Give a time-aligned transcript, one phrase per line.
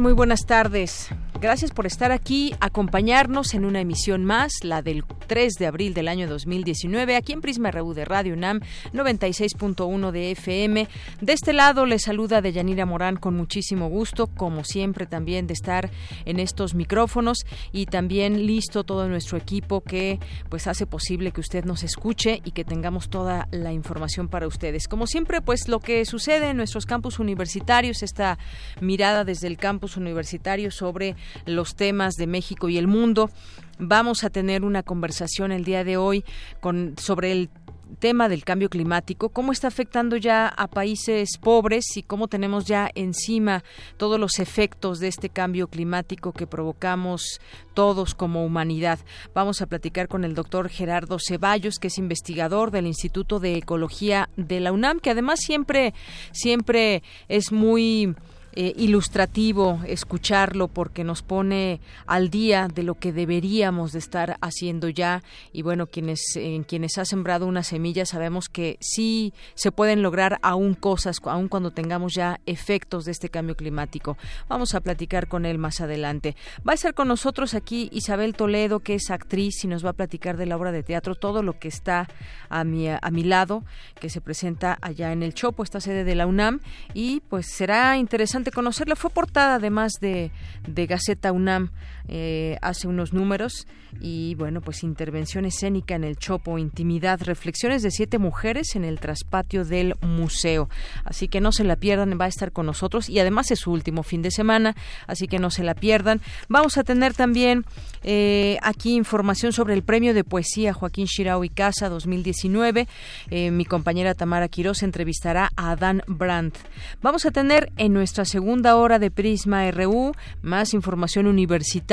[0.00, 1.08] Muy buenas tardes.
[1.42, 6.06] Gracias por estar aquí, acompañarnos en una emisión más, la del 3 de abril del
[6.06, 8.60] año 2019, aquí en Prisma RU de Radio UNAM
[8.92, 10.86] 96.1 de FM.
[11.20, 15.90] De este lado les saluda Deyanira Morán con muchísimo gusto, como siempre también de estar
[16.26, 17.38] en estos micrófonos
[17.72, 22.52] y también listo todo nuestro equipo que pues hace posible que usted nos escuche y
[22.52, 24.86] que tengamos toda la información para ustedes.
[24.86, 28.38] Como siempre, pues lo que sucede en nuestros campus universitarios, esta
[28.80, 33.30] mirada desde el campus universitario sobre los temas de México y el mundo.
[33.78, 36.24] Vamos a tener una conversación el día de hoy
[36.60, 37.50] con, sobre el
[37.98, 42.90] tema del cambio climático, cómo está afectando ya a países pobres y cómo tenemos ya
[42.94, 43.64] encima
[43.96, 47.40] todos los efectos de este cambio climático que provocamos
[47.74, 48.98] todos como humanidad.
[49.34, 54.28] Vamos a platicar con el doctor Gerardo Ceballos, que es investigador del Instituto de Ecología
[54.36, 55.94] de la UNAM, que además siempre,
[56.32, 58.14] siempre es muy
[58.54, 64.88] eh, ilustrativo escucharlo porque nos pone al día de lo que deberíamos de estar haciendo
[64.90, 65.22] ya.
[65.52, 70.38] Y bueno quienes en quienes ha sembrado una semilla sabemos que sí se pueden lograr
[70.42, 74.18] aún cosas aún cuando tengamos ya efectos de este cambio climático.
[74.48, 76.36] Vamos a platicar con él más adelante.
[76.66, 79.94] Va a estar con nosotros aquí Isabel Toledo que es actriz y nos va a
[79.94, 82.08] platicar de la obra de teatro todo lo que está
[82.50, 83.64] a mi a mi lado
[83.98, 86.60] que se presenta allá en el Chopo esta sede de la UNAM.
[86.92, 88.96] Y pues será interesante conocerla.
[88.96, 90.30] Fue portada además de,
[90.66, 91.70] de Gaceta UNAM
[92.08, 93.66] eh, hace unos números
[94.00, 98.98] y bueno, pues intervención escénica en el Chopo, intimidad, reflexiones de siete mujeres en el
[98.98, 100.68] traspatio del museo.
[101.04, 103.70] Así que no se la pierdan, va a estar con nosotros y además es su
[103.70, 104.74] último fin de semana,
[105.06, 106.20] así que no se la pierdan.
[106.48, 107.64] Vamos a tener también
[108.02, 112.88] eh, aquí información sobre el premio de poesía Joaquín Shirao y Casa 2019.
[113.30, 116.56] Eh, mi compañera Tamara Quiroz entrevistará a Adán Brandt.
[117.02, 121.91] Vamos a tener en nuestra segunda hora de Prisma RU más información universitaria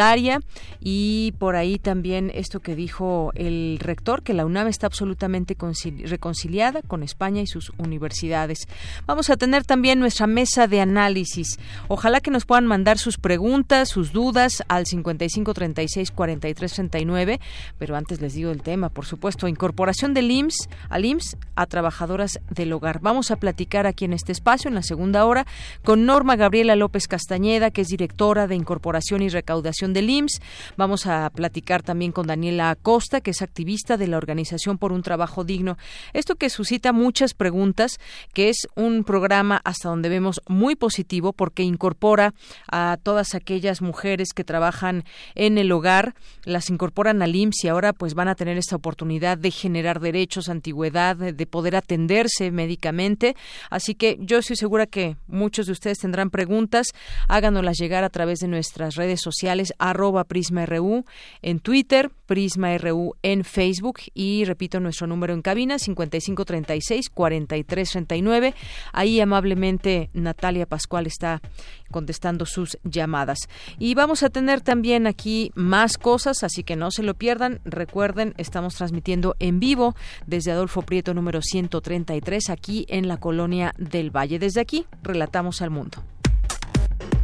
[0.79, 5.57] y por ahí también esto que dijo el rector, que la UNAM está absolutamente
[6.05, 8.67] reconciliada con España y sus universidades.
[9.05, 11.59] Vamos a tener también nuestra mesa de análisis.
[11.87, 17.39] Ojalá que nos puedan mandar sus preguntas, sus dudas al 5536 4339,
[17.77, 22.39] pero antes les digo el tema, por supuesto, incorporación del IMSS al IMSS a trabajadoras
[22.49, 22.99] del hogar.
[23.01, 25.45] Vamos a platicar aquí en este espacio, en la segunda hora,
[25.83, 30.41] con Norma Gabriela López Castañeda, que es directora de Incorporación y Recaudación del IMSS.
[30.77, 35.03] Vamos a platicar también con Daniela Acosta, que es activista de la Organización por un
[35.03, 35.77] Trabajo Digno.
[36.13, 37.99] Esto que suscita muchas preguntas,
[38.33, 42.33] que es un programa hasta donde vemos muy positivo porque incorpora
[42.71, 45.03] a todas aquellas mujeres que trabajan
[45.35, 49.37] en el hogar las incorporan al IMSS y ahora pues van a tener esta oportunidad
[49.37, 53.35] de generar derechos, antigüedad, de poder atenderse médicamente.
[53.69, 56.87] Así que yo estoy segura que muchos de ustedes tendrán preguntas.
[57.27, 61.05] Háganoslas llegar a través de nuestras redes sociales, arroba PrismaRU
[61.41, 68.53] en Twitter, PrismaRU en Facebook y repito nuestro número en cabina 5536 4339.
[68.93, 71.41] Ahí amablemente Natalia Pascual está
[71.89, 73.39] contestando sus llamadas.
[73.79, 77.59] Y vamos a tener también aquí más cosas, así que no se lo pierdan.
[77.65, 79.95] Recuerden, estamos transmitiendo en vivo
[80.27, 84.39] desde Adolfo Prieto número 133 aquí en la colonia del Valle.
[84.39, 86.03] Desde aquí, relatamos al mundo.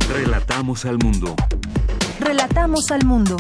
[0.10, 1.36] Relatamos al mundo.
[2.20, 3.38] Relatamos al mundo.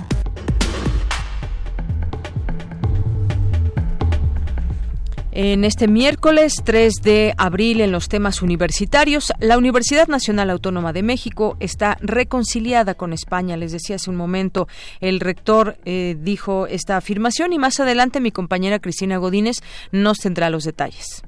[5.37, 11.03] En este miércoles 3 de abril en los temas universitarios, la Universidad Nacional Autónoma de
[11.03, 13.57] México está reconciliada con España.
[13.57, 14.69] Les decía hace un momento,
[15.01, 19.57] el rector eh, dijo esta afirmación y más adelante mi compañera Cristina Godínez
[19.91, 21.21] nos tendrá los detalles.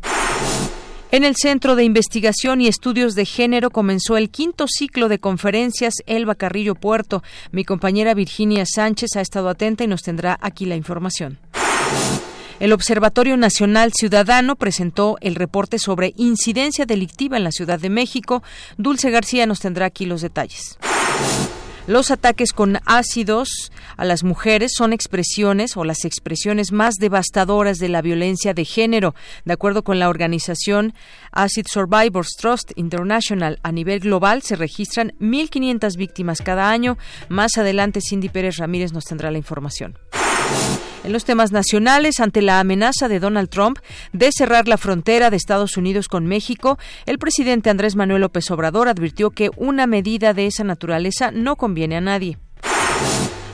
[1.10, 5.94] En el Centro de Investigación y Estudios de Género comenzó el quinto ciclo de conferencias
[6.06, 7.24] Elba Carrillo Puerto.
[7.52, 11.40] Mi compañera Virginia Sánchez ha estado atenta y nos tendrá aquí la información.
[12.60, 18.44] El Observatorio Nacional Ciudadano presentó el reporte sobre incidencia delictiva en la Ciudad de México.
[18.78, 20.78] Dulce García nos tendrá aquí los detalles.
[21.88, 27.88] Los ataques con ácidos a las mujeres son expresiones o las expresiones más devastadoras de
[27.88, 29.16] la violencia de género.
[29.46, 30.94] De acuerdo con la organización
[31.32, 36.98] Acid Survivors Trust International, a nivel global se registran 1.500 víctimas cada año.
[37.30, 39.98] Más adelante, Cindy Pérez Ramírez nos tendrá la información.
[41.04, 43.80] En los temas nacionales, ante la amenaza de Donald Trump
[44.12, 48.90] de cerrar la frontera de Estados Unidos con México, el presidente Andrés Manuel López Obrador
[48.90, 52.38] advirtió que una medida de esa naturaleza no conviene a nadie.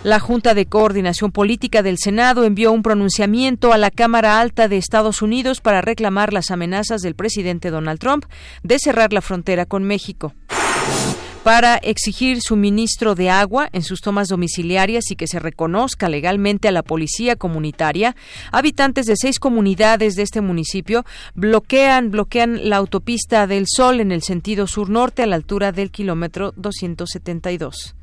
[0.04, 4.78] La Junta de Coordinación Política del Senado envió un pronunciamiento a la Cámara Alta de
[4.78, 8.26] Estados Unidos para reclamar las amenazas del presidente Donald Trump
[8.64, 10.34] de cerrar la frontera con México
[11.44, 16.72] para exigir suministro de agua en sus tomas domiciliarias y que se reconozca legalmente a
[16.72, 18.16] la policía comunitaria,
[18.52, 21.04] habitantes de seis comunidades de este municipio
[21.36, 26.54] bloquean, bloquean la autopista del Sol en el sentido sur-norte a la altura del kilómetro
[26.56, 27.96] 272.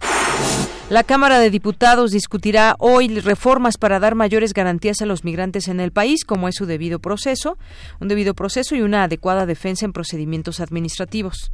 [0.91, 5.79] La Cámara de Diputados discutirá hoy reformas para dar mayores garantías a los migrantes en
[5.79, 7.57] el país, como es su debido proceso,
[8.01, 11.53] un debido proceso y una adecuada defensa en procedimientos administrativos.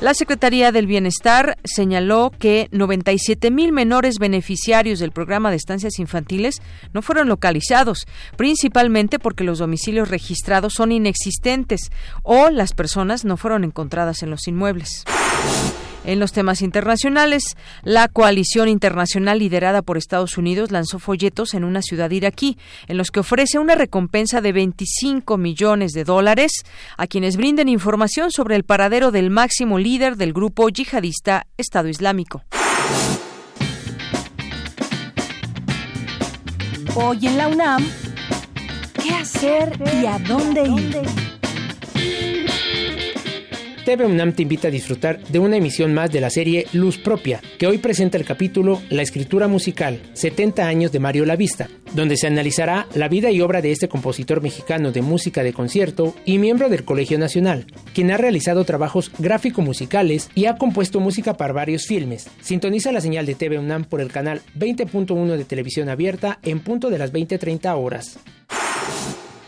[0.00, 6.62] La Secretaría del Bienestar señaló que 97 mil menores beneficiarios del programa de estancias infantiles
[6.94, 8.06] no fueron localizados,
[8.36, 11.90] principalmente porque los domicilios registrados son inexistentes
[12.22, 15.04] o las personas no fueron encontradas en los inmuebles.
[16.04, 21.82] En los temas internacionales, la coalición internacional liderada por Estados Unidos lanzó folletos en una
[21.82, 22.56] ciudad iraquí,
[22.88, 26.52] en los que ofrece una recompensa de 25 millones de dólares
[26.96, 32.42] a quienes brinden información sobre el paradero del máximo líder del grupo yihadista Estado Islámico.
[36.94, 37.86] Hoy en la UNAM,
[39.02, 42.29] ¿qué hacer y a dónde ir?
[43.84, 47.40] TV UNAM te invita a disfrutar de una emisión más de la serie Luz Propia,
[47.58, 52.26] que hoy presenta el capítulo La escritura musical, 70 años de Mario Lavista, donde se
[52.26, 56.68] analizará la vida y obra de este compositor mexicano de música de concierto y miembro
[56.68, 62.28] del Colegio Nacional, quien ha realizado trabajos gráfico-musicales y ha compuesto música para varios filmes.
[62.40, 66.90] Sintoniza la señal de TV UNAM por el canal 20.1 de televisión abierta en punto
[66.90, 68.18] de las 20.30 horas.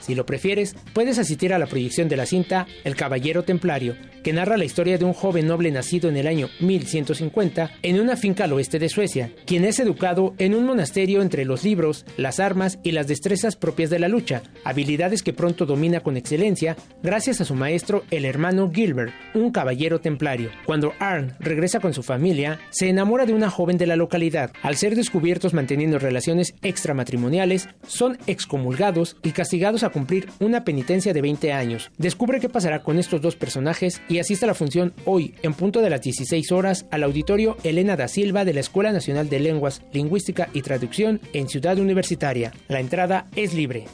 [0.02, 4.32] Si lo prefieres, puedes asistir a la proyección de la cinta El Caballero Templario, que
[4.32, 8.44] narra la historia de un joven noble nacido en el año 1150 en una finca
[8.44, 12.78] al oeste de Suecia, quien es educado en un monasterio entre los libros, las armas
[12.82, 17.44] y las destrezas propias de la lucha, habilidades que pronto domina con excelencia gracias a
[17.44, 20.50] su maestro el hermano Gilbert, un caballero templario.
[20.66, 24.52] Cuando Arn regresa con su familia, se enamora de una joven de la localidad.
[24.62, 31.23] Al ser descubiertos manteniendo relaciones extramatrimoniales, son excomulgados y castigados a cumplir una penitencia de
[31.23, 31.91] 20 años.
[31.99, 35.81] Descubre qué pasará con estos dos personajes y asiste a la función hoy, en punto
[35.81, 39.83] de las 16 horas, al auditorio Elena da Silva de la Escuela Nacional de Lenguas,
[39.93, 42.53] Lingüística y Traducción en Ciudad Universitaria.
[42.69, 43.87] La entrada es libre.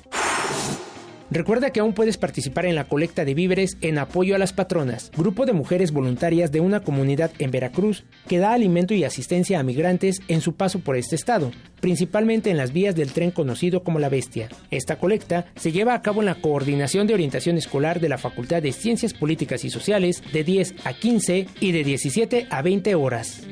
[1.31, 5.11] Recuerda que aún puedes participar en la colecta de víveres en apoyo a las patronas,
[5.15, 9.63] grupo de mujeres voluntarias de una comunidad en Veracruz que da alimento y asistencia a
[9.63, 13.99] migrantes en su paso por este estado, principalmente en las vías del tren conocido como
[13.99, 14.49] La Bestia.
[14.71, 18.63] Esta colecta se lleva a cabo en la Coordinación de Orientación Escolar de la Facultad
[18.63, 23.43] de Ciencias Políticas y Sociales de 10 a 15 y de 17 a 20 horas.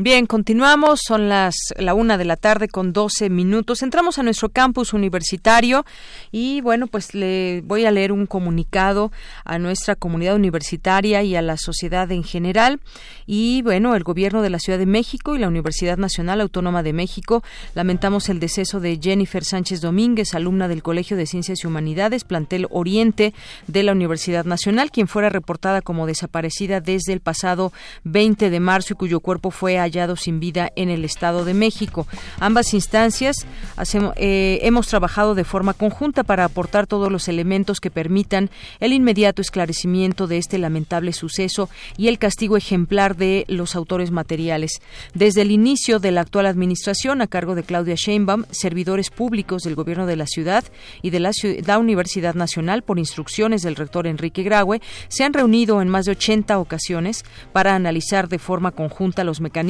[0.00, 1.00] Bien, continuamos.
[1.04, 3.82] Son las la una de la tarde con 12 minutos.
[3.82, 5.84] Entramos a nuestro campus universitario
[6.30, 9.10] y bueno, pues le voy a leer un comunicado
[9.44, 12.78] a nuestra comunidad universitaria y a la sociedad en general.
[13.26, 16.92] Y bueno, el gobierno de la Ciudad de México y la Universidad Nacional Autónoma de
[16.92, 17.42] México
[17.74, 22.68] lamentamos el deceso de Jennifer Sánchez Domínguez, alumna del Colegio de Ciencias y Humanidades, plantel
[22.70, 23.34] Oriente
[23.66, 27.72] de la Universidad Nacional, quien fuera reportada como desaparecida desde el pasado
[28.04, 32.06] 20 de marzo y cuyo cuerpo fue hallado sin vida en el Estado de México.
[32.38, 33.46] Ambas instancias
[34.16, 39.40] eh, hemos trabajado de forma conjunta para aportar todos los elementos que permitan el inmediato
[39.40, 44.72] esclarecimiento de este lamentable suceso y el castigo ejemplar de los autores materiales.
[45.14, 49.74] Desde el inicio de la actual administración, a cargo de Claudia Sheinbaum, servidores públicos del
[49.74, 50.64] Gobierno de la Ciudad
[51.02, 51.30] y de la,
[51.66, 56.12] la Universidad Nacional, por instrucciones del rector Enrique Graue, se han reunido en más de
[56.12, 59.67] 80 ocasiones para analizar de forma conjunta los mecanismos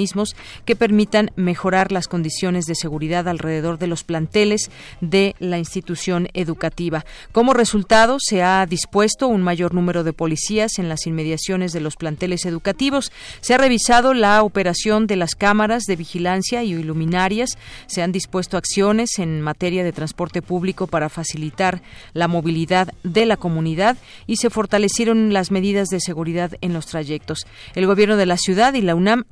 [0.64, 7.05] que permitan mejorar las condiciones de seguridad alrededor de los planteles de la institución educativa.
[7.33, 11.97] Como resultado, se ha dispuesto un mayor número de policías en las inmediaciones de los
[11.97, 13.12] planteles educativos.
[13.40, 17.59] Se ha revisado la operación de las cámaras de vigilancia y luminarias.
[17.87, 23.37] Se han dispuesto acciones en materia de transporte público para facilitar la movilidad de la
[23.37, 27.47] comunidad y se fortalecieron las medidas de seguridad en los trayectos.
[27.75, 29.25] El gobierno de la ciudad y la UNAM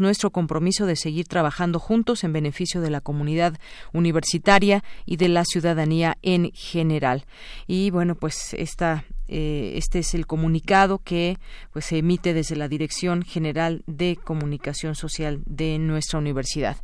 [0.00, 3.58] nuestro compromiso de seguir trabajando juntos en beneficio de la comunidad
[3.92, 7.24] universitaria y de la ciudadanía en general.
[7.66, 11.36] Y bueno, pues esta eh, este es el comunicado que
[11.72, 16.76] pues se emite desde la Dirección General de Comunicación Social de nuestra universidad.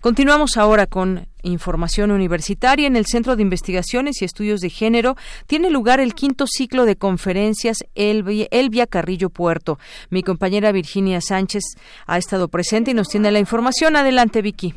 [0.00, 2.88] Continuamos ahora con información universitaria.
[2.88, 5.14] En el Centro de Investigaciones y Estudios de Género
[5.46, 9.78] tiene lugar el quinto ciclo de conferencias Elvia, Carrillo Puerto.
[10.10, 11.62] Mi compañera Virginia Sánchez
[12.06, 13.94] ha estado presente y nos tiene la información.
[13.94, 14.74] Adelante, Vicky.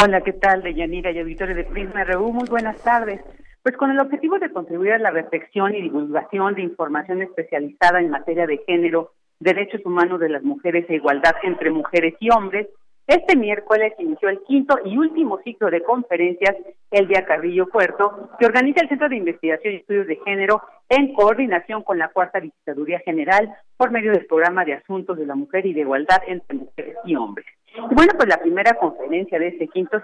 [0.00, 2.32] Hola, ¿qué tal, Deyanira y auditorio de Prisma RU?
[2.32, 3.20] Muy buenas tardes.
[3.62, 8.10] Pues con el objetivo de contribuir a la reflexión y divulgación de información especializada en
[8.10, 12.66] materia de género, derechos humanos de las mujeres e igualdad entre mujeres y hombres,
[13.06, 16.56] este miércoles inició el quinto y último ciclo de conferencias
[16.90, 21.12] El Día Carrillo Puerto, que organiza el Centro de Investigación y Estudios de Género en
[21.14, 25.66] coordinación con la Cuarta Visitaduría General por medio del Programa de Asuntos de la Mujer
[25.66, 27.46] y de Igualdad entre Mujeres y Hombres.
[27.74, 29.98] Y bueno, pues la primera conferencia de este quinto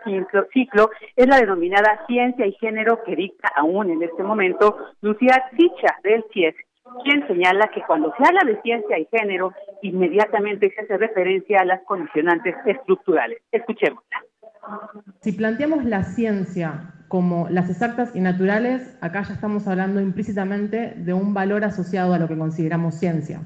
[0.52, 5.96] ciclo, es la denominada Ciencia y Género que dicta aún en este momento Lucía Chicha
[6.02, 6.54] del CIES,
[7.04, 11.64] quien señala que cuando se habla de ciencia y género, inmediatamente se hace referencia a
[11.64, 13.38] las condicionantes estructurales.
[13.52, 14.24] Escuchémosla.
[15.20, 21.12] Si planteamos la ciencia como las exactas y naturales, acá ya estamos hablando implícitamente de
[21.12, 23.40] un valor asociado a lo que consideramos ciencia.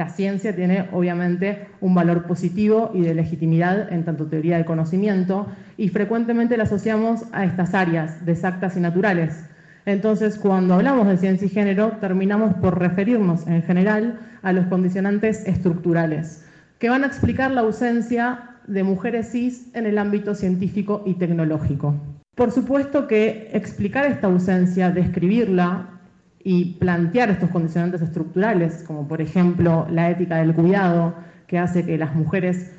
[0.00, 5.48] La ciencia tiene obviamente un valor positivo y de legitimidad en tanto teoría del conocimiento
[5.76, 9.44] y frecuentemente la asociamos a estas áreas de exactas y naturales.
[9.84, 15.46] Entonces, cuando hablamos de ciencia y género, terminamos por referirnos en general a los condicionantes
[15.46, 16.46] estructurales,
[16.78, 21.94] que van a explicar la ausencia de mujeres cis en el ámbito científico y tecnológico.
[22.36, 25.99] Por supuesto que explicar esta ausencia, describirla,
[26.42, 31.14] y plantear estos condicionantes estructurales, como por ejemplo la ética del cuidado,
[31.46, 32.72] que hace que las mujeres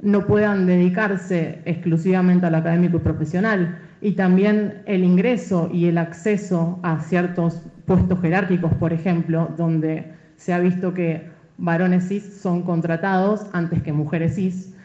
[0.00, 6.78] no puedan dedicarse exclusivamente al académico y profesional, y también el ingreso y el acceso
[6.82, 10.04] a ciertos puestos jerárquicos, por ejemplo, donde
[10.36, 11.22] se ha visto que
[11.58, 14.75] varones cis son contratados antes que mujeres cis.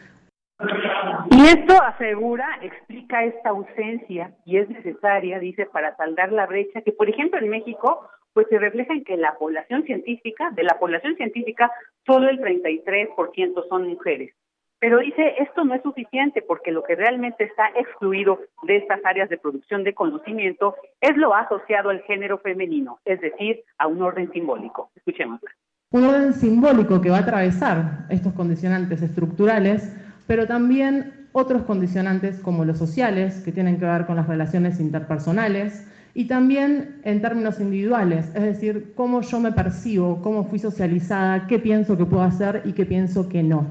[1.30, 6.92] Y esto asegura, explica esta ausencia y es necesaria, dice, para saldar la brecha que,
[6.92, 11.16] por ejemplo, en México, pues se refleja en que la población científica, de la población
[11.16, 11.70] científica,
[12.06, 14.34] solo el 33% son mujeres.
[14.82, 19.28] Pero dice, esto no es suficiente porque lo que realmente está excluido de estas áreas
[19.28, 24.32] de producción de conocimiento es lo asociado al género femenino, es decir, a un orden
[24.32, 24.90] simbólico.
[24.96, 25.50] Escuchémosla.
[25.92, 29.94] Un orden simbólico que va a atravesar estos condicionantes estructurales,
[30.32, 35.86] pero también otros condicionantes como los sociales, que tienen que ver con las relaciones interpersonales,
[36.14, 41.58] y también en términos individuales, es decir, cómo yo me percibo, cómo fui socializada, qué
[41.58, 43.66] pienso que puedo hacer y qué pienso que no.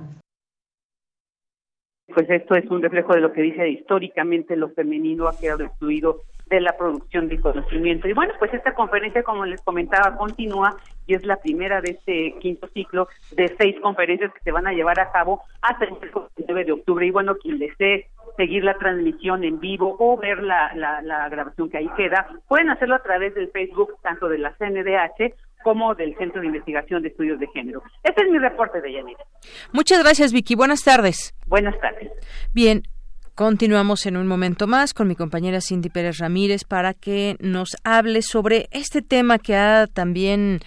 [2.13, 6.22] Pues esto es un reflejo de lo que dice históricamente lo femenino ha quedado excluido
[6.51, 8.10] de la producción de conocimiento.
[8.10, 10.75] Y bueno, pues esta conferencia, como les comentaba, continúa
[11.08, 14.74] y es la primera de este quinto ciclo de seis conferencias que se van a
[14.74, 15.91] llevar a cabo hasta el
[16.46, 17.05] 9 de octubre.
[17.05, 21.70] Y bueno, quien desee seguir la transmisión en vivo o ver la, la, la grabación
[21.70, 26.17] que ahí queda, pueden hacerlo a través del Facebook tanto de la CNDH como del
[26.17, 27.81] Centro de Investigación de Estudios de Género.
[28.03, 29.24] Este es mi reporte de Yanira.
[29.72, 30.55] Muchas gracias, Vicky.
[30.55, 31.34] Buenas tardes.
[31.48, 32.12] Buenas tardes.
[32.53, 32.84] Bien,
[33.36, 38.24] Continuamos en un momento más con mi compañera Cindy Pérez Ramírez para que nos hable
[38.24, 40.60] sobre este tema que también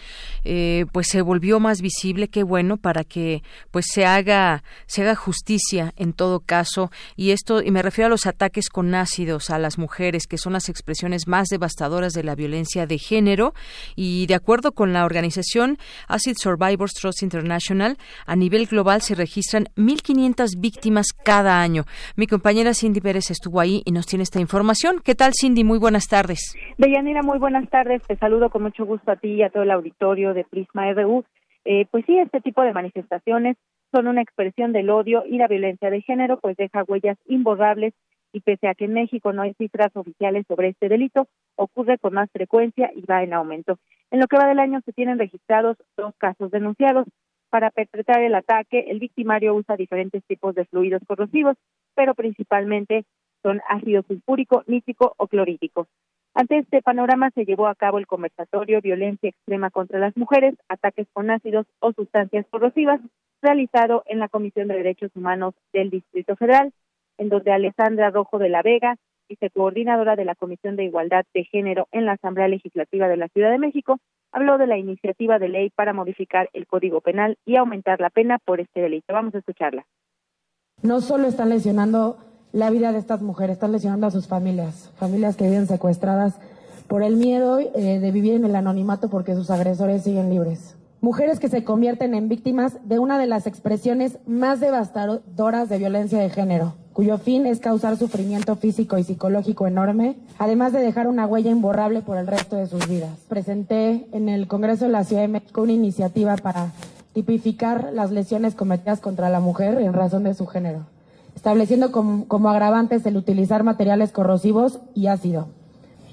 [0.45, 5.15] eh, pues se volvió más visible qué bueno para que pues se haga se haga
[5.15, 6.91] justicia en todo caso.
[7.17, 10.55] Y esto y me refiero a los ataques con ácidos a las mujeres que son
[10.55, 13.53] las expresiones más devastadoras de la violencia de género.
[13.95, 15.79] Y de acuerdo con la organización
[16.09, 21.85] Acid Survivors Trust International a nivel global se registran 1500 víctimas cada año.
[22.17, 25.01] Mi compañera compañera Cindy Pérez estuvo ahí y nos tiene esta información.
[25.05, 25.65] ¿Qué tal, Cindy?
[25.65, 26.55] Muy buenas tardes.
[26.79, 28.01] Deyanira, muy buenas tardes.
[28.07, 31.25] Te saludo con mucho gusto a ti y a todo el auditorio de Prisma RU.
[31.65, 33.57] Eh, pues sí, este tipo de manifestaciones
[33.91, 37.93] son una expresión del odio y la violencia de género, pues deja huellas imborrables
[38.33, 42.15] y pese a que en México no hay cifras oficiales sobre este delito, ocurre con
[42.15, 43.81] más frecuencia y va en aumento.
[44.13, 47.09] En lo que va del año se tienen registrados dos casos denunciados.
[47.51, 51.57] para perpetrar el ataque, el victimario usa diferentes tipos de fluidos corrosivos,
[51.95, 53.05] pero principalmente
[53.43, 55.87] son ácido sulfúrico, nítrico o clorhídrico.
[56.35, 61.07] Ante este panorama se llevó a cabo el conversatorio Violencia Extrema contra las Mujeres, Ataques
[61.13, 63.01] con Ácidos o Sustancias Corrosivas,
[63.41, 66.73] realizado en la Comisión de Derechos Humanos del Distrito Federal,
[67.19, 68.97] en donde Alessandra Rojo de la Vega,
[69.29, 73.51] vicecoordinadora de la Comisión de Igualdad de Género en la Asamblea Legislativa de la Ciudad
[73.51, 73.99] de México,
[74.33, 78.39] habló de la iniciativa de ley para modificar el Código Penal y aumentar la pena
[78.45, 79.15] por este delito.
[79.15, 79.87] Vamos a escucharla.
[80.85, 82.19] No solo están lesionando
[82.53, 86.35] la vida de estas mujeres, están lesionando a sus familias, familias que viven secuestradas
[86.89, 90.75] por el miedo eh, de vivir en el anonimato porque sus agresores siguen libres.
[91.01, 96.19] Mujeres que se convierten en víctimas de una de las expresiones más devastadoras de violencia
[96.19, 101.27] de género, cuyo fin es causar sufrimiento físico y psicológico enorme, además de dejar una
[101.27, 103.21] huella imborrable por el resto de sus vidas.
[103.27, 106.73] Presenté en el Congreso de la Ciudad de México una iniciativa para
[107.15, 110.87] tipificar las lesiones cometidas contra la mujer en razón de su género,
[111.35, 115.49] estableciendo como, como agravantes el utilizar materiales corrosivos y ácido.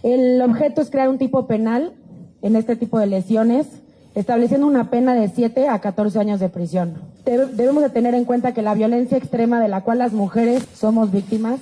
[0.03, 1.93] El objeto es crear un tipo penal
[2.41, 3.67] en este tipo de lesiones
[4.15, 6.95] estableciendo una pena de 7 a 14 años de prisión.
[7.25, 11.11] Debemos de tener en cuenta que la violencia extrema de la cual las mujeres somos
[11.11, 11.59] víctimas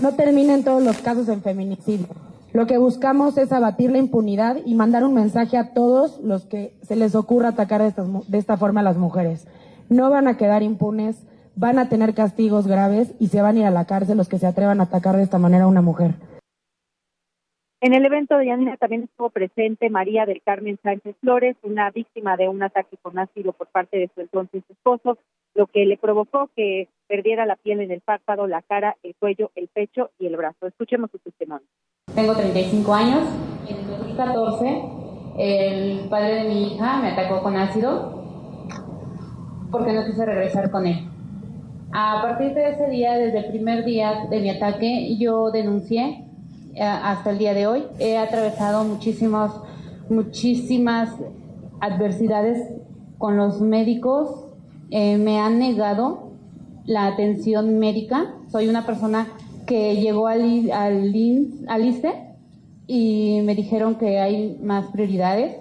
[0.00, 2.08] no termina en todos los casos en feminicidio.
[2.52, 6.74] Lo que buscamos es abatir la impunidad y mandar un mensaje a todos los que
[6.82, 9.46] se les ocurra atacar de esta, de esta forma a las mujeres.
[9.88, 11.16] No van a quedar impunes,
[11.54, 14.38] van a tener castigos graves y se van a ir a la cárcel los que
[14.38, 16.14] se atrevan a atacar de esta manera a una mujer.
[17.82, 22.36] En el evento de Yanina también estuvo presente María del Carmen Sánchez Flores, una víctima
[22.36, 25.16] de un ataque con ácido por parte de su entonces esposo,
[25.54, 29.50] lo que le provocó que perdiera la piel en el párpado, la cara, el cuello,
[29.54, 30.66] el pecho y el brazo.
[30.66, 31.66] Escuchemos su testimonio.
[32.14, 33.22] Tengo 35 años.
[33.66, 34.82] En 2014,
[35.38, 38.22] el padre de mi hija me atacó con ácido
[39.72, 41.08] porque no quise regresar con él.
[41.94, 46.26] A partir de ese día, desde el primer día de mi ataque, yo denuncié
[46.78, 47.84] hasta el día de hoy.
[47.98, 49.52] He atravesado muchísimas,
[50.08, 51.10] muchísimas
[51.80, 52.68] adversidades
[53.18, 54.46] con los médicos.
[54.90, 56.32] Eh, me han negado
[56.84, 58.34] la atención médica.
[58.50, 59.28] Soy una persona
[59.66, 61.14] que llegó al, al,
[61.68, 62.30] al ISTE
[62.86, 65.56] y me dijeron que hay más prioridades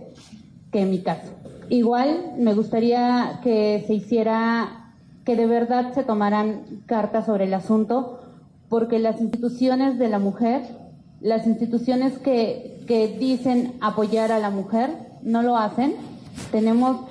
[0.71, 1.31] que en mi caso.
[1.69, 8.19] Igual me gustaría que se hiciera, que de verdad se tomaran cartas sobre el asunto,
[8.69, 10.63] porque las instituciones de la mujer
[11.21, 14.89] las instituciones que, que dicen apoyar a la mujer
[15.21, 15.95] no lo hacen.
[16.51, 17.07] Tenemos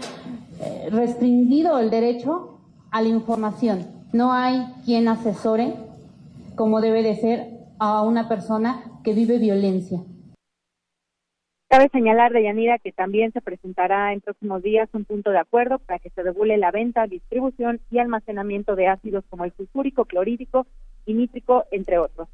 [0.61, 2.59] eh, restringido el derecho
[2.91, 3.87] a la información.
[4.13, 5.75] No hay quien asesore
[6.55, 10.01] como debe de ser a una persona que vive violencia.
[11.71, 15.99] Cabe señalar, Deyanira, que también se presentará en próximos días un punto de acuerdo para
[15.99, 20.67] que se regule la venta, distribución y almacenamiento de ácidos como el sulfúrico, clorhídrico
[21.05, 22.27] y nítrico, entre otros.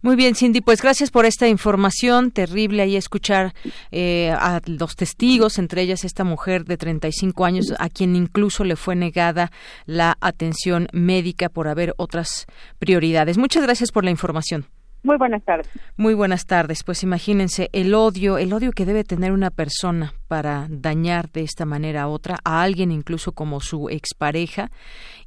[0.00, 2.30] Muy bien, Cindy, pues gracias por esta información.
[2.30, 3.52] Terrible ahí escuchar
[3.90, 8.76] eh, a los testigos, entre ellas esta mujer de 35 años, a quien incluso le
[8.76, 9.50] fue negada
[9.86, 12.46] la atención médica por haber otras
[12.78, 13.38] prioridades.
[13.38, 14.66] Muchas gracias por la información.
[15.02, 15.68] Muy buenas tardes.
[15.96, 16.82] Muy buenas tardes.
[16.82, 21.64] Pues imagínense el odio, el odio que debe tener una persona para dañar de esta
[21.64, 24.70] manera a otra, a alguien incluso como su expareja.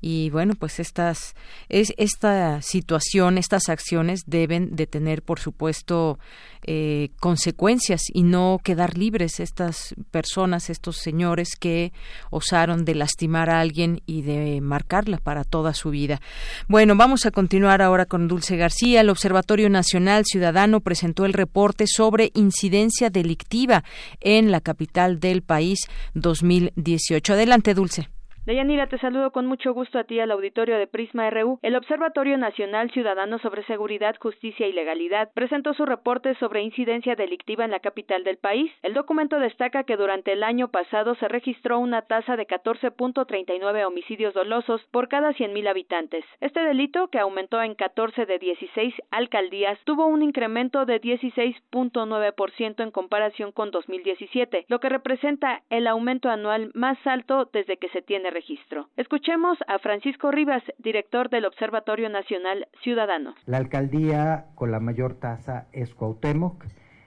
[0.02, 1.36] Y bueno, pues estas,
[1.70, 6.18] es, esta situación, estas acciones deben de tener, por supuesto,
[6.64, 11.94] eh, consecuencias y no quedar libres estas personas, estos señores que
[12.32, 16.20] osaron de lastimar a alguien y de marcarla para toda su vida.
[16.68, 19.02] Bueno, vamos a continuar ahora con Dulce García.
[19.02, 23.84] El Observatorio Nacional Ciudadano presentó el reporte sobre incidencia delictiva
[24.20, 25.80] en la capital del país
[26.14, 27.34] 2018.
[27.34, 28.21] Adelante, Dulce.
[28.44, 31.60] Deyanira, te saludo con mucho gusto a ti al auditorio de Prisma RU.
[31.62, 37.66] El Observatorio Nacional Ciudadano sobre Seguridad, Justicia y Legalidad presentó su reporte sobre incidencia delictiva
[37.66, 38.72] en la capital del país.
[38.82, 44.34] El documento destaca que durante el año pasado se registró una tasa de 14.39 homicidios
[44.34, 46.26] dolosos por cada 100.000 habitantes.
[46.40, 52.90] Este delito, que aumentó en 14 de 16 alcaldías, tuvo un incremento de 16.9% en
[52.90, 58.31] comparación con 2017, lo que representa el aumento anual más alto desde que se tiene
[58.32, 58.90] registro.
[58.98, 63.36] Escuchemos a Francisco Rivas, director del Observatorio Nacional Ciudadano.
[63.46, 66.66] La alcaldía con la mayor tasa es Cuauhtémoc,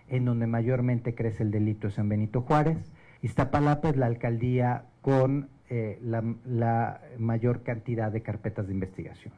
[0.08, 2.92] en donde mayormente crece el delito es en Benito Juárez.
[3.22, 9.34] Iztapalapa es la alcaldía con eh, la, la mayor cantidad de carpetas de investigación.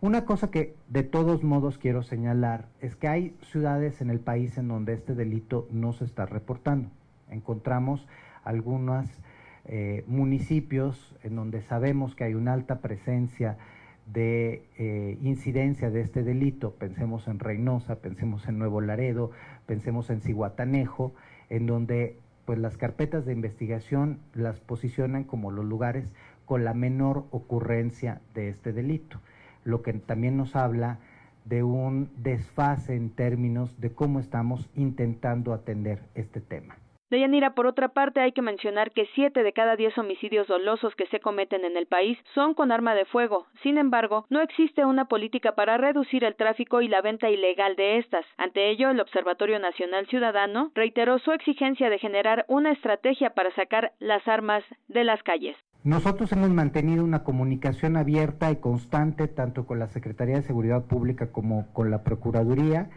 [0.00, 4.58] Una cosa que de todos modos quiero señalar es que hay ciudades en el país
[4.58, 6.90] en donde este delito no se está reportando.
[7.28, 8.08] Encontramos
[8.42, 9.22] algunas
[9.64, 13.58] eh, municipios en donde sabemos que hay una alta presencia
[14.06, 19.30] de eh, incidencia de este delito, pensemos en Reynosa, pensemos en Nuevo Laredo,
[19.66, 21.14] pensemos en Cihuatanejo,
[21.48, 26.12] en donde pues las carpetas de investigación las posicionan como los lugares
[26.44, 29.20] con la menor ocurrencia de este delito,
[29.64, 30.98] lo que también nos habla
[31.44, 36.76] de un desfase en términos de cómo estamos intentando atender este tema.
[37.12, 41.06] Deyanira, por otra parte, hay que mencionar que siete de cada diez homicidios dolosos que
[41.08, 43.44] se cometen en el país son con arma de fuego.
[43.62, 47.98] Sin embargo, no existe una política para reducir el tráfico y la venta ilegal de
[47.98, 48.24] estas.
[48.38, 53.92] Ante ello, el Observatorio Nacional Ciudadano reiteró su exigencia de generar una estrategia para sacar
[53.98, 55.58] las armas de las calles.
[55.84, 61.30] Nosotros hemos mantenido una comunicación abierta y constante tanto con la Secretaría de Seguridad Pública
[61.30, 62.88] como con la Procuraduría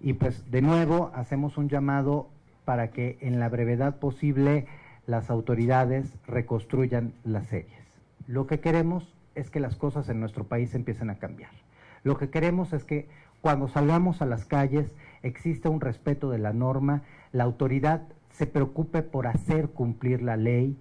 [0.00, 2.28] y pues de nuevo hacemos un llamado
[2.68, 4.66] para que en la brevedad posible
[5.06, 7.80] las autoridades reconstruyan las series.
[8.26, 11.50] Lo que queremos es que las cosas en nuestro país empiecen a cambiar.
[12.02, 13.08] Lo que queremos es que
[13.40, 18.02] cuando salgamos a las calles exista un respeto de la norma, la autoridad
[18.32, 20.76] se preocupe por hacer cumplir la ley,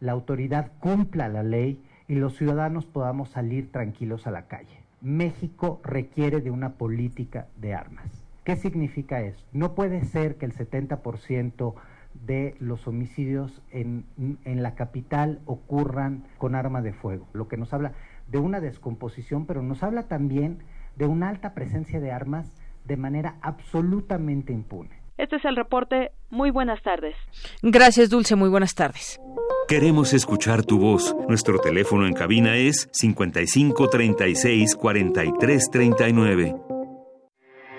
[0.00, 4.80] la autoridad cumpla la ley y los ciudadanos podamos salir tranquilos a la calle.
[5.02, 8.15] México requiere de una política de armas.
[8.46, 9.44] ¿Qué significa eso?
[9.50, 11.74] No puede ser que el 70%
[12.14, 14.06] de los homicidios en,
[14.44, 17.94] en, la capital ocurran con arma de fuego, lo que nos habla
[18.28, 20.62] de una descomposición, pero nos habla también
[20.94, 22.52] de una alta presencia de armas
[22.84, 24.90] de manera absolutamente impune.
[25.18, 26.12] Este es el reporte.
[26.30, 27.16] Muy buenas tardes.
[27.62, 28.36] Gracias, Dulce.
[28.36, 29.20] Muy buenas tardes.
[29.66, 31.16] Queremos escuchar tu voz.
[31.28, 36.75] Nuestro teléfono en cabina es 55 36 43 39.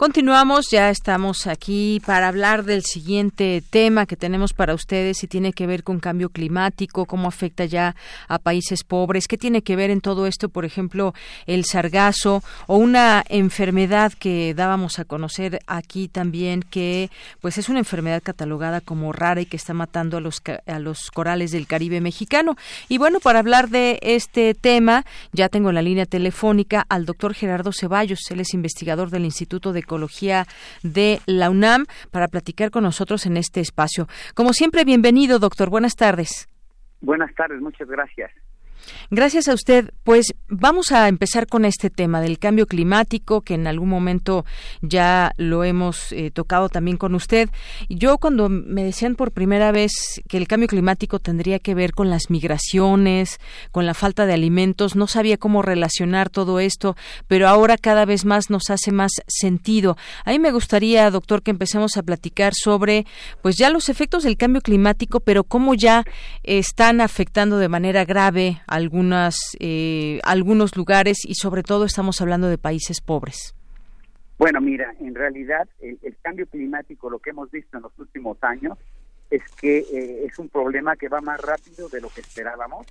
[0.00, 5.52] Continuamos, ya estamos aquí para hablar del siguiente tema que tenemos para ustedes y tiene
[5.52, 7.94] que ver con cambio climático, cómo afecta ya
[8.26, 11.12] a países pobres, qué tiene que ver en todo esto, por ejemplo,
[11.44, 17.10] el sargazo o una enfermedad que dábamos a conocer aquí también que
[17.42, 21.10] pues es una enfermedad catalogada como rara y que está matando a los a los
[21.10, 22.56] corales del Caribe mexicano.
[22.88, 27.34] Y bueno, para hablar de este tema, ya tengo en la línea telefónica al doctor
[27.34, 30.46] Gerardo Ceballos, él es investigador del Instituto de Ecología
[30.84, 34.06] de la UNAM para platicar con nosotros en este espacio.
[34.34, 35.68] Como siempre, bienvenido, doctor.
[35.68, 36.48] Buenas tardes.
[37.00, 38.30] Buenas tardes, muchas gracias.
[39.10, 39.90] Gracias a usted.
[40.04, 44.44] Pues vamos a empezar con este tema del cambio climático, que en algún momento
[44.82, 47.50] ya lo hemos eh, tocado también con usted.
[47.88, 52.10] Yo cuando me decían por primera vez que el cambio climático tendría que ver con
[52.10, 53.40] las migraciones,
[53.70, 58.24] con la falta de alimentos, no sabía cómo relacionar todo esto, pero ahora cada vez
[58.24, 59.96] más nos hace más sentido.
[60.24, 63.06] A mí me gustaría, doctor, que empecemos a platicar sobre,
[63.42, 66.04] pues ya los efectos del cambio climático, pero cómo ya
[66.42, 72.56] están afectando de manera grave algunas, eh, algunos lugares y sobre todo estamos hablando de
[72.56, 73.54] países pobres?
[74.38, 78.78] Bueno, mira, en realidad el, cambio climático, lo que hemos visto en los últimos años,
[79.28, 82.86] es que eh, es un problema que va más rápido de lo que esperábamos.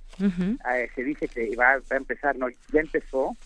[0.64, 3.36] Ah, se dice que va, a empezar, no, ya empezó,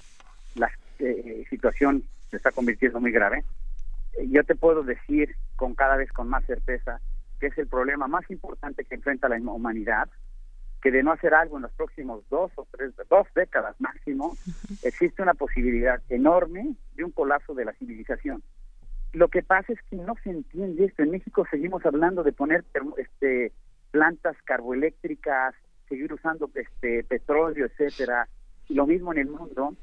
[0.55, 3.45] la eh, situación se está convirtiendo muy grave.
[4.29, 7.01] yo te puedo decir con cada vez con más certeza
[7.41, 10.09] que es el problema más importante que enfrenta la humanidad
[10.85, 14.37] que de no hacer algo en los próximos dos o tres, dos décadas máximo,
[14.83, 18.43] existe una posibilidad enorme de un colapso de la civilización.
[19.15, 21.03] Lo que pasa es que no se entiende esto.
[21.03, 22.67] En México seguimos hablando de poner
[22.99, 23.53] este,
[23.93, 25.55] plantas carboeléctricas,
[25.89, 28.29] seguir usando este petróleo, etcétera,
[28.69, 29.75] y lo mismo en el mundo.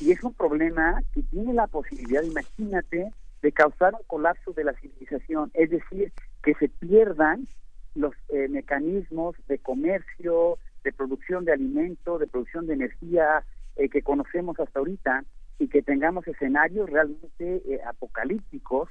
[0.00, 4.72] Y es un problema que tiene la posibilidad, imagínate, de causar un colapso de la
[4.72, 7.46] civilización, es decir, que se pierdan
[7.94, 13.44] los eh, mecanismos de comercio, de producción de alimento, de producción de energía
[13.76, 15.24] eh, que conocemos hasta ahorita
[15.58, 18.88] y que tengamos escenarios realmente eh, apocalípticos.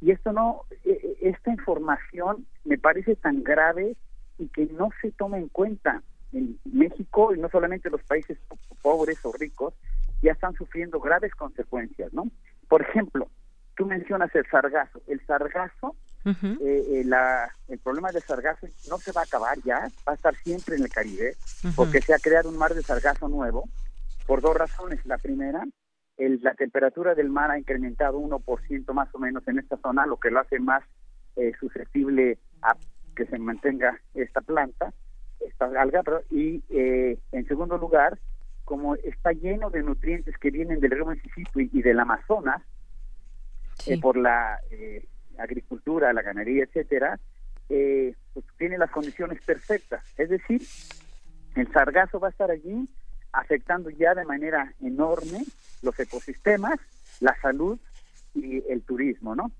[0.00, 0.64] Y esto no,
[1.20, 3.96] esta información me parece tan grave
[4.38, 8.38] y que no se toma en cuenta en México y no solamente los países
[8.82, 9.74] pobres o ricos
[10.22, 12.30] ya están sufriendo graves consecuencias, ¿no?
[12.68, 13.28] Por ejemplo,
[13.76, 15.00] tú mencionas el sargazo.
[15.06, 19.88] El sargazo eh, eh, la, el problema de sargazo no se va a acabar ya,
[20.06, 21.36] va a estar siempre en el Caribe,
[21.76, 23.68] porque se ha creado un mar de sargazo nuevo,
[24.26, 25.04] por dos razones.
[25.06, 25.64] La primera,
[26.16, 30.18] el, la temperatura del mar ha incrementado 1% más o menos en esta zona, lo
[30.18, 30.84] que lo hace más
[31.36, 32.76] eh, susceptible a
[33.16, 34.92] que se mantenga esta planta,
[35.40, 38.18] esta alga, y eh, en segundo lugar,
[38.64, 42.62] como está lleno de nutrientes que vienen del río Mississippi y del Amazonas,
[43.86, 44.60] eh, por la
[45.40, 47.18] eh, agricultura, la ganadería, etcétera,
[47.68, 50.02] pues tiene las condiciones perfectas.
[50.16, 50.60] Es decir,
[51.54, 52.88] el sargazo va a estar allí
[53.32, 55.44] afectando ya de manera enorme
[55.82, 56.78] los ecosistemas,
[57.20, 57.78] la salud
[58.34, 59.50] y el turismo, ¿no?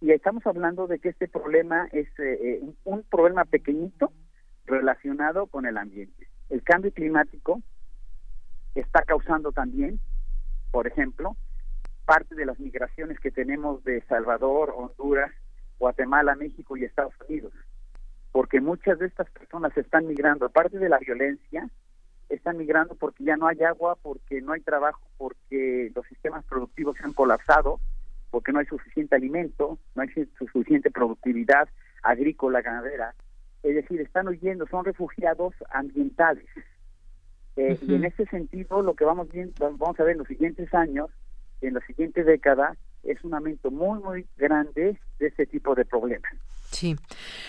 [0.00, 4.12] Y estamos hablando de que este problema es eh, eh, un problema pequeñito
[4.66, 6.28] relacionado con el ambiente.
[6.50, 7.60] El cambio climático
[8.74, 9.98] está causando también,
[10.70, 11.36] por ejemplo,
[12.08, 15.30] parte de las migraciones que tenemos de Salvador, Honduras,
[15.78, 17.52] Guatemala, México y Estados Unidos,
[18.32, 21.68] porque muchas de estas personas están migrando, aparte de la violencia,
[22.30, 26.96] están migrando porque ya no hay agua, porque no hay trabajo, porque los sistemas productivos
[26.96, 27.78] se han colapsado,
[28.30, 31.68] porque no hay suficiente alimento, no hay suficiente productividad
[32.02, 33.14] agrícola, ganadera.
[33.62, 36.48] Es decir, están huyendo, son refugiados ambientales.
[37.56, 40.72] Eh, y en este sentido, lo que vamos, viendo, vamos a ver en los siguientes
[40.72, 41.10] años,
[41.60, 46.32] en la siguiente década, es un aumento muy, muy grande de este tipo de problemas.
[46.70, 46.96] Sí,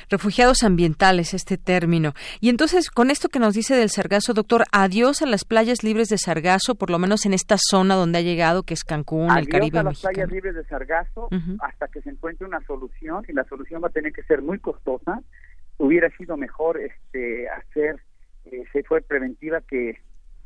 [0.09, 2.13] refugiados ambientales, este término.
[2.39, 6.07] Y entonces, con esto que nos dice del sargazo, doctor, adiós a las playas libres
[6.07, 9.49] de sargazo, por lo menos en esta zona donde ha llegado, que es Cancún, el
[9.49, 11.27] Caribe a las playas libres de sargazo
[11.59, 14.59] hasta que se encuentre una solución, y la solución va a tener que ser muy
[14.59, 15.21] costosa.
[15.77, 18.01] Hubiera sido mejor este hacer,
[18.45, 19.99] eh, se fue preventiva que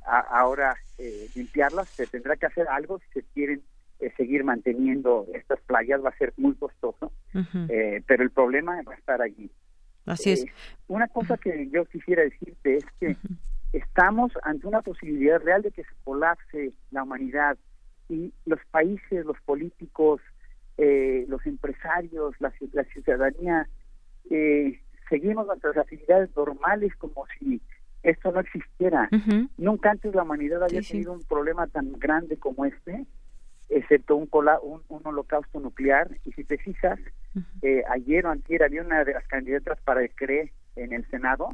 [0.06, 3.62] ahora eh, limpiarlas, se tendrá que hacer algo si se quieren
[4.00, 7.12] eh, seguir manteniendo estas playas va a ser muy costoso,
[7.70, 9.50] eh, pero el problema va a estar allí.
[10.06, 10.46] Así es.
[10.88, 13.16] Una cosa que yo quisiera decirte es que
[13.72, 17.58] estamos ante una posibilidad real de que se colapse la humanidad
[18.10, 20.22] y los países, los políticos,
[20.78, 23.70] los empresarios, la, ciudadanía,
[25.10, 27.62] seguimos nuestras actividades normales como si
[28.04, 29.10] esto no existiera.
[29.58, 33.06] Nunca antes la humanidad había tenido un problema tan grande como este
[33.70, 34.30] excepto un,
[34.90, 36.10] un, holocausto nuclear.
[36.26, 37.00] Y si te fijas,
[37.62, 41.50] eh, ayer o antier había una de las candidatas para el CRE en el Senado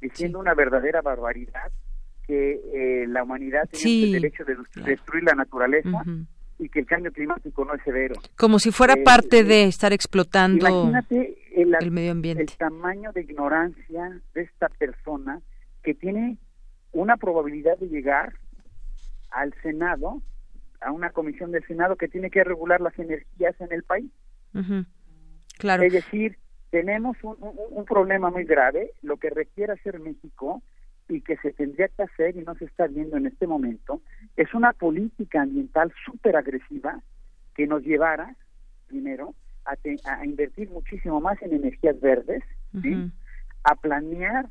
[0.00, 1.72] diciendo una verdadera barbaridad
[2.26, 6.04] que eh, la humanidad tiene el derecho de destruir la naturaleza
[6.58, 8.16] y que el cambio climático no es severo.
[8.36, 10.92] Como si fuera eh, parte de estar explotando
[11.50, 12.42] el, medio ambiente.
[12.42, 15.40] El tamaño de ignorancia de esta persona
[15.82, 16.38] que tiene
[16.92, 18.34] una probabilidad de llegar
[19.30, 20.22] al Senado
[20.80, 24.10] a una comisión del Senado que tiene que regular las energías en el país.
[25.58, 25.82] Claro.
[25.82, 26.38] Es decir,
[26.70, 30.62] tenemos un, un, problema muy grave, lo que requiere hacer México
[31.08, 34.02] y que se tendría que hacer y no se está viendo en este momento,
[34.36, 37.00] es una política ambiental súper agresiva
[37.54, 38.36] que nos llevara,
[38.86, 42.42] primero, a, a, invertir muchísimo más en energías verdes,
[43.64, 44.48] a planear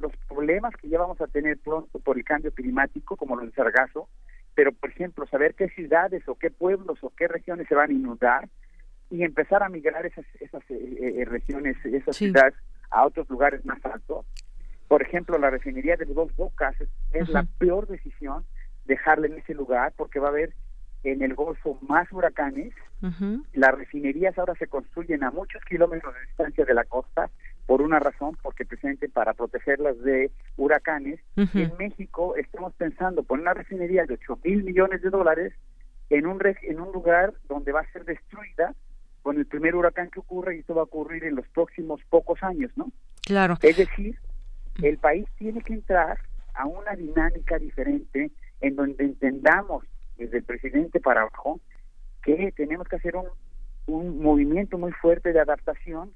[0.00, 3.54] los problemas que ya vamos a tener pronto por el cambio climático, como lo del
[3.54, 4.08] sargazo,
[4.54, 7.94] pero por ejemplo saber qué ciudades o qué pueblos o qué regiones se van a
[7.94, 8.48] inundar
[9.10, 12.54] y empezar a migrar esas esas eh, eh, regiones esas ciudades
[12.90, 14.26] a otros lugares más altos.
[14.88, 16.74] Por ejemplo la refinería de Dos Bocas
[17.12, 18.44] es, la peor decisión
[18.84, 20.52] dejarla en ese lugar porque va a haber
[21.04, 22.74] en el Golfo más huracanes.
[23.54, 27.30] Las refinerías ahora se construyen a muchos kilómetros de distancia de la costa
[27.70, 33.54] por una razón, porque precisamente para protegerlas de huracanes, en México estamos pensando poner una
[33.54, 35.52] refinería de 8 mil millones de dólares
[36.08, 38.74] en un, en un lugar donde va a ser destruida
[39.22, 42.42] con el primer huracán que ocurre y esto va a ocurrir en los próximos pocos
[42.42, 42.90] años, ¿no?
[43.24, 43.56] Claro.
[43.62, 44.18] Es decir,
[44.82, 46.18] el país tiene que entrar
[46.54, 49.84] a una dinámica diferente en donde entendamos
[50.18, 51.60] desde el presidente para abajo
[52.24, 53.28] que tenemos que hacer un,
[53.86, 56.10] un movimiento muy fuerte de adaptación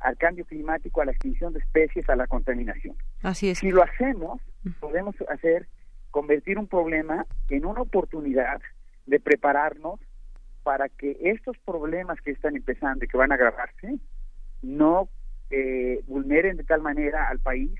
[0.00, 2.96] al cambio climático, a la extinción de especies, a la contaminación.
[3.22, 3.58] Así es.
[3.58, 4.40] Si lo hacemos,
[4.80, 5.66] podemos hacer
[6.10, 8.60] convertir un problema en una oportunidad
[9.06, 10.00] de prepararnos
[10.62, 13.98] para que estos problemas que están empezando y que van a agravarse
[14.62, 15.08] no
[15.50, 17.70] eh, vulneren de tal manera al país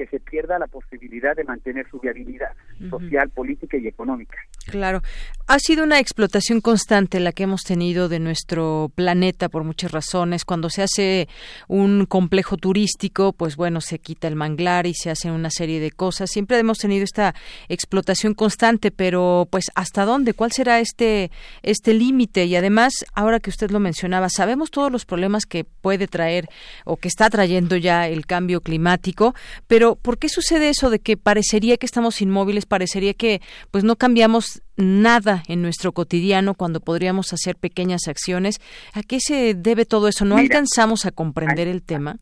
[0.00, 2.52] que se pierda la posibilidad de mantener su viabilidad
[2.88, 4.38] social, política y económica.
[4.64, 5.02] Claro.
[5.46, 10.46] Ha sido una explotación constante la que hemos tenido de nuestro planeta por muchas razones.
[10.46, 11.28] Cuando se hace
[11.68, 15.90] un complejo turístico, pues bueno, se quita el manglar y se hacen una serie de
[15.90, 16.30] cosas.
[16.30, 17.34] Siempre hemos tenido esta
[17.68, 20.32] explotación constante, pero pues ¿hasta dónde?
[20.32, 21.30] ¿Cuál será este,
[21.62, 22.46] este límite?
[22.46, 26.48] Y además, ahora que usted lo mencionaba, sabemos todos los problemas que puede traer
[26.86, 29.34] o que está trayendo ya el cambio climático,
[29.66, 33.96] pero ¿por qué sucede eso de que parecería que estamos inmóviles, parecería que pues no
[33.96, 38.60] cambiamos nada en nuestro cotidiano cuando podríamos hacer pequeñas acciones.
[38.94, 40.24] ¿A qué se debe todo eso?
[40.24, 42.16] ¿No alcanzamos a comprender el tema?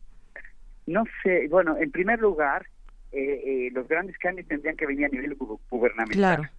[0.85, 2.65] No sé, bueno, en primer lugar,
[3.11, 5.35] eh, los grandes cambios tendrían que venir a nivel
[5.69, 6.51] gubernamental.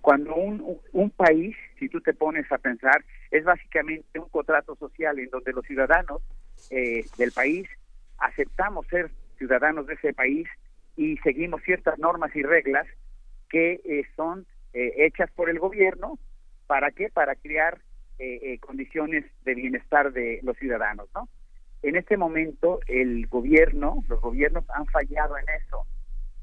[0.00, 5.18] cuando un, un, país, si tú te pones a pensar, es básicamente un contrato social
[5.18, 6.22] en donde los ciudadanos
[6.70, 7.68] del país
[8.18, 10.48] aceptamos ser ciudadanos de ese país
[10.96, 12.86] y seguimos ciertas normas y reglas
[13.48, 16.18] que son hechas por el gobierno.
[16.66, 17.08] ¿Para qué?
[17.08, 17.78] Para crear
[18.60, 21.28] condiciones de bienestar de los ciudadanos, ¿no?
[21.82, 25.86] en este momento el gobierno, los gobiernos han fallado en eso.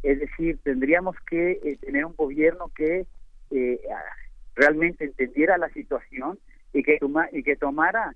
[0.02, 3.06] Es decir, tendríamos que eh, tener un gobierno que
[3.52, 3.82] eh,
[4.56, 6.40] realmente entendiera la situación
[6.72, 7.00] y que,
[7.32, 8.16] y que tomara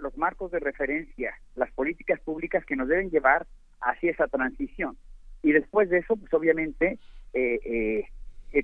[0.00, 3.46] los marcos de referencia, las políticas públicas que nos deben llevar
[3.82, 4.96] hacia esa transición.
[5.42, 6.98] Y después de eso, pues obviamente,
[7.32, 8.04] eh,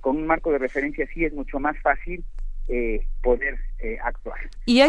[0.01, 2.23] con un marco de referencia sí es mucho más fácil
[2.71, 4.37] eh, poder eh, actuar.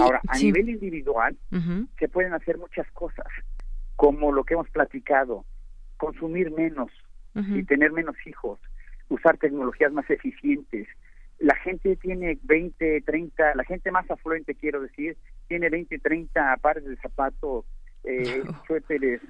[0.02, 1.34] Ahora, a nivel individual,
[1.98, 3.26] se pueden hacer muchas cosas,
[3.96, 5.46] como lo que hemos platicado,
[5.96, 6.90] consumir menos
[7.34, 8.60] y tener menos hijos,
[9.08, 10.88] usar tecnologías más eficientes.
[11.38, 15.16] La gente tiene 20, 30, la gente más afluente, quiero decir,
[15.48, 17.64] tiene 20, 30 pares de zapatos,
[18.04, 19.22] eh, suéteres,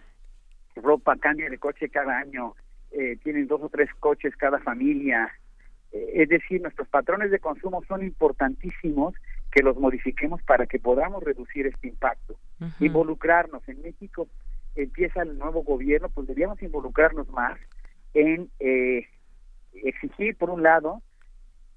[0.76, 2.54] ropa, cambia de coche cada año,
[2.92, 5.30] eh, tienen dos o tres coches cada familia,
[5.92, 9.14] es decir, nuestros patrones de consumo son importantísimos
[9.50, 12.36] que los modifiquemos para que podamos reducir este impacto.
[12.78, 13.68] Involucrarnos.
[13.68, 14.28] En México
[14.76, 17.58] empieza el nuevo gobierno, pues deberíamos involucrarnos más
[18.14, 19.06] en eh,
[19.72, 21.02] exigir, por un lado,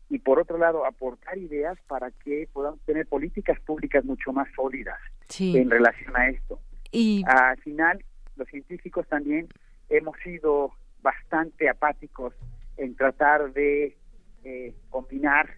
[0.10, 5.00] y por otro lado, aportar ideas para que podamos tener políticas públicas mucho más sólidas
[5.40, 6.60] en relación a esto.
[6.92, 8.04] Y al final,
[8.36, 9.48] los científicos también
[9.90, 12.34] hemos sido bastante apáticos
[12.78, 13.98] en tratar de
[14.44, 15.50] eh, combinar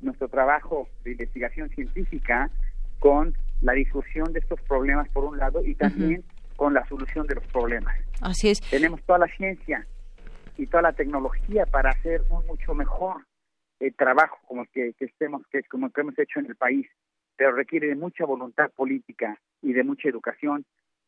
[0.00, 2.50] nuestro trabajo de investigación científica
[2.98, 6.24] con la difusión de estos problemas por un lado y también
[6.56, 7.96] con la solución de los problemas.
[8.20, 8.60] Así es.
[8.60, 9.86] Tenemos toda la ciencia
[10.56, 13.24] y toda la tecnología para hacer un mucho mejor
[13.80, 16.86] eh, trabajo como que, que estemos que como que hemos hecho en el país,
[17.36, 20.64] pero requiere de mucha voluntad política y de mucha educación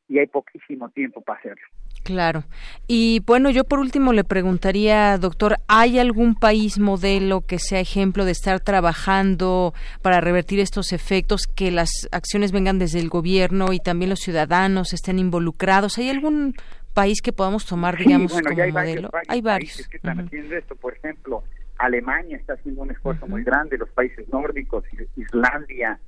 [0.09, 1.67] y hay poquísimo tiempo para hacerlo.
[2.03, 2.45] Claro.
[2.87, 8.27] Y bueno, yo por último le preguntaría, doctor, ¿hay algún país modelo que sea ejemplo
[8.27, 13.79] de estar trabajando para revertir estos efectos, que las acciones vengan desde el gobierno y
[13.79, 15.97] también los ciudadanos estén involucrados?
[15.97, 16.55] ¿Hay algún
[16.93, 19.11] país que podamos tomar, digamos, como hay modelo?
[19.27, 19.89] hay varios.
[19.89, 21.43] que están haciendo esto, por ejemplo,
[21.79, 24.85] Alemania está haciendo un esfuerzo muy grande, los países nórdicos,
[25.17, 25.99] Islandia,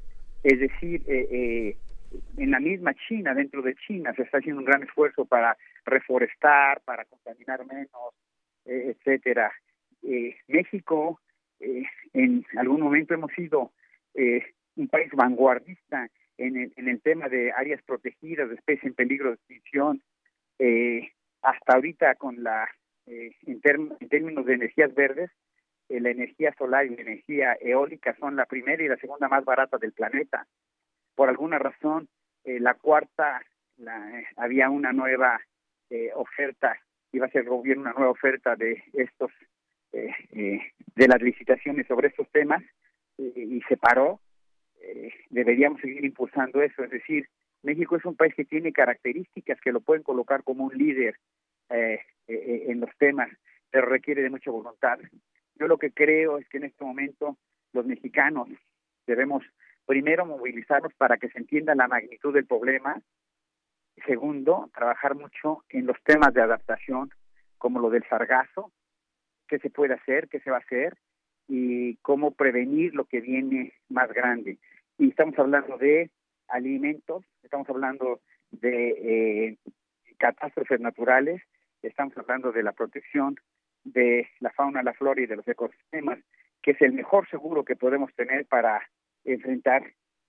[0.42, 1.76] es decir, eh, eh,
[2.36, 6.80] en la misma China, dentro de China, se está haciendo un gran esfuerzo para reforestar,
[6.82, 8.14] para contaminar menos,
[8.64, 9.52] eh, etcétera.
[10.02, 11.20] Eh, México,
[11.60, 13.72] eh, en algún momento hemos sido
[14.76, 19.28] un país vanguardista en el, en el tema de áreas protegidas, de especies en peligro
[19.28, 20.02] de extinción.
[21.42, 22.66] hasta ahorita, con la
[23.04, 23.32] en,
[24.00, 25.30] en términos de energías verdes,
[25.90, 29.76] la energía solar y la energía eólica son la primera y la segunda más barata
[29.76, 30.46] del planeta
[31.16, 32.08] por alguna razón
[32.44, 33.42] eh, la cuarta
[33.78, 35.40] la, había una nueva
[35.90, 36.78] eh, oferta
[37.10, 39.32] iba a ser gobierno una nueva oferta de estos
[39.92, 40.60] eh,
[40.94, 42.62] de las licitaciones sobre estos temas
[43.18, 44.20] y se paró.
[45.30, 47.26] Deberíamos seguir impulsando eso es decir
[47.62, 51.16] México es un país que tiene características que lo pueden colocar como un líder
[51.68, 53.30] en los temas
[53.70, 54.98] pero requiere de mucha voluntad.
[55.58, 57.38] Yo lo que creo es que en este momento
[57.72, 58.48] los mexicanos
[59.06, 59.42] debemos
[59.86, 63.00] primero, movilizarnos para que se entienda la magnitud del problema.
[64.06, 67.10] Segundo, trabajar mucho en los temas de adaptación,
[67.56, 68.72] como lo del sargazo,
[69.48, 70.96] qué se puede hacer, qué se va a hacer
[71.48, 74.58] y cómo prevenir lo que viene más grande.
[74.98, 76.10] Y estamos hablando de
[76.48, 78.20] alimentos, estamos hablando
[78.50, 79.58] de eh,
[80.18, 81.42] catástrofes naturales,
[81.82, 83.36] estamos hablando de la protección
[83.84, 86.18] de la fauna, la flora y de los ecosistemas,
[86.62, 88.82] que es el mejor seguro que podemos tener para
[89.26, 89.82] enfrentar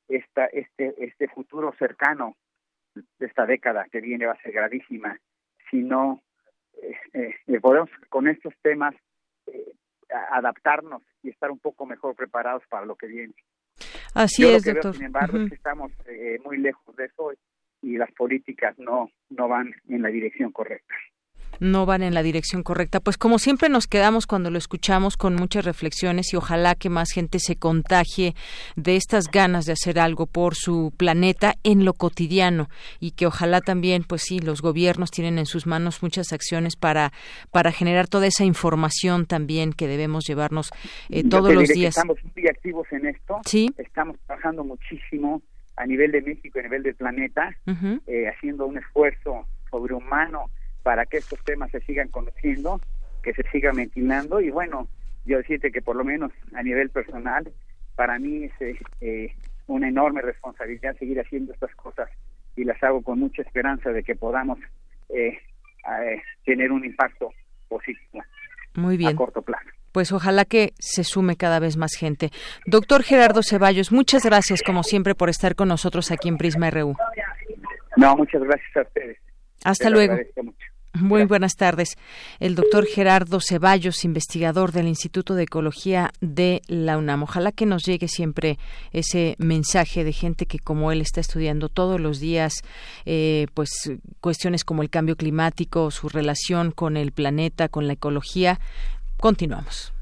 [0.07, 2.35] esta, este, este futuro cercano
[2.93, 5.19] de esta década que viene va a ser gravísima
[5.69, 6.23] si no
[6.81, 8.95] eh, eh, podemos con estos temas
[9.47, 9.73] eh,
[10.31, 13.33] adaptarnos y estar un poco mejor preparados para lo que viene.
[14.13, 14.95] Así es, doctor.
[14.95, 15.91] sin embargo, es que estamos
[16.43, 17.33] muy lejos de eso
[17.81, 20.95] y las políticas no no van en la dirección correcta
[21.59, 22.99] no van en la dirección correcta.
[22.99, 27.11] Pues como siempre nos quedamos cuando lo escuchamos con muchas reflexiones y ojalá que más
[27.11, 28.35] gente se contagie
[28.75, 32.69] de estas ganas de hacer algo por su planeta en lo cotidiano
[32.99, 37.11] y que ojalá también, pues sí, los gobiernos tienen en sus manos muchas acciones para,
[37.51, 40.71] para generar toda esa información también que debemos llevarnos
[41.09, 41.97] eh, todos los días.
[41.97, 43.39] Estamos muy activos en esto.
[43.45, 43.73] Sí.
[43.77, 45.41] Estamos trabajando muchísimo
[45.75, 47.55] a nivel de México, a nivel del planeta,
[48.07, 50.49] eh, haciendo un esfuerzo sobrehumano
[50.87, 52.79] para que estos temas se sigan conociendo,
[53.21, 54.87] que se sigan ventilando y bueno,
[55.25, 57.51] yo decirte que por lo menos a nivel personal,
[57.97, 59.35] para mí es eh,
[59.67, 62.09] una enorme responsabilidad seguir haciendo estas cosas
[62.55, 64.59] y las hago con mucha esperanza de que podamos
[65.09, 65.37] eh,
[66.03, 67.33] eh, tener un impacto
[67.67, 68.23] positivo
[68.75, 69.11] Muy bien.
[69.11, 69.67] a corto plazo.
[69.91, 72.29] Pues ojalá que se sume cada vez más gente.
[72.65, 76.95] Doctor Gerardo Ceballos, muchas gracias como siempre por estar con nosotros aquí en Prisma RU.
[77.97, 79.17] No, muchas gracias a ustedes.
[79.65, 80.15] Hasta luego.
[81.01, 81.97] Muy buenas tardes.
[82.39, 87.23] El doctor Gerardo Ceballos, investigador del Instituto de Ecología de la UNAM.
[87.23, 88.57] Ojalá que nos llegue siempre
[88.91, 92.53] ese mensaje de gente que como él está estudiando todos los días,
[93.05, 93.91] eh, pues
[94.21, 98.59] cuestiones como el cambio climático, su relación con el planeta, con la ecología.
[99.17, 99.93] Continuamos.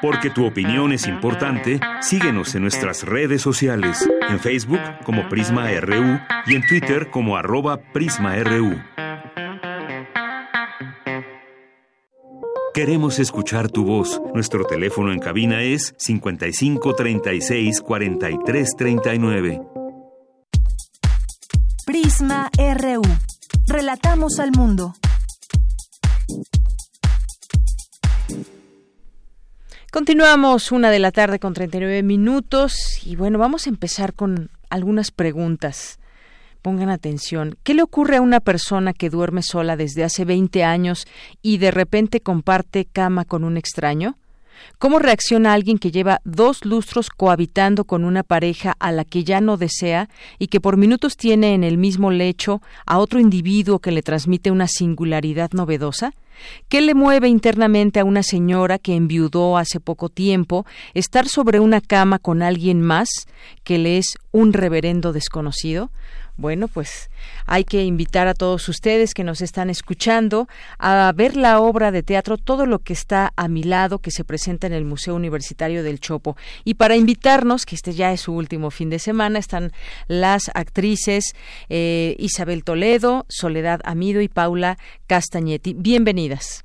[0.00, 6.20] Porque tu opinión es importante, síguenos en nuestras redes sociales, en Facebook como Prisma RU
[6.46, 8.78] y en Twitter como arroba PrismaRU.
[12.78, 14.22] Queremos escuchar tu voz.
[14.34, 19.62] Nuestro teléfono en cabina es 55 36 43 39.
[21.84, 23.02] Prisma RU.
[23.66, 24.94] Relatamos al mundo.
[29.90, 35.10] Continuamos una de la tarde con 39 minutos y bueno, vamos a empezar con algunas
[35.10, 35.98] preguntas.
[36.62, 37.56] Pongan atención.
[37.62, 41.06] ¿Qué le ocurre a una persona que duerme sola desde hace 20 años
[41.40, 44.16] y de repente comparte cama con un extraño?
[44.78, 49.40] ¿Cómo reacciona alguien que lleva dos lustros cohabitando con una pareja a la que ya
[49.40, 53.92] no desea y que por minutos tiene en el mismo lecho a otro individuo que
[53.92, 56.12] le transmite una singularidad novedosa?
[56.68, 61.80] ¿Qué le mueve internamente a una señora que enviudó hace poco tiempo estar sobre una
[61.80, 63.08] cama con alguien más
[63.64, 65.90] que le es un reverendo desconocido?
[66.38, 67.10] Bueno, pues
[67.46, 70.46] hay que invitar a todos ustedes que nos están escuchando
[70.78, 74.22] a ver la obra de teatro Todo lo que está a mi lado que se
[74.22, 76.36] presenta en el Museo Universitario del Chopo.
[76.62, 79.72] Y para invitarnos, que este ya es su último fin de semana, están
[80.06, 81.34] las actrices
[81.68, 84.78] eh, Isabel Toledo, Soledad Amido y Paula
[85.08, 85.74] Castañetti.
[86.28, 86.64] Bienvenidas.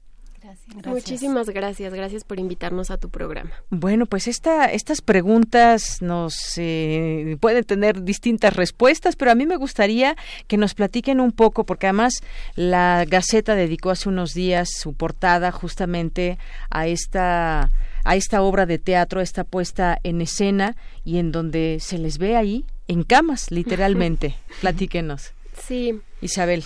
[0.86, 3.51] Muchísimas gracias, gracias por invitarnos a tu programa.
[3.70, 9.55] Bueno, pues esta, estas preguntas nos eh, pueden tener distintas respuestas, pero a mí me
[9.55, 10.16] gustaría
[10.47, 12.22] que nos platiquen un poco, porque además
[12.55, 16.38] la Gaceta dedicó hace unos días su portada justamente
[16.70, 17.72] a esta
[18.05, 22.36] a esta obra de teatro, esta puesta en escena y en donde se les ve
[22.36, 24.36] ahí en camas, literalmente.
[24.61, 25.32] Platíquenos.
[25.66, 26.01] Sí.
[26.22, 26.66] Isabel.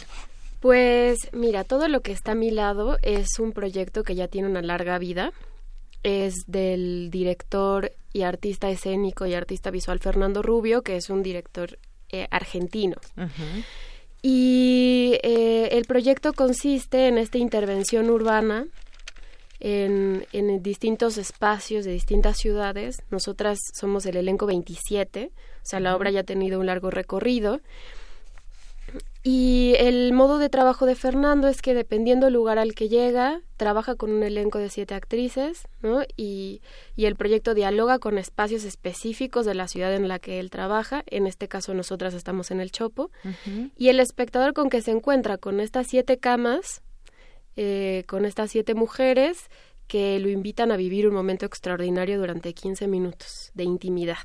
[0.59, 4.47] Pues mira, todo lo que está a mi lado es un proyecto que ya tiene
[4.47, 5.31] una larga vida.
[6.03, 11.77] Es del director y artista escénico y artista visual Fernando Rubio, que es un director
[12.09, 12.95] eh, argentino.
[14.21, 18.65] Y eh, el proyecto consiste en esta intervención urbana
[19.59, 22.97] en, en, distintos espacios de distintas ciudades.
[23.11, 27.59] Nosotras somos el elenco 27, o sea, la obra ya ha tenido un largo recorrido
[29.29, 33.41] y el modo de trabajo de Fernando es que dependiendo del lugar al que llega,
[33.57, 36.03] trabaja con un elenco de siete actrices, ¿no?
[36.15, 36.61] Y,
[36.95, 41.03] y, el proyecto dialoga con espacios específicos de la ciudad en la que él trabaja.
[41.07, 43.11] En este caso nosotras estamos en el Chopo.
[43.75, 46.81] Y el espectador con que se encuentra con estas siete camas,
[47.57, 49.49] eh, con estas siete mujeres
[49.87, 54.19] que lo invitan a vivir un momento extraordinario durante 15 minutos de intimidad.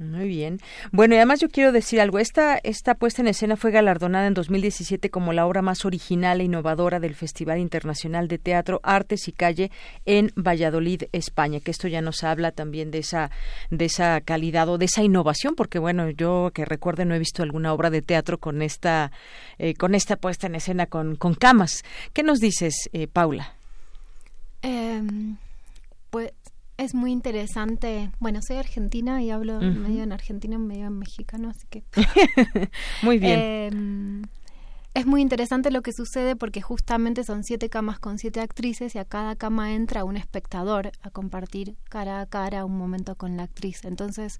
[0.00, 0.60] Muy bien.
[0.92, 2.18] Bueno, y además yo quiero decir algo.
[2.18, 6.44] Esta, esta puesta en escena fue galardonada en 2017 como la obra más original e
[6.44, 9.70] innovadora del Festival Internacional de Teatro Artes y Calle
[10.06, 11.60] en Valladolid, España.
[11.60, 13.30] Que esto ya nos habla también de esa,
[13.68, 17.42] de esa calidad o de esa innovación, porque bueno, yo que recuerde no he visto
[17.42, 19.12] alguna obra de teatro con esta,
[19.58, 21.84] eh, con esta puesta en escena con, con camas.
[22.14, 23.52] ¿Qué nos dices, eh, Paula?
[24.62, 25.36] Em,
[26.08, 26.32] pues
[26.80, 28.10] es muy interesante.
[28.20, 31.84] Bueno, soy argentina y hablo medio en argentino, medio en mexicano, así que...
[33.02, 33.38] muy bien.
[33.38, 34.22] Em,
[34.94, 38.98] es muy interesante lo que sucede porque justamente son siete camas con siete actrices y
[38.98, 43.42] a cada cama entra un espectador a compartir cara a cara un momento con la
[43.42, 43.84] actriz.
[43.84, 44.38] Entonces,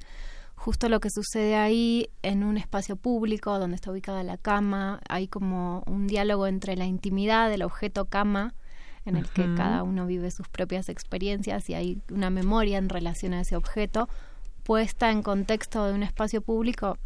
[0.54, 5.28] justo lo que sucede ahí en un espacio público donde está ubicada la cama, hay
[5.28, 8.54] como un diálogo entre la intimidad del objeto cama
[9.04, 13.32] en el que cada uno vive sus propias experiencias y hay una memoria en relación
[13.32, 14.08] a ese objeto,
[14.62, 16.98] puesta en contexto de un espacio público,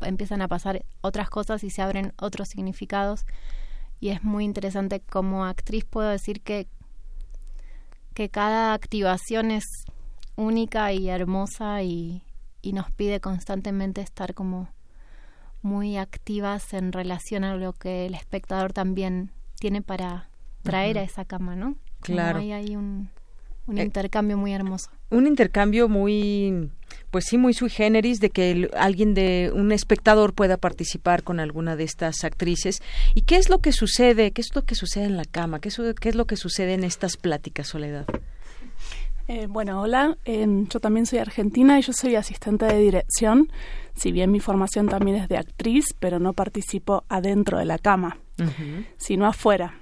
[0.00, 3.26] empiezan a pasar otras cosas y se abren otros significados.
[4.00, 6.66] Y es muy interesante como actriz puedo decir que,
[8.12, 9.64] que cada activación es
[10.36, 12.22] única y hermosa y,
[12.62, 14.68] y nos pide constantemente estar como
[15.62, 20.28] muy activas en relación a lo que el espectador también tiene para
[20.64, 21.76] traer a esa cama, ¿no?
[22.00, 22.40] Claro.
[22.40, 23.08] hay ahí un,
[23.66, 24.90] un intercambio muy hermoso.
[25.10, 26.70] Un intercambio muy
[27.10, 31.76] pues sí, muy sui generis de que alguien de un espectador pueda participar con alguna
[31.76, 32.82] de estas actrices.
[33.14, 34.32] ¿Y qué es lo que sucede?
[34.32, 35.60] ¿Qué es lo que sucede en la cama?
[35.60, 38.06] ¿Qué es, qué es lo que sucede en estas pláticas, Soledad?
[39.28, 43.48] Eh, bueno, hola, em, yo también soy argentina y yo soy asistente de dirección,
[43.94, 48.18] si bien mi formación también es de actriz, pero no participo adentro de la cama,
[48.98, 49.78] sino afuera,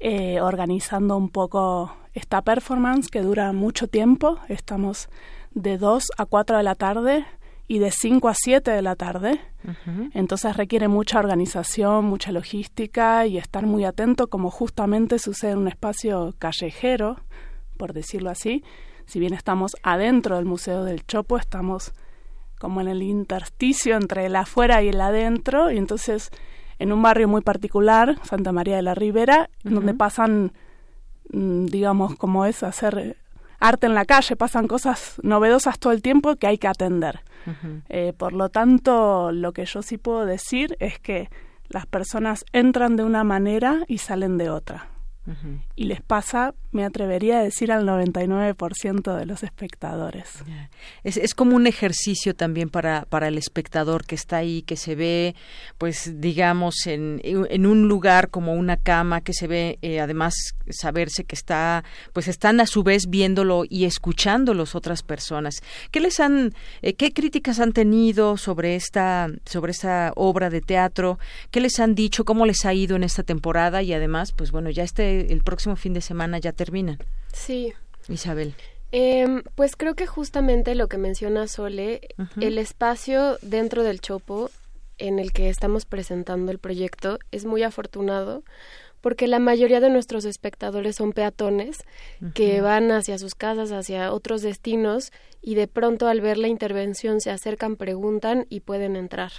[0.00, 5.08] eh, organizando un poco esta performance que dura mucho tiempo, estamos
[5.52, 7.24] de 2 a 4 de la tarde
[7.66, 9.40] y de 5 a 7 de la tarde.
[10.14, 15.68] Entonces requiere mucha organización, mucha logística y estar muy atento como justamente sucede en un
[15.68, 17.20] espacio callejero,
[17.76, 18.64] por decirlo así.
[19.04, 21.92] Si bien estamos adentro del Museo del Chopo, estamos
[22.58, 26.30] como en el intersticio entre el afuera y el adentro y entonces
[26.78, 30.52] en un barrio muy particular, Santa María de la Ribera, donde pasan,
[31.32, 33.16] mm, digamos, como es hacer
[33.60, 37.20] arte en la calle, pasan cosas novedosas todo el tiempo que hay que atender.
[37.88, 41.30] Eh, por lo tanto, lo que yo sí puedo decir es que
[41.68, 44.88] las personas entran de una manera y salen de otra
[45.76, 50.44] y les pasa, me atrevería a decir, al 99% de los espectadores.
[51.04, 54.94] Es, es como un ejercicio también para, para el espectador que está ahí, que se
[54.94, 55.34] ve,
[55.76, 60.34] pues digamos, en, en un lugar como una cama, que se ve, eh, además,
[60.70, 65.62] saberse que está, pues están a su vez viéndolo y escuchándolo otras personas.
[65.90, 71.18] ¿Qué les han, eh, qué críticas han tenido sobre esta, sobre esta obra de teatro?
[71.50, 72.24] ¿Qué les han dicho?
[72.24, 73.82] ¿Cómo les ha ido en esta temporada?
[73.82, 76.98] Y además, pues bueno, ya este el próximo fin de semana ya terminan.
[77.32, 77.72] Sí.
[78.08, 78.54] Isabel.
[78.90, 82.00] Em, pues creo que justamente lo que menciona Sole,
[82.40, 84.50] el espacio dentro del Chopo
[84.96, 88.42] en el que estamos presentando el proyecto es muy afortunado
[89.00, 91.84] porque la mayoría de nuestros espectadores son peatones
[92.34, 97.20] que van hacia sus casas, hacia otros destinos y de pronto al ver la intervención
[97.20, 99.32] se acercan, preguntan y pueden entrar.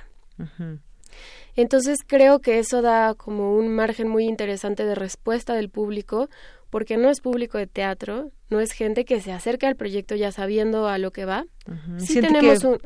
[1.62, 6.30] Entonces creo que eso da como un margen muy interesante de respuesta del público,
[6.70, 10.32] porque no es público de teatro, no es gente que se acerca al proyecto ya
[10.32, 11.46] sabiendo a lo que va.
[11.98, 12.80] Sí tenemos un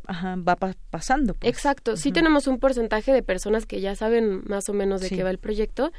[0.44, 0.56] va
[0.90, 1.36] pasando.
[1.36, 1.54] Pues.
[1.54, 5.22] Exacto, sí tenemos un porcentaje de personas que ya saben más o menos de qué
[5.22, 5.92] va el proyecto,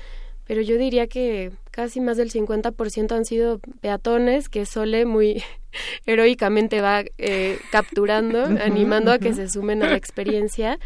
[0.44, 5.44] pero yo diría que casi más del 50% han sido peatones que Sole muy
[6.06, 10.80] heroicamente va eh, capturando, animando a que se sumen a la experiencia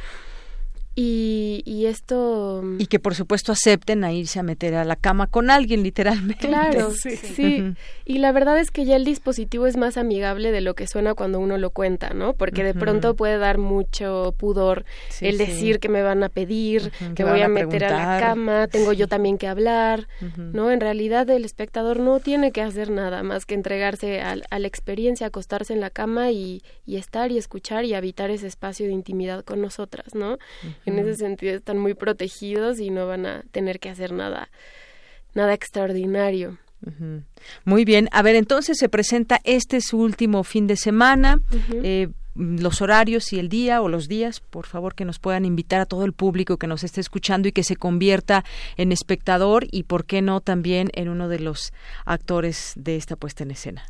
[1.01, 2.61] y, y, esto...
[2.77, 6.49] Y que por supuesto acepten a irse a meter a la cama con alguien, literalmente.
[6.49, 7.73] Claro, sí.
[8.05, 11.15] Y la verdad es que ya el dispositivo es más amigable de lo que suena
[11.15, 12.33] cuando uno lo cuenta, ¿no?
[12.33, 14.85] Porque de pronto puede dar mucho pudor
[15.21, 18.93] el decir que me van a pedir, que voy a, meter a la cama, tengo
[18.93, 20.73] yo también que hablar, ¿no?
[20.73, 24.67] En realidad el espectador no tiene que hacer nada más que entregarse a, a la
[24.67, 28.93] experiencia, acostarse en la cama y, y, estar y escuchar y habitar ese espacio de
[28.95, 30.39] intimidad con nosotras, ¿no?
[30.89, 34.49] En ese sentido están muy protegidos y no van a tener que hacer nada,
[35.35, 36.59] nada extraordinario.
[37.65, 38.09] Muy bien.
[38.13, 41.41] A ver, entonces se presenta este su último fin de semana.
[41.83, 45.81] Eh, los horarios y el día o los días, por favor, que nos puedan invitar
[45.81, 48.45] a todo el público que nos esté escuchando y que se convierta
[48.77, 51.73] en espectador y, por qué no, también en uno de los
[52.05, 53.85] actores de esta puesta en escena.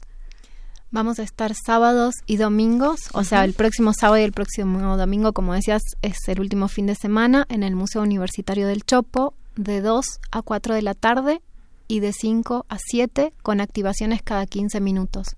[0.91, 5.34] Vamos a estar sábados y domingos, o sea, el próximo sábado y el próximo domingo,
[5.34, 9.82] como decías, es el último fin de semana en el Museo Universitario del Chopo, de
[9.82, 11.43] 2 a 4 de la tarde
[11.89, 15.36] y de 5 a 7 con activaciones cada 15 minutos.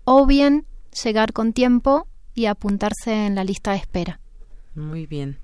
[0.04, 0.66] o bien
[1.02, 4.20] llegar con tiempo y apuntarse en la lista de espera.
[4.76, 5.38] Muy bien.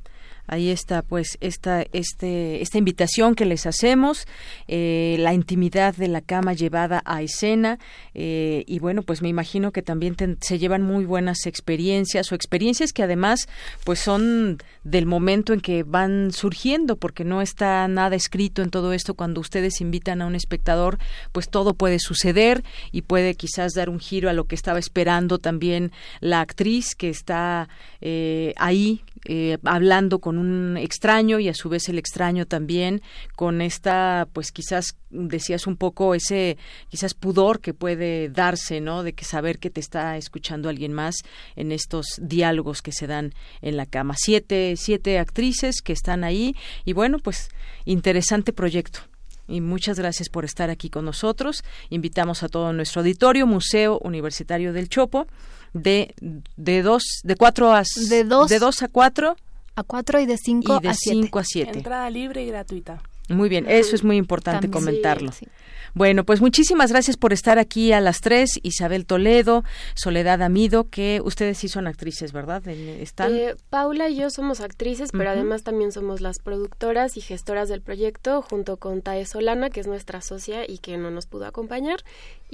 [0.47, 4.26] Ahí está, pues, esta, este, esta invitación que les hacemos,
[4.68, 7.78] eh, la intimidad de la cama llevada a escena,
[8.14, 12.92] eh, y bueno, pues me imagino que también se llevan muy buenas experiencias o experiencias
[12.92, 13.49] que además,
[13.84, 18.92] pues, son del momento en que van surgiendo, porque no está nada escrito en todo
[18.92, 19.14] esto.
[19.14, 20.99] Cuando ustedes invitan a un espectador,
[21.32, 25.38] pues todo puede suceder y puede quizás dar un giro a lo que estaba esperando
[25.38, 27.68] también la actriz que está
[28.01, 33.03] eh, ahí eh, hablando con un extraño y a su vez el extraño también
[33.37, 36.57] con esta pues quizás decías un poco ese
[36.89, 41.16] quizás pudor que puede darse no de que saber que te está escuchando alguien más
[41.57, 44.14] en estos diálogos que se dan en la cama.
[44.16, 46.55] Siete siete actrices que están ahí
[46.85, 47.49] y bueno pues
[47.85, 49.01] interesante proyecto.
[49.47, 51.64] Y muchas gracias por estar aquí con nosotros.
[51.91, 55.26] Invitamos a todo nuestro auditorio, Museo Universitario del Chopo,
[55.74, 56.14] de,
[56.57, 59.37] de dos, de cuatro a de dos, de dos a cuatro
[59.76, 61.22] a cuatro y de cinco y de a siete.
[61.22, 61.78] cinco a siete.
[61.78, 63.02] Entrada libre y gratuita.
[63.28, 64.84] Muy bien, eso es muy importante También.
[64.84, 65.32] comentarlo.
[65.32, 65.50] Sí, sí.
[65.94, 68.58] Bueno, pues muchísimas gracias por estar aquí a las tres.
[68.62, 69.62] Isabel Toledo,
[69.94, 72.66] Soledad Amido, que ustedes sí son actrices, ¿verdad?
[72.66, 73.32] Están.
[73.32, 77.80] Eh, Paula y yo somos actrices, pero además también somos las productoras y gestoras del
[77.80, 82.00] proyecto, junto con Tae Solana, que es nuestra socia y que no nos pudo acompañar,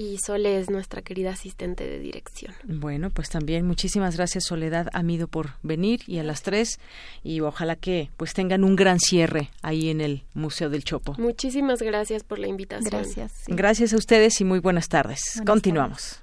[0.01, 2.55] y Sole es nuestra querida asistente de dirección.
[2.65, 6.81] Bueno, pues también muchísimas gracias Soledad Amido por venir y a las tres
[7.23, 11.17] y ojalá que pues tengan un gran cierre ahí en el Museo del Chopo.
[11.19, 12.91] Muchísimas gracias por la invitación.
[12.91, 13.33] Gracias.
[13.45, 13.53] sí.
[13.55, 15.21] Gracias a ustedes y muy buenas tardes.
[15.35, 16.23] Buenas Continuamos.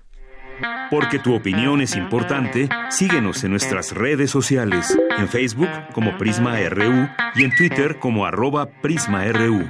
[0.90, 7.08] Porque tu opinión es importante, síguenos en nuestras redes sociales, en Facebook como Prisma RU
[7.36, 9.70] y en Twitter como arroba PrismaRU.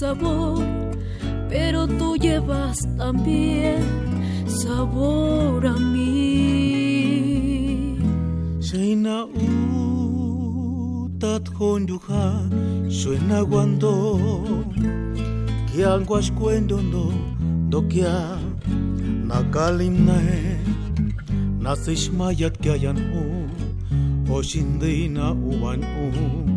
[0.00, 0.64] Sabor,
[1.50, 3.82] pero tú llevas también
[4.46, 7.18] sabor a mí.
[8.60, 9.26] Suena
[11.04, 12.48] utat honduja,
[12.88, 14.18] suena guando,
[15.70, 17.10] que anguas cuendo no,
[17.68, 18.38] do que a
[19.28, 20.56] nakalimnae,
[21.60, 23.22] nasish mayat que hayan hu,
[24.32, 26.49] o shindina uban u,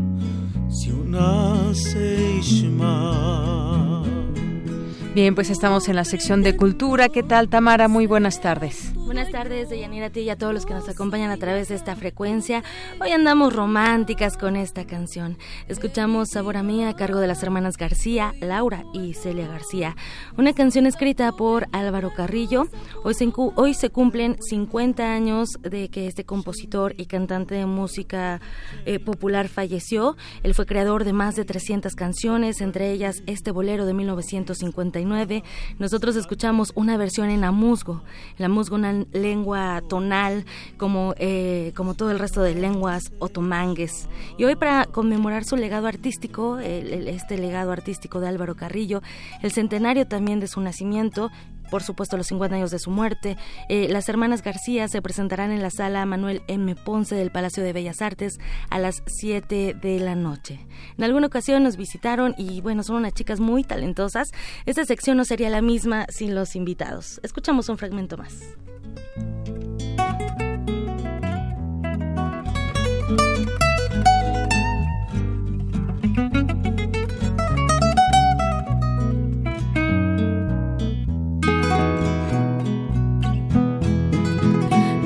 [5.14, 7.09] Bien, pues estamos en la sección de cultura.
[7.09, 7.88] ¿Qué tal, Tamara?
[7.88, 8.92] Muy buenas tardes.
[9.34, 11.95] Tardes, Deyanira, a ti y a todos los que nos acompañan a través de esta
[11.95, 12.63] frecuencia.
[13.01, 15.39] Hoy andamos románticas con esta canción.
[15.67, 19.95] Escuchamos Sabor a mí a cargo de las hermanas García, Laura y Celia García.
[20.38, 22.67] Una canción escrita por Álvaro Carrillo.
[23.03, 28.39] Hoy se, hoy se cumplen 50 años de que este compositor y cantante de música
[28.86, 30.15] eh, popular falleció.
[30.43, 35.43] Él fue creador de más de 300 canciones, entre ellas este bolero de 1959.
[35.79, 38.03] Nosotros escuchamos una versión en amuzgo.
[38.38, 38.93] Amuzgo, una
[39.24, 40.45] lengua tonal,
[40.78, 44.07] como, eh, como todo el resto de lenguas otomangues.
[44.38, 49.01] Y hoy, para conmemorar su legado artístico, el- el- este legado artístico de Álvaro Carrillo,
[49.41, 51.32] el centenario también de su nacimiento,
[51.71, 53.36] por supuesto los 50 años de su muerte.
[53.67, 56.76] Eh, las hermanas García se presentarán en la sala Manuel M.
[56.76, 58.38] Ponce del Palacio de Bellas Artes
[58.69, 60.59] a las 7 de la noche.
[60.97, 64.28] En alguna ocasión nos visitaron y bueno, son unas chicas muy talentosas.
[64.67, 67.19] Esta sección no sería la misma sin los invitados.
[67.24, 68.34] Escuchamos un fragmento más.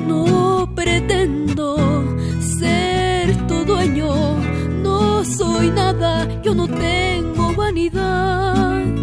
[0.06, 1.76] No pretendo
[2.58, 4.10] ser tu dueño,
[4.82, 8.97] no soy nada, yo no tengo vanidad.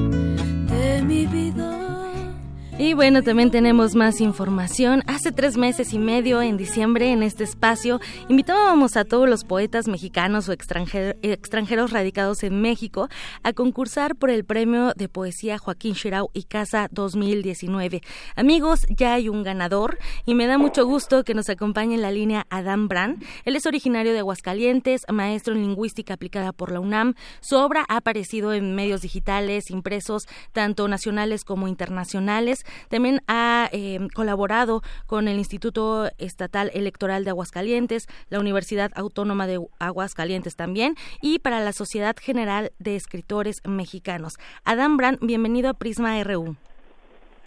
[2.78, 5.02] Y bueno, también tenemos más información.
[5.08, 9.88] Hace tres meses y medio, en diciembre, en este espacio, invitábamos a todos los poetas
[9.88, 13.08] mexicanos o extranjer- extranjeros radicados en México
[13.44, 18.02] a concursar por el premio de poesía Joaquín Shirau y Casa 2019.
[18.36, 22.12] Amigos, ya hay un ganador y me da mucho gusto que nos acompañe en la
[22.12, 23.24] línea Adam Brand.
[23.46, 27.14] Él es originario de Aguascalientes, maestro en lingüística aplicada por la UNAM.
[27.40, 32.65] Su obra ha aparecido en medios digitales, impresos, tanto nacionales como internacionales.
[32.90, 39.60] También ha eh, colaborado con el Instituto Estatal Electoral de Aguascalientes, la Universidad Autónoma de
[39.80, 44.36] Aguascalientes también, y para la Sociedad General de Escritores Mexicanos.
[44.64, 46.56] Adam Brand, bienvenido a Prisma RU.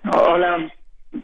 [0.04, 0.72] Hola,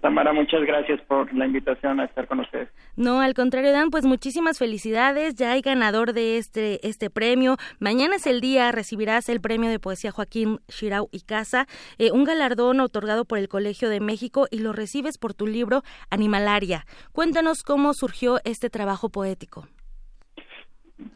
[0.00, 2.68] Tamara, muchas gracias por la invitación a estar con ustedes.
[2.96, 5.34] No, al contrario, Dan, pues muchísimas felicidades.
[5.34, 7.56] Ya hay ganador de este, este premio.
[7.80, 11.66] Mañana es el día, recibirás el premio de poesía Joaquín Shirau y Casa,
[11.98, 15.82] eh, un galardón otorgado por el Colegio de México y lo recibes por tu libro
[16.10, 16.86] Animalaria.
[17.12, 19.68] Cuéntanos cómo surgió este trabajo poético.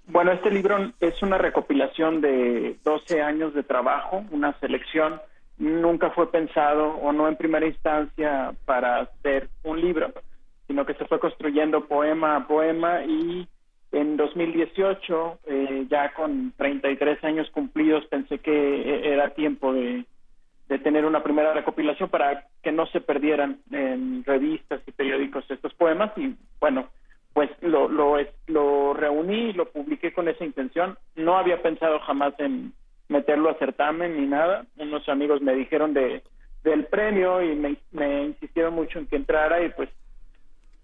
[0.06, 5.20] Bueno, este libro es una recopilación de 12 años de trabajo, una selección
[5.58, 10.12] nunca fue pensado o no en primera instancia para hacer un libro,
[10.66, 13.48] sino que se fue construyendo poema a poema y
[13.90, 20.04] en 2018, eh, ya con 33 años cumplidos, pensé que e-, era tiempo de,
[20.68, 25.72] de tener una primera recopilación para que no se perdieran en revistas y periódicos estos
[25.74, 26.88] poemas y bueno,
[27.32, 30.98] pues lo, lo, lo reuní y lo publiqué con esa intención.
[31.14, 32.72] No había pensado jamás en
[33.08, 34.66] meterlo a certamen ni nada.
[34.76, 36.22] Unos amigos me dijeron de
[36.64, 39.88] del premio y me, insistieron mucho en que entrara y pues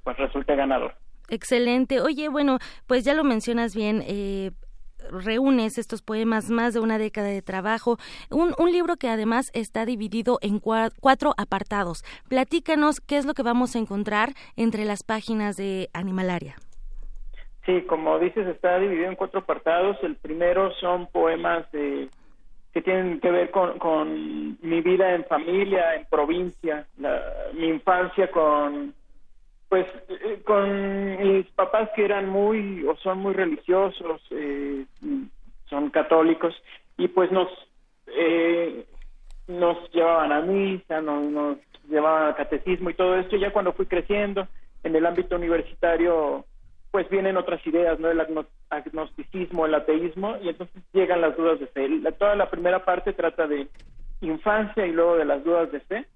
[0.02, 0.94] pues resulté ganador.
[1.28, 2.00] Excelente.
[2.00, 4.02] Oye, bueno, pues ya lo mencionas bien.
[4.06, 4.50] Eh,
[5.10, 7.98] reúnes estos poemas, más de una década de trabajo,
[8.30, 12.04] un, un libro que además está dividido en cuatro apartados.
[12.28, 16.56] Platícanos qué es lo que vamos a encontrar entre las páginas de Animalaria.
[17.66, 19.96] Sí, como dices, está dividido en cuatro apartados.
[20.02, 22.08] El primero son poemas de,
[22.74, 26.86] que tienen que ver con, mi vida en familia, en provincia,
[27.54, 28.92] mi infancia con,
[29.68, 34.84] pues, eh, con mis papás que eran muy o son muy religiosos, eh,
[35.70, 36.54] son católicos
[36.98, 37.48] y pues nos
[38.08, 38.84] eh,
[39.46, 41.58] nos llevaban a misa, nos, nos
[41.88, 43.36] llevaban al catecismo y todo esto.
[43.36, 44.48] Ya cuando fui creciendo
[44.82, 46.44] en el ámbito universitario
[46.94, 48.08] pues vienen otras ideas, ¿no?
[48.08, 48.20] El
[48.70, 51.88] agnosticismo, el ateísmo, y entonces llegan las dudas de fe.
[52.16, 53.66] toda la primera parte trata de
[54.20, 56.06] infancia y luego de las dudas de fe.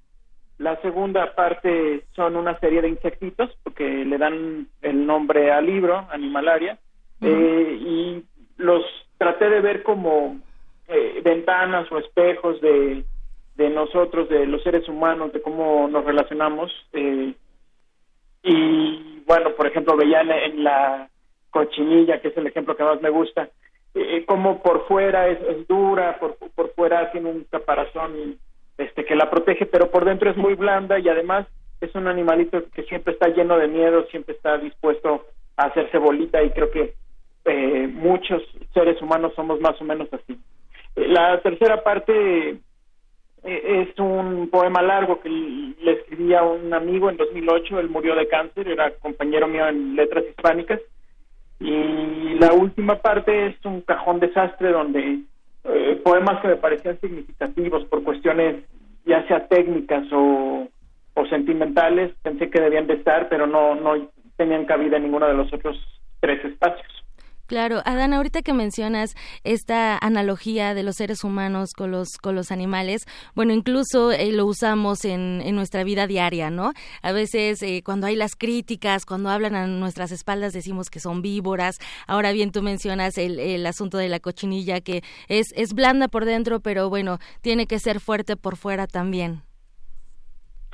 [0.59, 6.07] La segunda parte son una serie de insectitos, porque le dan el nombre al libro,
[6.13, 6.79] Animalaria,
[7.23, 8.25] eh, y
[8.57, 8.85] los
[9.19, 10.39] traté de ver como
[10.87, 13.03] eh, ventanas o espejos de,
[13.57, 16.71] de nosotros, de los seres humanos, de cómo nos relacionamos.
[16.93, 17.35] Eh,
[18.45, 21.09] y bueno, por ejemplo, veía en, la
[21.51, 23.51] cochinilla, que es el ejemplo que más me gusta,
[23.95, 28.39] eh, como por fuera es, dura, por, por fuera tiene un caparazón
[28.79, 31.47] este que la protege, pero por dentro es muy blanda y además
[31.81, 35.27] es un animalito que siempre está lleno de miedo, siempre está dispuesto
[35.57, 36.95] a hacerse bolita y creo que
[37.45, 38.43] eh, muchos
[38.75, 40.39] seres humanos somos más o menos así.
[40.97, 42.59] Eh, la tercera parte eh,
[43.45, 48.29] es un poema largo que le escribí a un amigo en 2008, él murió de
[48.29, 50.81] cáncer, era compañero mío en letras hispánicas.
[51.61, 55.21] Y la última parte es un cajón desastre donde
[55.65, 58.65] eh, poemas que me parecían significativos por cuestiones
[59.05, 60.69] ya sea técnicas o,
[61.15, 65.35] o sentimentales, pensé que debían de estar, pero no, no tenían cabida en ninguno de
[65.35, 65.77] los otros
[66.21, 66.98] tres espacios.
[67.49, 72.53] Claro, Adán, ahorita que mencionas esta analogía de los seres humanos con los con los
[72.53, 76.73] animales, bueno, incluso eh, lo usamos en, en, nuestra vida diaria, ¿no?
[77.03, 81.23] A veces eh, cuando hay las críticas, cuando hablan a nuestras espaldas decimos que son
[81.23, 81.77] víboras.
[82.07, 86.27] Ahora bien, tú mencionas el, el asunto de la cochinilla que es es blanda por
[86.27, 89.41] dentro, pero bueno, tiene que ser fuerte por fuera también.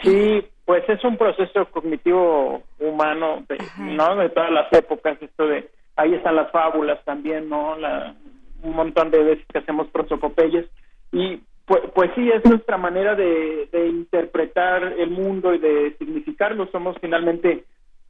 [0.03, 3.45] Sí, pues es un proceso cognitivo humano,
[3.79, 4.17] ¿no?
[4.17, 7.77] De todas las épocas, esto de ahí están las fábulas también, ¿no?
[7.77, 8.15] La,
[8.63, 10.67] un montón de veces que hacemos prosopopeyas
[11.13, 16.67] y pues, pues sí, es nuestra manera de, interpretar el mundo y de significarlo.
[16.71, 17.65] Somos finalmente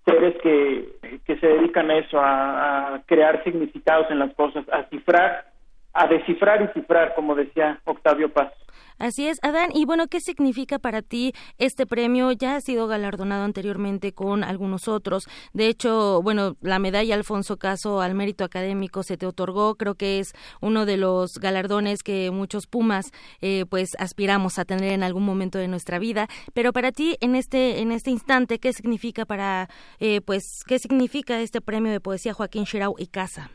[0.04, 0.88] seres que,
[1.24, 5.53] que se dedican a eso, a crear significados en las cosas, a cifrar,
[5.94, 8.52] a descifrar y cifrar, como decía Octavio Paz.
[8.98, 9.70] Así es, Adán.
[9.74, 12.30] Y bueno, ¿qué significa para ti este premio?
[12.30, 15.26] Ya ha sido galardonado anteriormente con algunos otros.
[15.52, 19.74] De hecho, bueno, la medalla Alfonso Caso al mérito académico se te otorgó.
[19.74, 24.92] Creo que es uno de los galardones que muchos Pumas, eh, pues, aspiramos a tener
[24.92, 26.28] en algún momento de nuestra vida.
[26.54, 29.68] Pero para ti, en este en este instante, ¿qué significa para,
[29.98, 33.50] eh, pues, qué significa este premio de poesía Joaquín Shirau y Casa?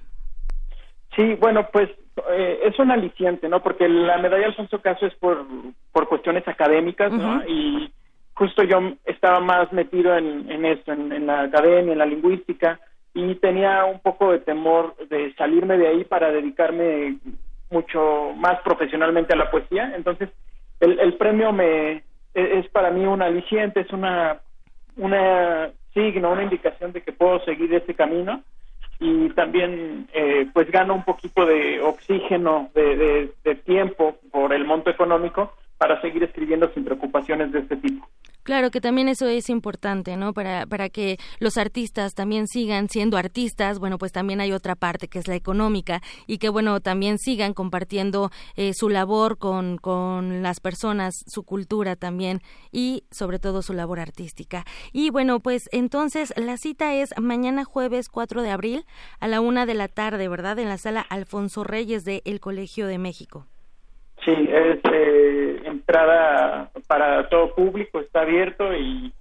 [1.15, 1.89] Sí, bueno, pues
[2.31, 3.61] eh, es un aliciente, ¿no?
[3.61, 5.45] Porque la medalla Alfonso Caso es por,
[5.91, 7.43] por cuestiones académicas, ¿no?
[7.47, 7.91] Y
[8.33, 12.79] justo yo estaba más metido en, en esto, en, la academia, en la lingüística,
[13.13, 17.17] y tenía un poco de temor de salirme de ahí para dedicarme
[17.69, 19.93] mucho más profesionalmente a la poesía.
[19.95, 20.29] Entonces,
[20.79, 22.03] el, el premio me e,
[22.33, 24.39] es para mí un aliciente, es una,
[24.95, 28.43] una signo, una indicación de que puedo seguir ese camino
[28.99, 34.89] y también eh, pues gano un poquito de oxígeno, de, de, tiempo por el monto
[34.89, 38.07] económico para seguir escribiendo sin preocupaciones de este tipo.
[38.43, 40.33] Claro que también eso es importante, ¿no?
[40.33, 45.07] Para, para que los artistas también sigan siendo artistas, bueno, pues también hay otra parte
[45.07, 50.41] que es la económica y que, bueno, también sigan compartiendo eh, su labor con, con
[50.41, 54.65] las personas, su cultura también y sobre todo su labor artística.
[54.93, 58.85] Y bueno, pues entonces la cita es mañana jueves 4 de abril
[59.19, 60.59] a la una de la tarde, ¿verdad?
[60.59, 63.45] En la sala Alfonso Reyes de El Colegio de México.
[64.25, 65.48] Sí, es eh,
[65.89, 69.11] entrada para todo público, está abierto y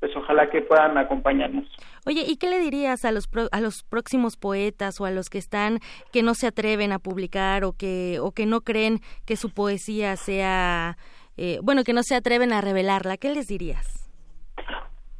[0.00, 1.64] pues ojalá que puedan acompañarnos.
[2.06, 5.38] Oye, ¿y qué le dirías a los a los próximos poetas o a los que
[5.38, 5.78] están
[6.12, 10.16] que no se atreven a publicar o que o que no creen que su poesía
[10.16, 10.96] sea
[11.36, 13.16] eh, bueno que no se atreven a revelarla?
[13.16, 14.10] ¿Qué les dirías?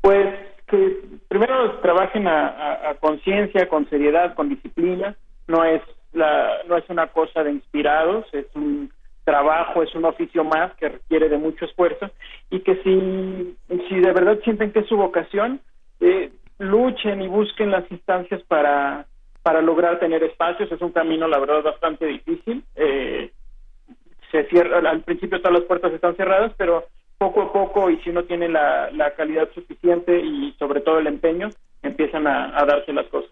[0.00, 0.26] Pues
[0.66, 5.16] que primero trabajen a, a conciencia, con seriedad, con disciplina.
[5.48, 5.82] No es
[6.12, 8.90] la no es una cosa de inspirados, es un
[9.24, 12.10] trabajo, es un oficio más que requiere de mucho esfuerzo
[12.50, 13.56] y que si,
[13.88, 15.60] si de verdad sienten que es su vocación,
[16.00, 19.06] eh, luchen y busquen las instancias para,
[19.42, 20.70] para lograr tener espacios.
[20.70, 22.62] Es un camino, la verdad, bastante difícil.
[22.76, 23.32] Eh,
[24.30, 26.84] se cierra, al principio todas las puertas están cerradas, pero
[27.18, 31.06] poco a poco y si uno tiene la, la calidad suficiente y sobre todo el
[31.06, 31.48] empeño,
[31.82, 33.30] empiezan a darse las cosas.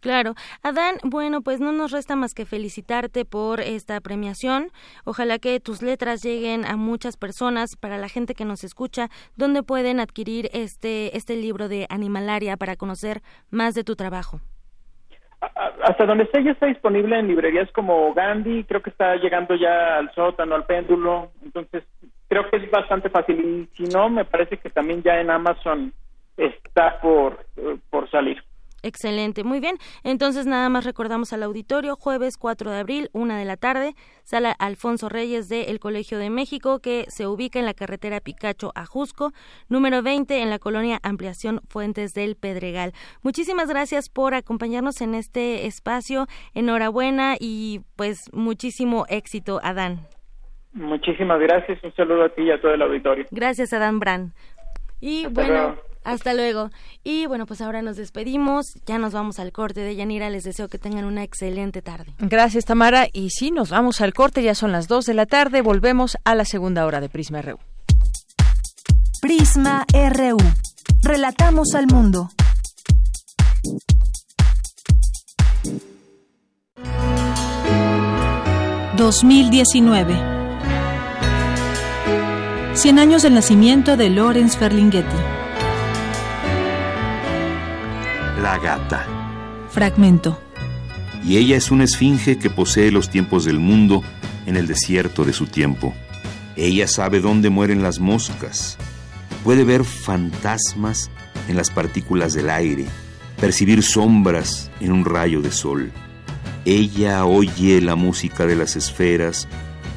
[0.00, 0.34] Claro.
[0.62, 4.68] Adán, bueno, pues no nos resta más que felicitarte por esta premiación.
[5.04, 9.62] Ojalá que tus letras lleguen a muchas personas, para la gente que nos escucha, ¿dónde
[9.62, 13.20] pueden adquirir este, este libro de Animalaria para conocer
[13.50, 14.40] más de tu trabajo?
[15.82, 19.96] Hasta donde esté ya está disponible en librerías como Gandhi, creo que está llegando ya
[19.96, 21.84] al sótano, al péndulo, entonces
[22.28, 25.94] creo que es bastante fácil y si no, me parece que también ya en Amazon
[26.36, 27.46] está por,
[27.88, 28.42] por salir.
[28.82, 29.76] Excelente, muy bien.
[30.04, 34.52] Entonces nada más recordamos al auditorio, jueves 4 de abril, una de la tarde, sala
[34.52, 38.86] Alfonso Reyes de El Colegio de México, que se ubica en la carretera Picacho a
[38.86, 39.32] Jusco,
[39.68, 42.92] número 20, en la colonia Ampliación Fuentes del Pedregal.
[43.22, 46.26] Muchísimas gracias por acompañarnos en este espacio.
[46.54, 50.06] Enhorabuena y pues muchísimo éxito, Adán.
[50.72, 51.82] Muchísimas gracias.
[51.82, 53.26] Un saludo a ti y a todo el auditorio.
[53.30, 54.32] Gracias, Adán Brand.
[55.00, 55.89] Y bueno.
[56.04, 56.70] Hasta luego.
[57.04, 58.74] Y bueno, pues ahora nos despedimos.
[58.86, 60.30] Ya nos vamos al corte de Yanira.
[60.30, 62.14] Les deseo que tengan una excelente tarde.
[62.18, 63.06] Gracias, Tamara.
[63.12, 64.42] Y sí, nos vamos al corte.
[64.42, 65.62] Ya son las 2 de la tarde.
[65.62, 67.58] Volvemos a la segunda hora de Prisma RU.
[69.20, 70.38] Prisma RU.
[71.02, 72.30] Relatamos al mundo.
[78.96, 80.38] ...2019...
[82.74, 85.39] ...100 años del nacimiento de Lawrence Ferlinghetti...
[88.40, 89.06] La gata.
[89.70, 90.40] Fragmento.
[91.22, 94.02] Y ella es una esfinge que posee los tiempos del mundo
[94.46, 95.94] en el desierto de su tiempo.
[96.56, 98.78] Ella sabe dónde mueren las moscas.
[99.44, 101.10] Puede ver fantasmas
[101.48, 102.86] en las partículas del aire,
[103.38, 105.92] percibir sombras en un rayo de sol.
[106.64, 109.48] Ella oye la música de las esferas,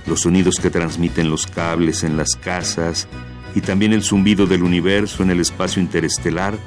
[0.05, 3.07] los sonidos que transmiten los cables en las casas
[3.55, 6.57] y también el zumbido del universo en el espacio interestelar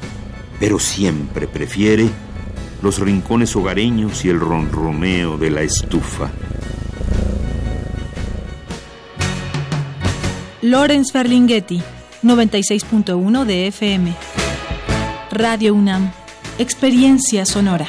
[0.59, 2.09] pero siempre prefiere
[2.83, 6.31] los rincones hogareños y el ronroneo de la estufa.
[10.63, 11.81] Lawrence Ferlinghetti,
[12.23, 14.15] 96.1 de FM.
[15.31, 16.11] Radio UNAM,
[16.59, 17.89] Experiencia Sonora.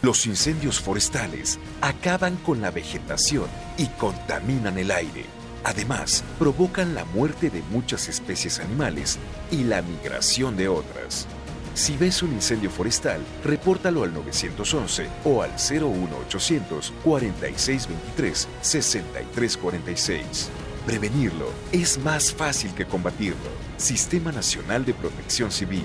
[0.00, 3.46] Los incendios forestales acaban con la vegetación
[3.76, 5.24] y contaminan el aire.
[5.64, 9.18] Además, provocan la muerte de muchas especies animales
[9.50, 11.26] y la migración de otras.
[11.74, 20.48] Si ves un incendio forestal, repórtalo al 911 o al 01800 4623 6346.
[20.86, 23.50] Prevenirlo es más fácil que combatirlo.
[23.76, 25.84] Sistema Nacional de Protección Civil.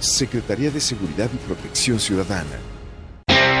[0.00, 2.77] Secretaría de Seguridad y Protección Ciudadana.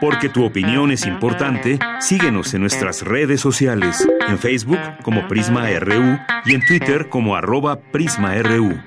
[0.00, 6.18] Porque tu opinión es importante, síguenos en nuestras redes sociales, en Facebook como Prisma RU
[6.44, 8.80] y en Twitter como arroba PrismaRU.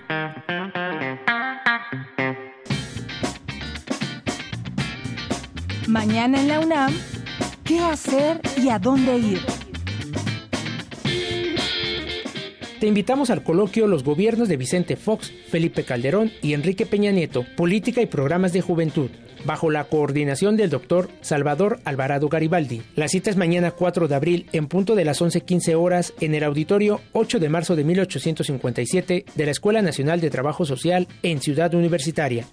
[5.87, 6.93] Mañana en la UNAM,
[7.65, 9.41] ¿qué hacer y a dónde ir?
[12.79, 17.45] Te invitamos al coloquio Los gobiernos de Vicente Fox, Felipe Calderón y Enrique Peña Nieto,
[17.55, 19.11] Política y Programas de Juventud,
[19.45, 22.81] bajo la coordinación del doctor Salvador Alvarado Garibaldi.
[22.95, 26.43] La cita es mañana 4 de abril en punto de las 11.15 horas en el
[26.43, 31.73] auditorio 8 de marzo de 1857 de la Escuela Nacional de Trabajo Social en Ciudad
[31.73, 32.45] Universitaria.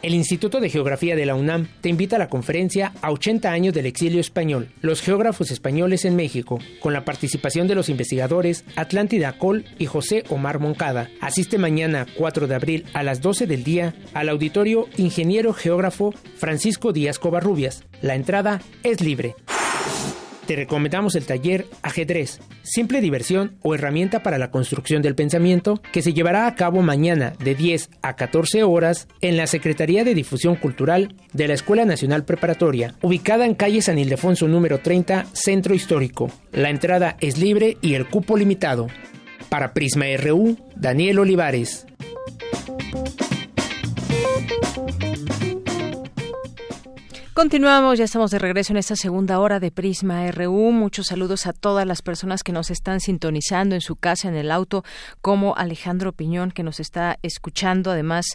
[0.00, 3.74] El Instituto de Geografía de la UNAM te invita a la conferencia a 80 años
[3.74, 9.36] del exilio español, los geógrafos españoles en México, con la participación de los investigadores Atlántida
[9.38, 11.10] Col y José Omar Moncada.
[11.20, 16.92] Asiste mañana 4 de abril a las 12 del día al auditorio Ingeniero Geógrafo Francisco
[16.92, 17.82] Díaz Covarrubias.
[18.00, 19.34] La entrada es libre.
[20.48, 26.00] Te recomendamos el taller Ajedrez, simple diversión o herramienta para la construcción del pensamiento, que
[26.00, 30.56] se llevará a cabo mañana de 10 a 14 horas en la Secretaría de Difusión
[30.56, 36.30] Cultural de la Escuela Nacional Preparatoria, ubicada en calle San Ildefonso número 30, Centro Histórico.
[36.50, 38.86] La entrada es libre y el cupo limitado.
[39.50, 41.84] Para Prisma RU, Daniel Olivares.
[47.38, 50.72] Continuamos, ya estamos de regreso en esta segunda hora de Prisma RU.
[50.72, 54.50] Muchos saludos a todas las personas que nos están sintonizando en su casa, en el
[54.50, 54.82] auto,
[55.20, 57.92] como Alejandro Piñón, que nos está escuchando.
[57.92, 58.26] Además,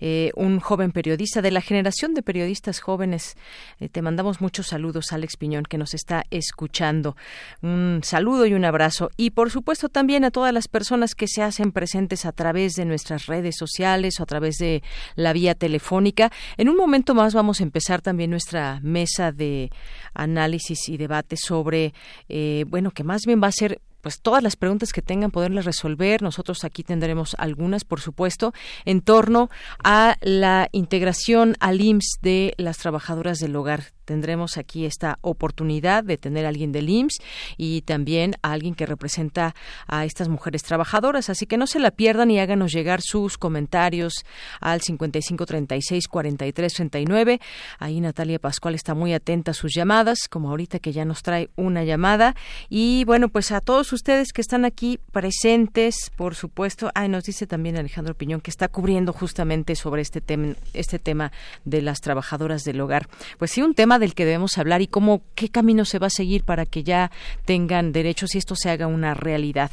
[0.00, 3.36] eh, un joven periodista de la generación de periodistas jóvenes.
[3.78, 7.16] Eh, te mandamos muchos saludos, Alex Piñón, que nos está escuchando.
[7.62, 9.12] Un saludo y un abrazo.
[9.16, 12.86] Y por supuesto también a todas las personas que se hacen presentes a través de
[12.86, 14.82] nuestras redes sociales o a través de
[15.14, 16.32] la vía telefónica.
[16.56, 19.70] En un momento más vamos a empezar también nuestra nuestra mesa de
[20.14, 21.92] análisis y debate sobre,
[22.28, 25.66] eh, bueno, que más bien va a ser pues todas las preguntas que tengan poderlas
[25.66, 26.22] resolver.
[26.22, 28.54] Nosotros aquí tendremos algunas, por supuesto,
[28.86, 29.50] en torno
[29.84, 36.16] a la integración al IMSS de las trabajadoras del hogar tendremos aquí esta oportunidad de
[36.16, 37.18] tener a alguien del IMSS
[37.58, 39.54] y también a alguien que representa
[39.86, 41.28] a estas mujeres trabajadoras.
[41.28, 44.24] Así que no se la pierdan y háganos llegar sus comentarios
[44.62, 47.38] al 5536-4339.
[47.78, 51.50] Ahí Natalia Pascual está muy atenta a sus llamadas, como ahorita que ya nos trae
[51.56, 52.34] una llamada.
[52.70, 56.90] Y bueno, pues a todos ustedes que están aquí presentes, por supuesto.
[56.94, 61.30] Ay, nos dice también Alejandro Piñón que está cubriendo justamente sobre este tema, este tema
[61.66, 63.06] de las trabajadoras del hogar.
[63.36, 66.10] Pues sí, un tema del que debemos hablar y cómo qué camino se va a
[66.10, 67.10] seguir para que ya
[67.44, 69.70] tengan derechos y esto se haga una realidad.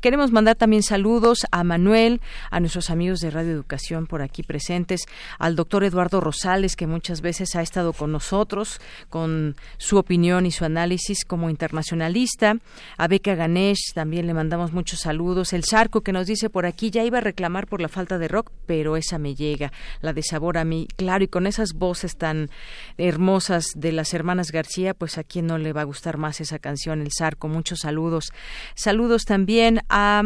[0.00, 2.20] Queremos mandar también saludos a Manuel,
[2.50, 5.02] a nuestros amigos de Radio Educación por aquí presentes,
[5.38, 10.50] al doctor Eduardo Rosales que muchas veces ha estado con nosotros con su opinión y
[10.50, 12.56] su análisis como internacionalista,
[12.96, 16.90] a Beca Ganesh también le mandamos muchos saludos, el Sarco que nos dice por aquí
[16.90, 20.22] ya iba a reclamar por la falta de rock, pero esa me llega, la de
[20.22, 22.50] sabor a mí, claro, y con esas voces tan
[22.98, 26.58] hermosas de las hermanas García, pues a quien no le va a gustar más esa
[26.58, 27.48] canción, El Zarco.
[27.48, 28.32] Muchos saludos.
[28.74, 30.22] Saludos también a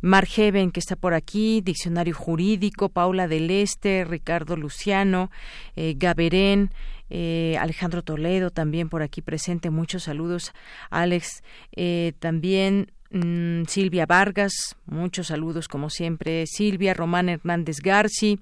[0.00, 5.30] Margeven, que está por aquí, Diccionario Jurídico, Paula del Este, Ricardo Luciano,
[5.76, 6.70] eh, Gaberén,
[7.10, 9.70] eh, Alejandro Toledo también por aquí presente.
[9.70, 10.52] Muchos saludos.
[10.90, 11.42] Alex,
[11.76, 16.46] eh, también Mm, Silvia Vargas, muchos saludos como siempre.
[16.46, 18.40] Silvia Román Hernández Garci,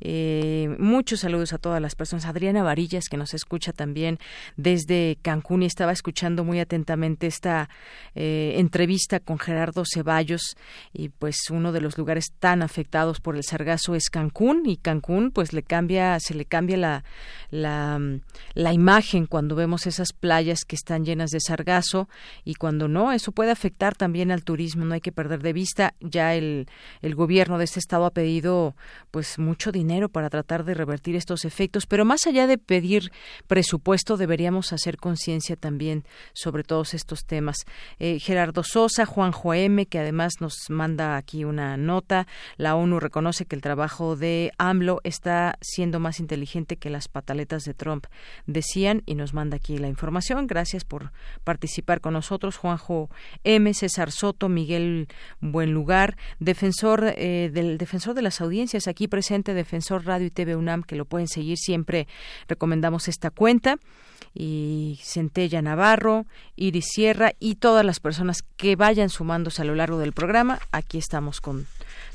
[0.00, 2.24] eh, muchos saludos a todas las personas.
[2.24, 4.18] Adriana Varillas, que nos escucha también
[4.56, 7.68] desde Cancún y estaba escuchando muy atentamente esta
[8.14, 10.56] eh, entrevista con Gerardo Ceballos.
[10.92, 15.32] Y pues uno de los lugares tan afectados por el sargazo es Cancún y Cancún
[15.32, 17.04] pues le cambia, se le cambia la,
[17.50, 18.00] la
[18.54, 22.08] la imagen cuando vemos esas playas que están llenas de sargazo
[22.44, 25.94] y cuando no, eso puede afectar también al turismo, no hay que perder de vista.
[26.00, 26.66] Ya el,
[27.02, 28.76] el gobierno de este estado ha pedido
[29.10, 33.12] pues mucho dinero para tratar de revertir estos efectos, pero más allá de pedir
[33.46, 37.56] presupuesto, deberíamos hacer conciencia también sobre todos estos temas.
[37.98, 42.26] Eh, Gerardo Sosa, Juan M, que además nos manda aquí una nota,
[42.56, 47.64] la ONU reconoce que el trabajo de AMLO está siendo más inteligente que las pataletas
[47.64, 48.06] de Trump,
[48.46, 50.46] decían, y nos manda aquí la información.
[50.46, 53.08] Gracias por participar con nosotros, Juanjo
[53.44, 55.08] M, César Soto, Miguel
[55.40, 60.82] Buenlugar, defensor eh, del defensor de las audiencias aquí presente, defensor Radio y TV UNAM,
[60.82, 62.06] que lo pueden seguir siempre.
[62.48, 63.78] Recomendamos esta cuenta
[64.34, 66.26] y Centella Navarro,
[66.56, 70.58] Iris Sierra y todas las personas que vayan sumándose a lo largo del programa.
[70.72, 71.66] Aquí estamos con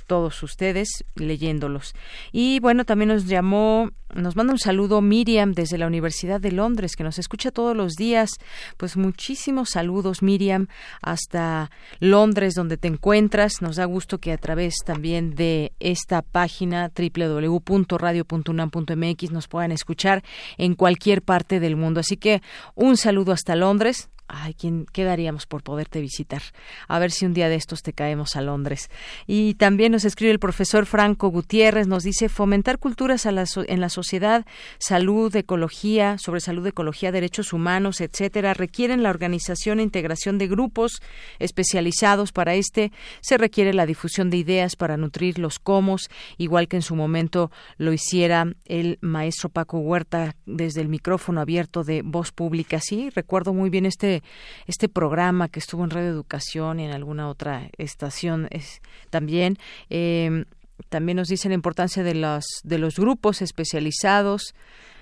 [0.10, 1.94] todos ustedes leyéndolos.
[2.32, 6.96] Y bueno, también nos llamó, nos manda un saludo Miriam desde la Universidad de Londres,
[6.96, 8.32] que nos escucha todos los días.
[8.78, 10.66] Pues muchísimos saludos, Miriam,
[11.04, 13.62] hasta Londres, donde te encuentras.
[13.62, 20.24] Nos da gusto que a través también de esta página www.radio.unam.mx nos puedan escuchar
[20.58, 22.00] en cualquier parte del mundo.
[22.00, 22.42] Así que
[22.74, 26.44] un saludo hasta Londres Ay, ¿quién quedaríamos por poderte visitar?
[26.88, 28.92] A ver si un día de estos te caemos a Londres.
[29.26, 33.36] Y también nos escribe el profesor Franco Gutiérrez, nos dice fomentar culturas en
[33.82, 34.46] la sociedad,
[34.78, 41.02] salud, ecología, sobre salud, ecología, derechos humanos, etcétera, requieren la organización e integración de grupos
[41.40, 42.92] especializados para este.
[43.22, 46.08] Se requiere la difusión de ideas para nutrir los comos,
[46.38, 51.84] igual que en su momento lo hiciera el maestro Paco Huerta desde el micrófono abierto
[51.84, 52.80] de Voz Pública.
[52.80, 54.19] Sí, recuerdo muy bien este
[54.68, 59.58] este, programa que estuvo en Radio Educación y en alguna otra estación es, también.
[59.90, 60.46] Em,
[60.90, 64.54] también nos dice la importancia de los, de los grupos especializados.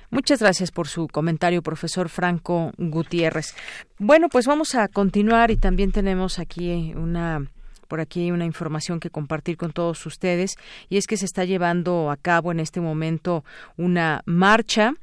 [0.10, 3.54] Muchas gracias por su comentario, profesor Franco Gutiérrez.
[4.00, 7.46] Bueno, pues vamos a continuar y también tenemos aquí una
[7.88, 10.56] por aquí una información que compartir con todos ustedes
[10.90, 13.46] y es que se está llevando a cabo en este momento
[13.78, 14.94] una marcha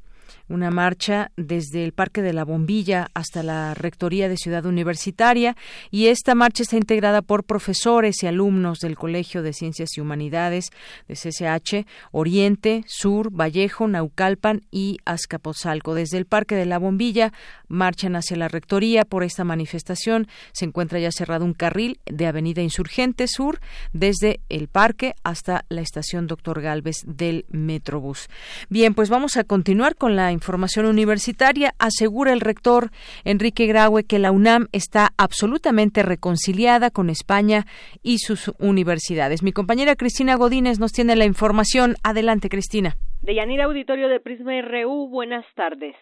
[0.47, 5.55] una marcha desde el Parque de la Bombilla hasta la Rectoría de Ciudad Universitaria
[5.91, 10.69] y esta marcha está integrada por profesores y alumnos del Colegio de Ciencias y Humanidades
[11.07, 15.95] de CCH, Oriente, Sur, Vallejo, Naucalpan y Azcapotzalco.
[15.95, 17.31] Desde el Parque de la Bombilla
[17.67, 19.05] marchan hacia la Rectoría.
[19.05, 23.59] Por esta manifestación se encuentra ya cerrado un carril de Avenida Insurgente Sur
[23.93, 28.27] desde el parque hasta la estación Doctor Galvez del Metrobús.
[28.69, 32.91] Bien, pues vamos a continuar con la información universitaria, asegura el rector
[33.23, 37.65] Enrique Graue que la UNAM está absolutamente reconciliada con España
[38.03, 39.43] y sus universidades.
[39.43, 41.95] Mi compañera Cristina Godínez nos tiene la información.
[42.03, 42.97] Adelante, Cristina.
[43.21, 45.95] De Yanira Auditorio de Prisma RU, buenas tardes.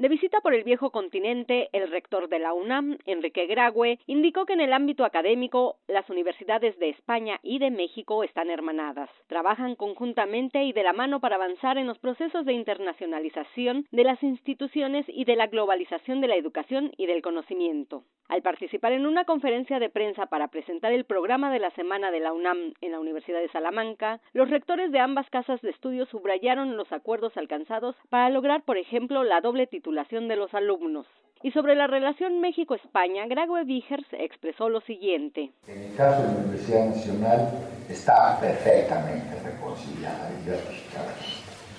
[0.00, 4.54] De visita por el viejo continente, el rector de la UNAM, Enrique Graue, indicó que
[4.54, 9.10] en el ámbito académico las universidades de España y de México están hermanadas.
[9.26, 14.22] Trabajan conjuntamente y de la mano para avanzar en los procesos de internacionalización de las
[14.22, 18.02] instituciones y de la globalización de la educación y del conocimiento.
[18.28, 22.20] Al participar en una conferencia de prensa para presentar el programa de la semana de
[22.20, 26.78] la UNAM en la Universidad de Salamanca, los rectores de ambas casas de estudios subrayaron
[26.78, 29.89] los acuerdos alcanzados para lograr, por ejemplo, la doble titulación
[30.28, 31.06] de los alumnos.
[31.42, 35.50] Y sobre la relación México-España, Grague Vigers expresó lo siguiente.
[35.66, 37.48] En el caso de la Universidad Nacional
[37.88, 40.30] está perfectamente reconciliada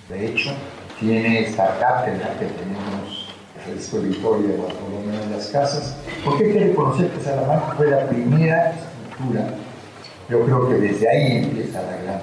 [0.09, 0.49] De hecho,
[0.99, 3.29] tiene esta cátedra que tenemos
[3.67, 5.97] el historia de Bartolomé de las Casas.
[6.25, 9.53] ¿Por qué quiere conocer que Salamanca fue la primera estructura?
[10.29, 12.21] Yo creo que desde ahí empieza la gran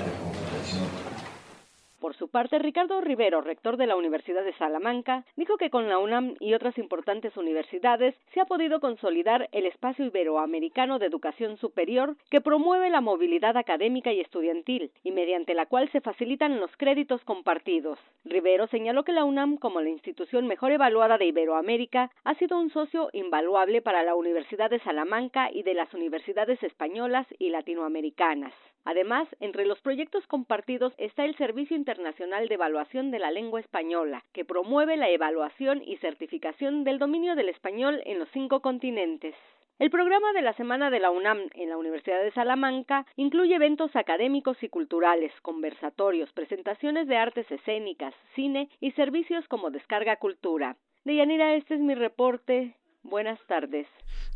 [1.98, 5.98] por su parte, Ricardo Rivero, rector de la Universidad de Salamanca, dijo que con la
[5.98, 12.16] UNAM y otras importantes universidades se ha podido consolidar el espacio iberoamericano de educación superior
[12.30, 17.22] que promueve la movilidad académica y estudiantil y mediante la cual se facilitan los créditos
[17.24, 17.98] compartidos.
[18.24, 22.70] Rivero señaló que la UNAM, como la institución mejor evaluada de Iberoamérica, ha sido un
[22.70, 28.52] socio invaluable para la Universidad de Salamanca y de las universidades españolas y latinoamericanas.
[28.84, 34.24] Además, entre los proyectos compartidos está el Servicio Internacional de Evaluación de la Lengua Española,
[34.32, 39.34] que promueve la evaluación y certificación del dominio del español en los cinco continentes.
[39.78, 43.94] El programa de la Semana de la UNAM en la Universidad de Salamanca incluye eventos
[43.94, 50.76] académicos y culturales, conversatorios, presentaciones de artes escénicas, cine y servicios como Descarga Cultura.
[51.04, 52.74] Deyanira, este es mi reporte.
[53.08, 53.86] Buenas tardes.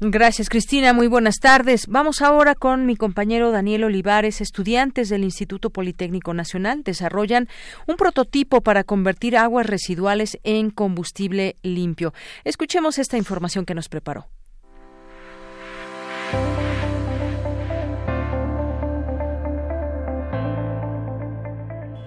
[0.00, 0.92] Gracias, Cristina.
[0.92, 1.86] Muy buenas tardes.
[1.86, 4.40] Vamos ahora con mi compañero Daniel Olivares.
[4.40, 7.48] Estudiantes del Instituto Politécnico Nacional desarrollan
[7.86, 12.12] un prototipo para convertir aguas residuales en combustible limpio.
[12.44, 14.26] Escuchemos esta información que nos preparó.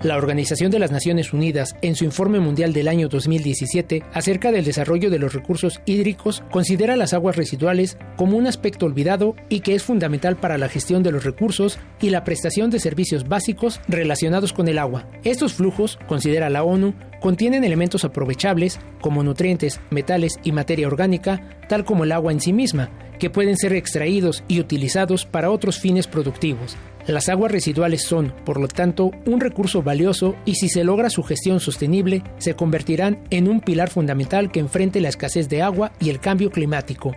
[0.03, 4.65] La Organización de las Naciones Unidas, en su informe mundial del año 2017 acerca del
[4.65, 9.73] desarrollo de los recursos hídricos, considera las aguas residuales como un aspecto olvidado y que
[9.73, 14.53] es fundamental para la gestión de los recursos y la prestación de servicios básicos relacionados
[14.53, 15.07] con el agua.
[15.23, 16.93] Estos flujos, considera la ONU,
[17.25, 22.53] contienen elementos aprovechables como nutrientes, metales y materia orgánica, tal como el agua en sí
[22.53, 26.77] misma, que pueden ser extraídos y utilizados para otros fines productivos.
[27.07, 31.23] Las aguas residuales son, por lo tanto, un recurso valioso y si se logra su
[31.23, 36.11] gestión sostenible, se convertirán en un pilar fundamental que enfrente la escasez de agua y
[36.11, 37.15] el cambio climático.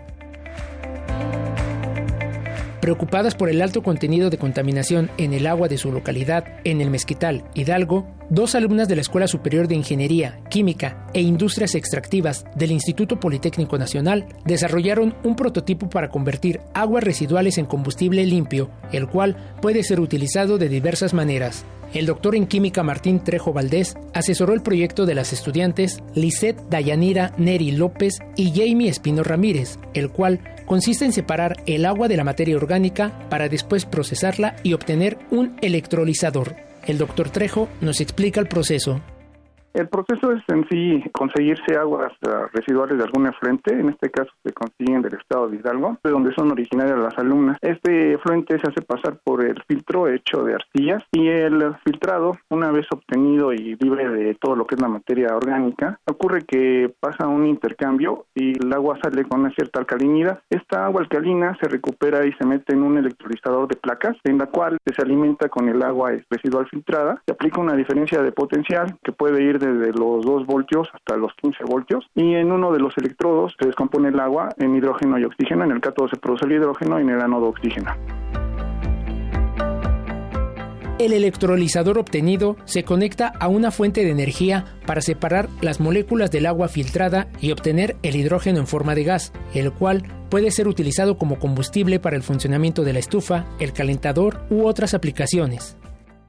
[2.81, 6.91] Preocupadas por el alto contenido de contaminación en el agua de su localidad, en el
[6.91, 12.71] Mezquital, Hidalgo, dos alumnas de la Escuela Superior de Ingeniería, Química e Industrias Extractivas del
[12.71, 19.37] Instituto Politécnico Nacional desarrollaron un prototipo para convertir aguas residuales en combustible limpio, el cual
[19.61, 21.65] puede ser utilizado de diversas maneras.
[21.95, 27.33] El doctor en química Martín Trejo Valdés asesoró el proyecto de las estudiantes Lisette Dayanira
[27.39, 32.23] Neri López y Jamie Espino Ramírez, el cual consiste en separar el agua de la
[32.23, 36.55] materia orgánica para después procesarla y obtener un electrolizador.
[36.87, 39.01] El doctor Trejo nos explica el proceso.
[39.75, 44.31] El proceso es en sí conseguirse aguas ah, residuales de algún efluente, en este caso
[44.43, 47.59] se consiguen del estado de Hidalgo, de donde son originarias las alumnas.
[47.61, 52.71] Este efluente se hace pasar por el filtro hecho de arcillas y el filtrado, una
[52.71, 57.29] vez obtenido y libre de todo lo que es la materia orgánica, ocurre que pasa
[57.29, 60.41] un intercambio y el agua sale con una cierta alcalinidad.
[60.51, 64.47] Esta agua alcalina se recupera y se mete en un electrolizador de placas, en la
[64.47, 69.13] cual se alimenta con el agua residual filtrada, se aplica una diferencia de potencial que
[69.13, 72.81] puede ir de de los 2 voltios hasta los 15 voltios y en uno de
[72.81, 76.47] los electrodos se descompone el agua en hidrógeno y oxígeno, en el cátodo se produce
[76.47, 77.93] el hidrógeno y en el ánodo oxígeno.
[80.99, 86.47] El electrolizador obtenido se conecta a una fuente de energía para separar las moléculas del
[86.47, 91.17] agua filtrada y obtener el hidrógeno en forma de gas, el cual puede ser utilizado
[91.17, 95.77] como combustible para el funcionamiento de la estufa, el calentador u otras aplicaciones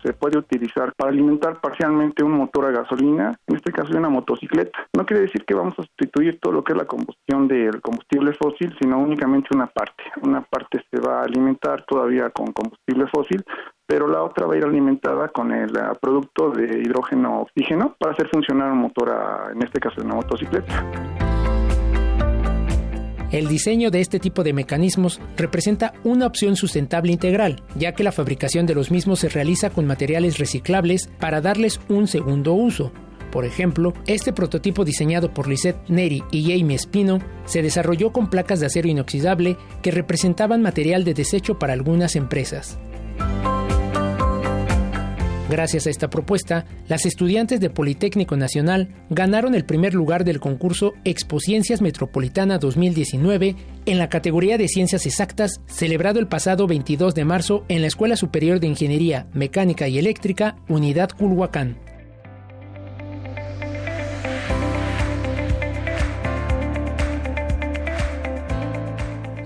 [0.03, 4.09] se puede utilizar para alimentar parcialmente un motor a gasolina, en este caso de una
[4.09, 4.87] motocicleta.
[4.95, 8.33] No quiere decir que vamos a sustituir todo lo que es la combustión del combustible
[8.33, 10.03] fósil, sino únicamente una parte.
[10.21, 13.43] Una parte se va a alimentar todavía con combustible fósil,
[13.85, 18.29] pero la otra va a ir alimentada con el ah, producto de hidrógeno-oxígeno para hacer
[18.29, 21.28] funcionar un motor, a, en este caso una motocicleta.
[23.31, 28.11] El diseño de este tipo de mecanismos representa una opción sustentable integral, ya que la
[28.11, 32.91] fabricación de los mismos se realiza con materiales reciclables para darles un segundo uso.
[33.31, 38.59] Por ejemplo, este prototipo diseñado por Lisette Neri y Jamie Espino se desarrolló con placas
[38.59, 42.79] de acero inoxidable que representaban material de desecho para algunas empresas.
[45.49, 50.93] Gracias a esta propuesta, las estudiantes de Politécnico Nacional ganaron el primer lugar del concurso
[51.05, 53.55] Expociencias Metropolitana 2019
[53.87, 58.15] en la categoría de Ciencias Exactas, celebrado el pasado 22 de marzo en la Escuela
[58.15, 61.77] Superior de Ingeniería, Mecánica y Eléctrica, Unidad Culhuacán.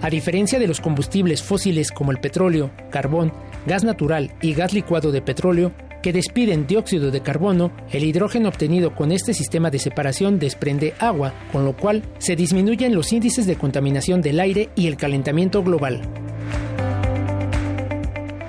[0.01, 3.31] A diferencia de los combustibles fósiles como el petróleo, carbón,
[3.65, 5.71] gas natural y gas licuado de petróleo,
[6.03, 11.33] que despiden dióxido de carbono, el hidrógeno obtenido con este sistema de separación desprende agua,
[11.51, 16.01] con lo cual se disminuyen los índices de contaminación del aire y el calentamiento global.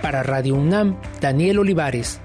[0.02, 2.20] Para Radio UNAM, Daniel Olivares.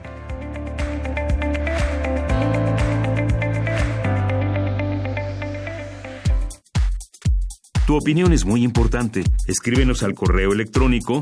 [7.86, 9.24] Tu opinión es muy importante.
[9.48, 11.22] Escríbenos al correo electrónico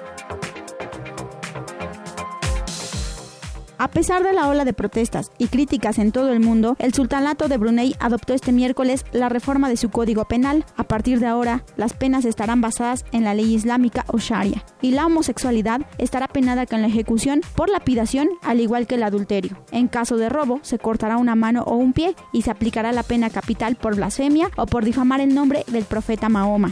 [3.81, 7.47] A pesar de la ola de protestas y críticas en todo el mundo, el Sultanato
[7.47, 10.65] de Brunei adoptó este miércoles la reforma de su código penal.
[10.77, 14.91] A partir de ahora, las penas estarán basadas en la ley islámica o sharia, y
[14.91, 19.57] la homosexualidad estará penada con la ejecución por lapidación, al igual que el adulterio.
[19.71, 23.01] En caso de robo, se cortará una mano o un pie y se aplicará la
[23.01, 26.71] pena capital por blasfemia o por difamar el nombre del profeta Mahoma.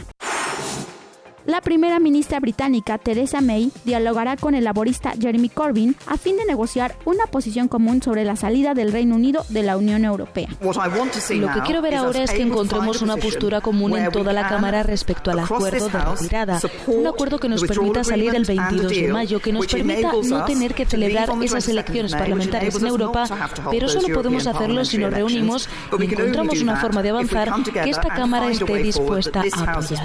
[1.50, 6.44] La primera ministra británica, Theresa May, dialogará con el laborista Jeremy Corbyn a fin de
[6.44, 10.48] negociar una posición común sobre la salida del Reino Unido de la Unión Europea.
[10.60, 14.84] Lo que quiero ver ahora es que encontremos una postura común en toda la Cámara
[14.84, 16.60] respecto al acuerdo de retirada.
[16.86, 20.72] Un acuerdo que nos permita salir el 22 de mayo, que nos permita no tener
[20.72, 23.24] que celebrar esas elecciones parlamentarias en Europa,
[23.72, 25.68] pero solo podemos hacerlo si nos reunimos
[25.98, 30.00] y encontramos una forma de avanzar que esta Cámara esté dispuesta a apoyar.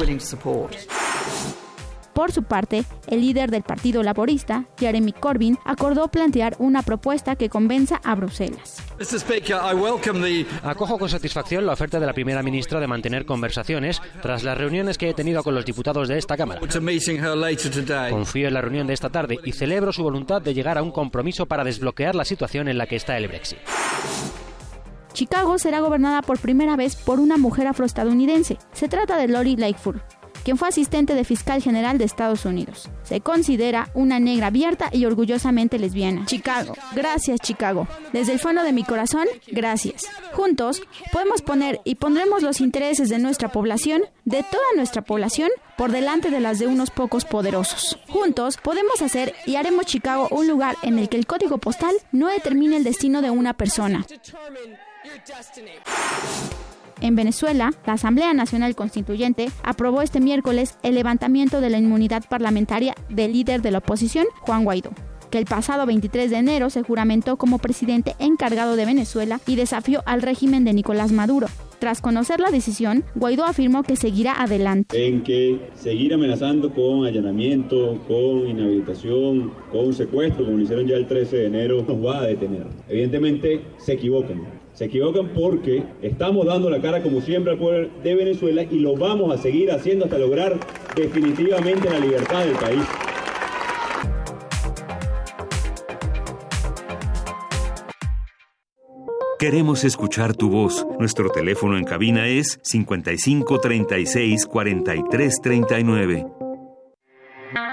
[2.15, 7.49] Por su parte, el líder del Partido Laborista, Jeremy Corbyn, acordó plantear una propuesta que
[7.49, 8.81] convenza a Bruselas.
[10.63, 14.97] Acojo con satisfacción la oferta de la primera ministra de mantener conversaciones tras las reuniones
[14.97, 16.61] que he tenido con los diputados de esta Cámara.
[16.61, 20.91] Confío en la reunión de esta tarde y celebro su voluntad de llegar a un
[20.91, 23.59] compromiso para desbloquear la situación en la que está el Brexit.
[25.15, 28.57] Chicago será gobernada por primera vez por una mujer afroestadounidense.
[28.73, 29.95] Se trata de Lori Lightfoot,
[30.45, 32.87] quien fue asistente de fiscal general de Estados Unidos.
[33.03, 36.25] Se considera una negra abierta y orgullosamente lesbiana.
[36.27, 37.87] Chicago, gracias Chicago.
[38.13, 40.05] Desde el fondo de mi corazón, gracias.
[40.33, 45.91] Juntos podemos poner y pondremos los intereses de nuestra población, de toda nuestra población, por
[45.91, 47.97] delante de las de unos pocos poderosos.
[48.07, 52.27] Juntos podemos hacer y haremos Chicago un lugar en el que el código postal no
[52.27, 54.05] determine el destino de una persona.
[57.01, 62.95] En Venezuela, la Asamblea Nacional Constituyente aprobó este miércoles el levantamiento de la inmunidad parlamentaria
[63.09, 64.91] del líder de la oposición, Juan Guaidó
[65.35, 70.01] que el pasado 23 de enero se juramentó como presidente encargado de Venezuela y desafió
[70.05, 71.47] al régimen de Nicolás Maduro.
[71.79, 75.07] Tras conocer la decisión, Guaidó afirmó que seguirá adelante.
[75.07, 81.05] En que seguir amenazando con allanamiento, con inhabilitación, con secuestro, como lo hicieron ya el
[81.05, 82.67] 13 de enero, nos va a detener.
[82.87, 84.54] Evidentemente se equivocan.
[84.75, 88.97] Se equivocan porque estamos dando la cara como siempre al pueblo de Venezuela y lo
[88.97, 90.59] vamos a seguir haciendo hasta lograr
[90.95, 92.83] definitivamente la libertad del país.
[99.39, 100.85] Queremos escuchar tu voz.
[100.99, 106.34] Nuestro teléfono en cabina es 55 36 43 39.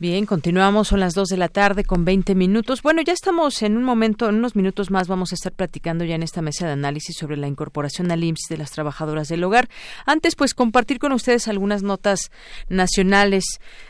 [0.00, 2.82] Bien, continuamos, son las 2 de la tarde con 20 minutos.
[2.82, 6.14] Bueno, ya estamos en un momento, en unos minutos más vamos a estar platicando ya
[6.14, 9.68] en esta mesa de análisis sobre la incorporación al IMSS de las trabajadoras del hogar.
[10.06, 12.30] Antes, pues compartir con ustedes algunas notas
[12.68, 13.44] nacionales.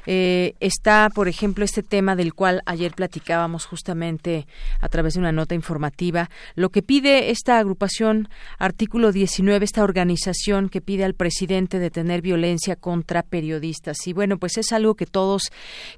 [0.06, 4.46] Eh, está, por ejemplo, este tema del cual ayer platicábamos justamente
[4.80, 10.70] a través de una nota informativa, lo que pide esta agrupación, artículo 19, esta organización
[10.70, 14.06] que pide al presidente detener violencia contra periodistas.
[14.06, 15.50] Y bueno, pues es algo que todos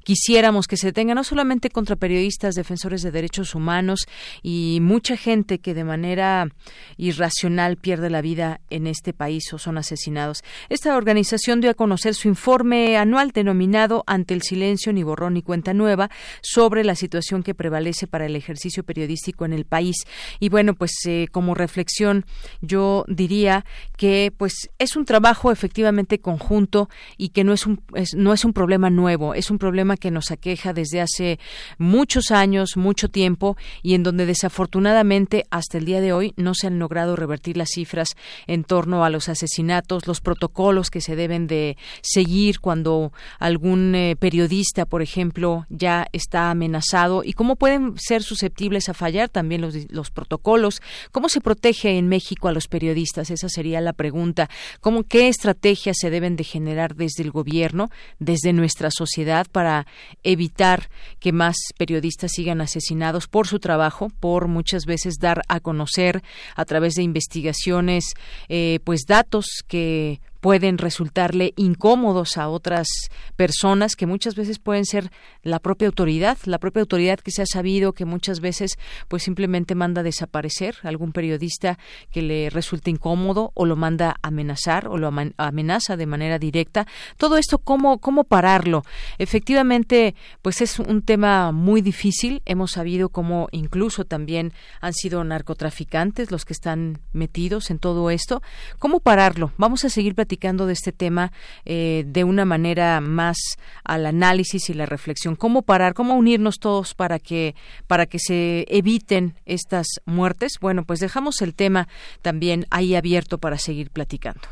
[0.04, 4.06] quisiéramos que se detenga no solamente contra periodistas, defensores de derechos humanos
[4.42, 6.48] y mucha gente que de manera
[6.96, 10.42] irracional pierde la vida en este país o son asesinados.
[10.68, 15.42] Esta organización dio a conocer su informe anual denominado Ante el silencio ni borrón ni
[15.42, 16.10] cuenta nueva
[16.42, 19.96] sobre la situación que prevalece para el ejercicio periodístico en el país.
[20.38, 22.24] Y bueno, pues eh, como reflexión
[22.60, 23.64] yo diría
[23.96, 27.80] que pues es un trabajo efectivamente conjunto y que no es un
[28.16, 31.38] no es un problema nuevo, es un problema que nos aqueja desde hace
[31.78, 36.66] muchos años, mucho tiempo, y en donde desafortunadamente hasta el día de hoy no se
[36.66, 41.46] han logrado revertir las cifras en torno a los asesinatos, los protocolos que se deben
[41.46, 48.22] de seguir cuando algún eh, periodista, por ejemplo, ya está amenazado y cómo pueden ser
[48.22, 53.30] susceptibles a fallar también los, los protocolos, cómo se protege en México a los periodistas,
[53.30, 54.48] esa sería la pregunta,
[54.80, 59.79] cómo qué estrategias se deben de generar desde el gobierno, desde nuestra sociedad para
[60.22, 60.88] evitar
[61.18, 66.22] que más periodistas sigan asesinados por su trabajo, por muchas veces dar a conocer
[66.56, 68.04] a través de investigaciones,
[68.48, 72.88] eh, pues datos que pueden resultarle incómodos a otras
[73.36, 75.10] personas que muchas veces pueden ser
[75.42, 79.74] la propia autoridad, la propia autoridad que se ha sabido que muchas veces pues simplemente
[79.74, 81.78] manda desaparecer algún periodista
[82.10, 86.86] que le resulte incómodo o lo manda amenazar o lo amenaza de manera directa.
[87.16, 88.82] Todo esto cómo cómo pararlo.
[89.18, 92.42] Efectivamente, pues es un tema muy difícil.
[92.46, 98.42] Hemos sabido cómo incluso también han sido narcotraficantes los que están metidos en todo esto.
[98.78, 99.52] ¿Cómo pararlo?
[99.58, 100.29] Vamos a seguir platicando
[100.66, 101.32] de este tema
[101.64, 103.36] eh, de una manera más
[103.84, 105.36] al análisis y la reflexión.
[105.36, 105.94] ¿Cómo parar?
[105.94, 107.54] ¿Cómo unirnos todos para que
[107.86, 110.52] para que se eviten estas muertes?
[110.60, 111.88] Bueno, pues dejamos el tema
[112.22, 114.42] también ahí abierto para seguir platicando.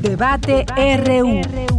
[0.00, 0.64] Debate,
[1.04, 1.75] RU.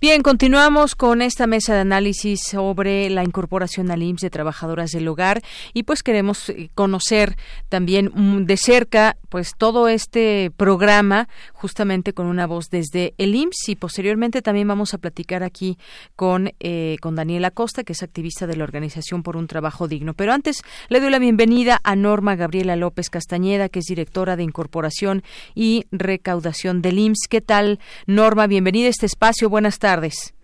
[0.00, 5.08] Bien, continuamos con esta mesa de análisis sobre la incorporación al IMSS de trabajadoras del
[5.08, 5.42] hogar
[5.74, 7.36] y pues queremos eh, conocer
[7.68, 13.70] también mm, de cerca pues todo este programa justamente con una voz desde el IMSS
[13.70, 15.78] y posteriormente también vamos a platicar aquí
[16.16, 20.14] con, eh, con Daniela Costa que es activista de la Organización por un Trabajo Digno.
[20.14, 24.44] Pero antes le doy la bienvenida a Norma Gabriela López Castañeda que es directora de
[24.44, 25.22] Incorporación
[25.54, 27.28] y Recaudación del IMSS.
[27.28, 28.46] ¿Qué tal Norma?
[28.46, 29.48] Bienvenida a este espacio.
[29.48, 30.34] Buenas tardes.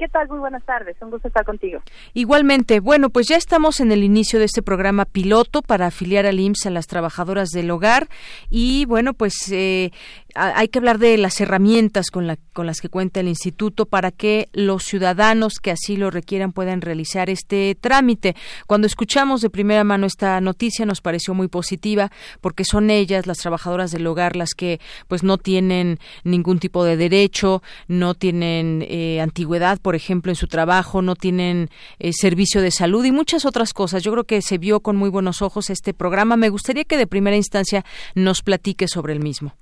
[0.00, 0.30] ¿Qué tal?
[0.30, 0.96] Muy buenas tardes.
[1.02, 1.82] Un gusto estar contigo.
[2.14, 2.80] Igualmente.
[2.80, 6.64] Bueno, pues ya estamos en el inicio de este programa piloto para afiliar al IMSS
[6.68, 8.08] a las trabajadoras del hogar
[8.48, 9.90] y bueno, pues eh,
[10.34, 14.48] hay que hablar de las herramientas con, con las que cuenta el instituto para que
[14.52, 18.36] los ciudadanos que así lo requieran puedan realizar este trámite.
[18.66, 23.38] Cuando escuchamos de primera mano esta noticia nos pareció muy positiva porque son ellas, las
[23.38, 29.20] trabajadoras del hogar, las que pues no tienen ningún tipo de derecho, no tienen eh,
[29.20, 33.72] antigüedad, por ejemplo, en su trabajo, no tienen eh, servicio de salud y muchas otras
[33.72, 34.02] cosas.
[34.02, 36.36] Yo creo que se vio con muy buenos ojos este programa.
[36.36, 37.84] Me gustaría que de primera instancia
[38.14, 39.54] nos platique sobre el mismo.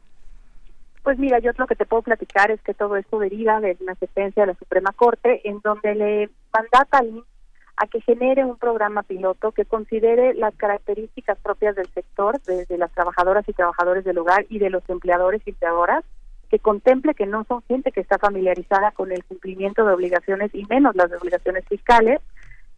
[1.08, 3.94] Pues mira, yo lo que te puedo platicar es que todo esto deriva de una
[3.94, 7.24] sentencia de la Suprema Corte en donde le mandata al
[7.78, 12.92] a que genere un programa piloto que considere las características propias del sector, desde las
[12.92, 16.04] trabajadoras y trabajadores del hogar y de los empleadores y empleadoras,
[16.50, 20.66] que contemple que no son gente que está familiarizada con el cumplimiento de obligaciones y
[20.66, 22.20] menos las obligaciones fiscales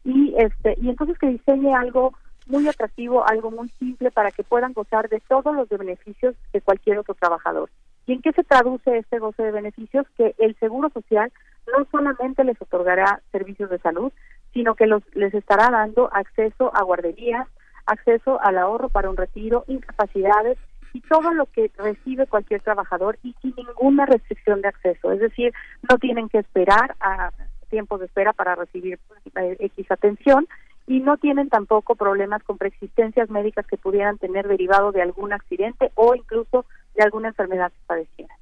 [0.05, 2.15] y este y entonces que diseñe algo
[2.47, 6.99] muy atractivo, algo muy simple para que puedan gozar de todos los beneficios de cualquier
[6.99, 7.69] otro trabajador.
[8.07, 10.07] ¿Y en qué se traduce este goce de beneficios?
[10.17, 11.33] Que el Seguro Social
[11.77, 14.13] no solamente les otorgará servicios de salud,
[14.53, 17.47] sino que los, les estará dando acceso a guarderías,
[17.87, 20.59] acceso al ahorro para un retiro, incapacidades
[20.93, 25.13] y todo lo que recibe cualquier trabajador y sin ninguna restricción de acceso.
[25.13, 25.53] Es decir,
[25.89, 27.31] no tienen que esperar a
[27.69, 28.99] tiempos de espera para recibir
[29.37, 30.49] eh, X atención
[30.87, 35.93] y no tienen tampoco problemas con preexistencias médicas que pudieran tener derivado de algún accidente
[35.95, 38.41] o incluso de alguna enfermedad que padecieran.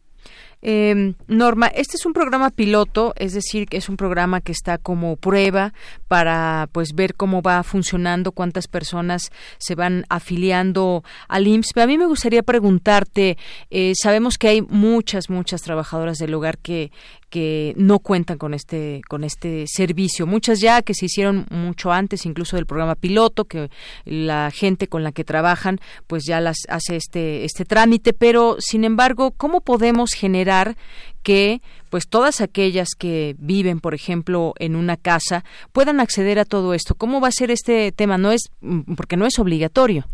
[0.61, 4.77] Eh, Norma, este es un programa piloto, es decir, que es un programa que está
[4.77, 5.73] como prueba
[6.09, 11.73] para pues ver cómo va funcionando, cuántas personas se van afiliando al IMSS.
[11.75, 13.39] Pero a mí me gustaría preguntarte,
[13.70, 16.91] eh, sabemos que hay muchas, muchas trabajadoras del hogar que,
[17.29, 20.27] que no cuentan con este con este servicio.
[20.27, 23.71] Muchas ya que se hicieron mucho antes incluso del programa piloto que
[24.05, 28.13] la gente con la que trabajan pues ya las hace este este trámite.
[28.13, 30.77] Pero sin embargo cómo podemos generar
[31.23, 31.61] que
[31.91, 36.95] pues todas aquellas que viven por ejemplo en una casa puedan acceder a todo esto
[36.95, 40.05] cómo va a ser este tema no es mm, porque no es obligatorio.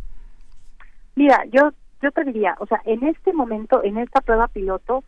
[1.14, 1.70] Mira yo
[2.02, 5.04] yo te diría o sea en este momento en esta prueba piloto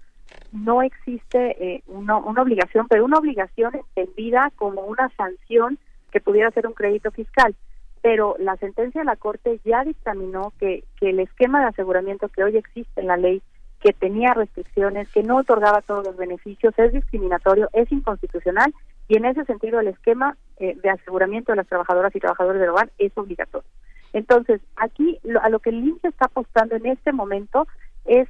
[0.53, 5.79] no existe eh, una, obligación, pero una obligación entendida como una sanción
[6.11, 7.55] que pudiera ser un crédito fiscal.
[8.03, 12.45] Pero la sentencia de la Corte ya dictaminó que, que el esquema de aseguramiento que
[12.45, 13.43] hoy existe en la ley,
[13.81, 18.73] que tenía restricciones, que no otorgaba todos los beneficios, es discriminatorio, es inconstitucional
[19.09, 22.71] y en ese sentido el esquema eh, de aseguramiento de las trabajadoras y trabajadores del
[22.71, 23.69] hogar es obligatorio.
[24.13, 27.67] Entonces, aquí a lo que el INSS está apostando en este momento
[28.07, 28.29] es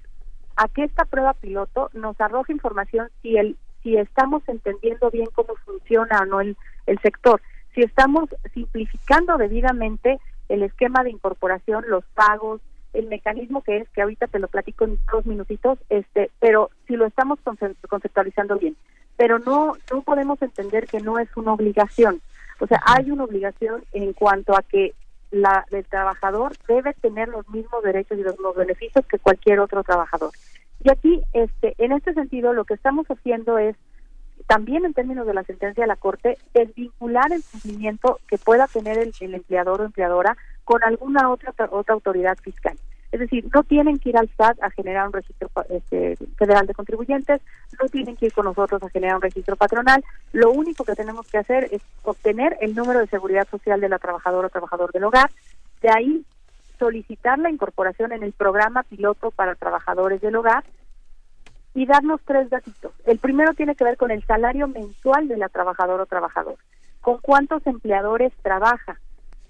[0.56, 5.54] a que esta prueba piloto nos arroje información si el si estamos entendiendo bien cómo
[5.64, 6.56] funciona o no el,
[6.86, 7.40] el sector,
[7.72, 10.18] si estamos simplificando debidamente
[10.48, 12.60] el esquema de incorporación, los pagos,
[12.94, 16.96] el mecanismo que es, que ahorita te lo platico en dos minutitos, este, pero si
[16.96, 17.38] lo estamos
[17.88, 18.76] conceptualizando bien.
[19.16, 22.20] Pero no, no podemos entender que no es una obligación.
[22.58, 24.94] O sea, hay una obligación en cuanto a que
[25.30, 29.82] la, el trabajador debe tener los mismos derechos y los mismos beneficios que cualquier otro
[29.82, 30.30] trabajador.
[30.82, 33.76] Y aquí, este, en este sentido, lo que estamos haciendo es,
[34.46, 38.98] también en términos de la sentencia de la Corte, desvincular el cumplimiento que pueda tener
[38.98, 42.76] el, empleador o empleadora con alguna otra otra autoridad fiscal.
[43.16, 46.74] Es decir, no tienen que ir al SAT a generar un registro este, federal de
[46.74, 47.40] contribuyentes,
[47.80, 50.04] no tienen que ir con nosotros a generar un registro patronal.
[50.34, 53.98] Lo único que tenemos que hacer es obtener el número de seguridad social de la
[53.98, 55.30] trabajadora o trabajador del hogar.
[55.80, 56.26] De ahí
[56.78, 60.62] solicitar la incorporación en el programa piloto para trabajadores del hogar
[61.72, 62.92] y darnos tres datos.
[63.06, 66.56] El primero tiene que ver con el salario mensual de la trabajadora o trabajador,
[67.00, 69.00] con cuántos empleadores trabaja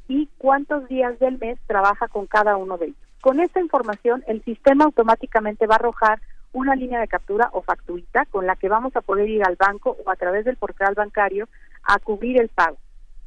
[0.07, 3.06] y cuántos días del mes trabaja con cada uno de ellos.
[3.27, 6.21] Con esta información, el sistema automáticamente va a arrojar
[6.53, 9.97] una línea de captura o facturita con la que vamos a poder ir al banco
[10.05, 11.49] o a través del portal bancario
[11.83, 12.77] a cubrir el pago.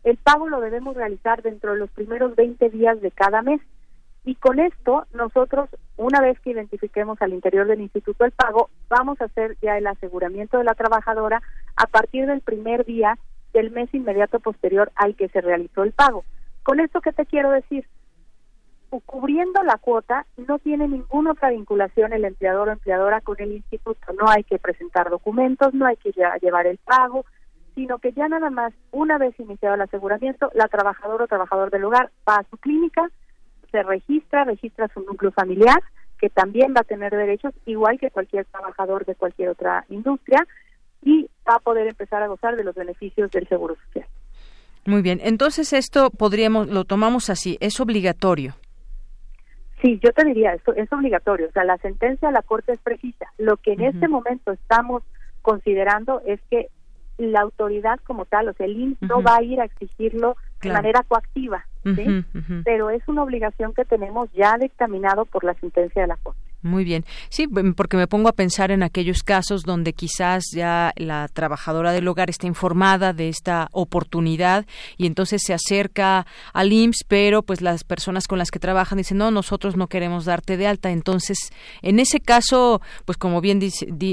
[0.06, 3.60] El pago lo debemos realizar dentro de los primeros 20 días de cada mes.
[4.24, 9.20] Y con esto, nosotros, una vez que identifiquemos al interior del instituto el pago, vamos
[9.20, 11.42] a hacer ya el aseguramiento de la trabajadora
[11.76, 13.18] a partir del primer día
[13.52, 16.24] del mes inmediato posterior al que se realizó el pago.
[16.64, 17.86] Con esto, ¿qué te quiero decir?
[19.06, 24.14] Cubriendo la cuota no tiene ninguna otra vinculación el empleador o empleadora con el instituto.
[24.20, 26.11] No hay que presentar documentos, no hay que
[26.41, 27.26] llevar el pago,
[27.76, 31.86] sino que ya nada más, una vez iniciado el aseguramiento, la trabajadora o trabajador del
[31.86, 33.10] hogar va a su clínica,
[33.72, 35.82] se registra, registra su núcleo familiar,
[36.20, 40.45] que también va a tener derechos, igual que cualquier trabajador de cualquier otra industria,
[41.02, 44.06] y va a poder empezar a gozar de los beneficios del seguro social.
[44.86, 48.56] Muy bien, entonces esto podríamos, lo tomamos así, es obligatorio.
[49.81, 51.47] Sí, yo te diría, esto es obligatorio.
[51.47, 53.27] O sea, la sentencia de la Corte es precisa.
[53.38, 55.03] Lo que en este momento estamos
[55.41, 56.68] considerando es que
[57.18, 60.72] la autoridad como tal, o sea, el INS no va a ir a exigirlo de
[60.72, 62.26] manera coactiva, ¿sí?
[62.64, 66.49] Pero es una obligación que tenemos ya dictaminado por la sentencia de la Corte.
[66.61, 67.06] Muy bien.
[67.30, 72.06] Sí, porque me pongo a pensar en aquellos casos donde quizás ya la trabajadora del
[72.10, 74.65] hogar está informada de esta oportunidad
[74.98, 79.19] y entonces se acerca al IMSS, pero pues las personas con las que trabajan dicen,
[79.19, 80.91] no, nosotros no queremos darte de alta.
[80.91, 81.38] Entonces,
[81.81, 83.61] en ese caso, pues como bien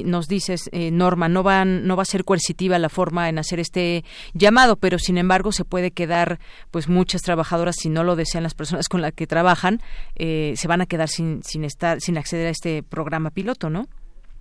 [0.05, 3.59] nos dices, eh, Norma, no, van, no va a ser coercitiva la forma en hacer
[3.59, 4.05] este
[4.35, 6.39] llamado, pero sin embargo se puede quedar,
[6.71, 9.81] pues muchas trabajadoras, si no lo desean las personas con las que trabajan,
[10.15, 13.87] eh, se van a quedar sin, sin, estar, sin acceder a este programa piloto, ¿no?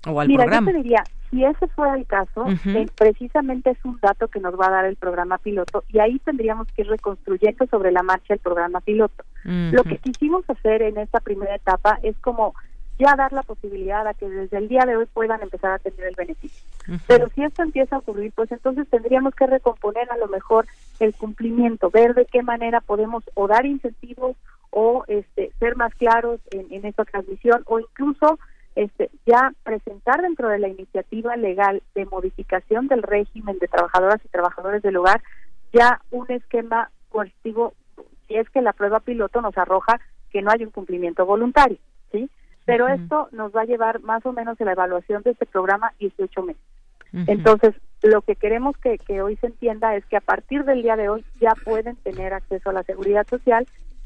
[0.08, 0.72] O al Mira, programa.
[0.72, 4.54] yo te diría, si ese fuera el caso, eh, precisamente es un dato que nos
[4.60, 8.34] va a dar el programa piloto y ahí tendríamos que ir reconstruyendo sobre la marcha
[8.34, 9.24] el programa piloto.
[9.44, 12.54] Lo que quisimos hacer en esta primera etapa es como
[12.98, 16.08] ya dar la posibilidad a que desde el día de hoy puedan empezar a tener
[16.08, 16.64] el beneficio.
[17.08, 20.68] Pero si esto empieza a ocurrir, pues entonces tendríamos que recomponer a lo mejor
[21.00, 24.36] el cumplimiento, ver de qué manera podemos o dar incentivos
[24.77, 28.38] o este, ser más claros en, esta transmisión o incluso
[28.76, 34.27] este, ya presentar dentro de la iniciativa legal de modificación del régimen de trabajadoras y
[34.27, 35.22] trabajadores del hogar
[35.72, 37.73] ya un esquema coercitivo
[38.27, 41.77] si es que la prueba piloto nos arroja que no hay un cumplimiento voluntario,
[42.11, 42.30] ¿sí?
[42.65, 45.93] Pero esto nos va a llevar más o menos a la evaluación de este programa
[45.99, 46.61] 18 meses.
[47.27, 50.97] Entonces, lo que queremos que, que hoy se entienda es que a partir del día
[50.97, 53.65] de hoy ya pueden tener acceso a la seguridad social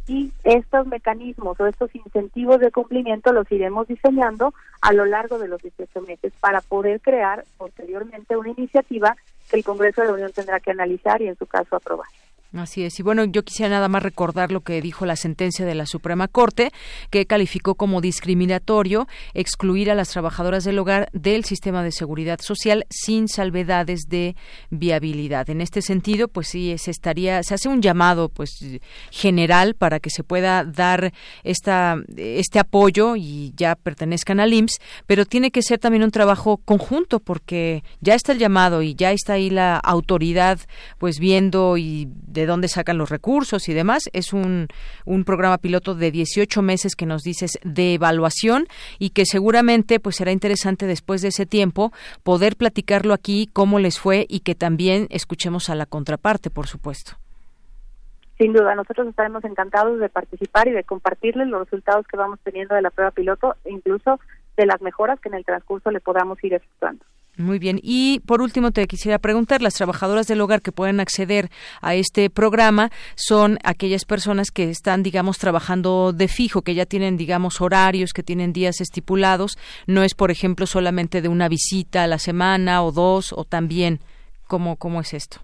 [0.09, 5.47] y estos mecanismos o estos incentivos de cumplimiento los iremos diseñando a lo largo de
[5.47, 9.15] los 18 meses para poder crear posteriormente una iniciativa
[9.51, 12.07] que el Congreso de la Unión tendrá que analizar y en su caso aprobar.
[12.51, 12.99] Así es.
[12.99, 16.27] Y bueno, yo quisiera nada más recordar lo que dijo la sentencia de la Suprema
[16.27, 16.71] Corte,
[17.11, 22.87] que calificó como discriminatorio excluir a las trabajadoras del hogar del sistema de seguridad social
[22.89, 24.35] sin salvedades de
[24.71, 25.47] viabilidad.
[25.51, 28.49] En este sentido, pues sí, se estaría, se hace un llamado, pues
[29.11, 31.13] general para que se pueda dar
[31.43, 36.57] esta, este apoyo y ya pertenezcan al IMSS, pero tiene que ser también un trabajo
[36.57, 40.59] conjunto porque ya está el llamado y ya está ahí la autoridad,
[40.97, 42.07] pues viendo y
[42.45, 44.09] dónde sacan los recursos y demás.
[44.13, 44.67] Es un,
[45.05, 48.67] un programa piloto de 18 meses que nos dices de evaluación
[48.97, 51.91] y que seguramente pues será interesante después de ese tiempo
[52.23, 57.13] poder platicarlo aquí, cómo les fue y que también escuchemos a la contraparte, por supuesto.
[58.37, 62.73] Sin duda, nosotros estaremos encantados de participar y de compartirles los resultados que vamos teniendo
[62.73, 64.19] de la prueba piloto e incluso
[64.55, 67.03] de las mejoras que en el transcurso le podamos ir efectuando.
[67.39, 67.79] Muy bien.
[67.81, 71.47] Y por último, te quisiera preguntar, las trabajadoras del hogar que pueden acceder
[71.81, 77.15] a este programa son aquellas personas que están, digamos, trabajando de fijo, que ya tienen,
[77.15, 79.57] digamos, horarios, que tienen días estipulados.
[79.87, 83.99] No es, por ejemplo, solamente de una visita a la semana o dos, o también,
[84.45, 85.39] ¿cómo, cómo es esto?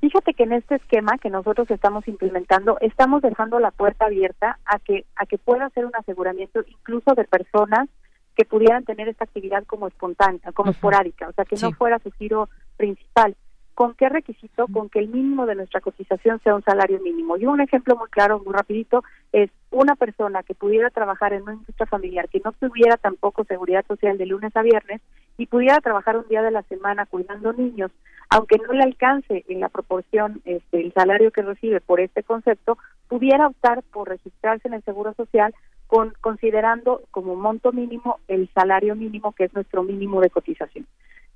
[0.00, 4.78] Fíjate que en este esquema que nosotros estamos implementando, estamos dejando la puerta abierta a
[4.78, 7.90] que, a que pueda hacer un aseguramiento incluso de personas
[8.34, 12.10] que pudieran tener esta actividad como espontánea, como esporádica, o sea, que no fuera su
[12.12, 13.36] giro principal.
[13.74, 14.66] ¿Con qué requisito?
[14.72, 17.36] Con que el mínimo de nuestra cotización sea un salario mínimo.
[17.36, 19.02] Y un ejemplo muy claro, muy rapidito,
[19.32, 23.84] es una persona que pudiera trabajar en una industria familiar, que no tuviera tampoco seguridad
[23.86, 25.00] social de lunes a viernes
[25.36, 27.90] y pudiera trabajar un día de la semana cuidando niños,
[28.30, 32.78] aunque no le alcance en la proporción este, el salario que recibe por este concepto,
[33.08, 35.52] pudiera optar por registrarse en el Seguro Social
[35.86, 40.86] con, considerando como monto mínimo el salario mínimo, que es nuestro mínimo de cotización.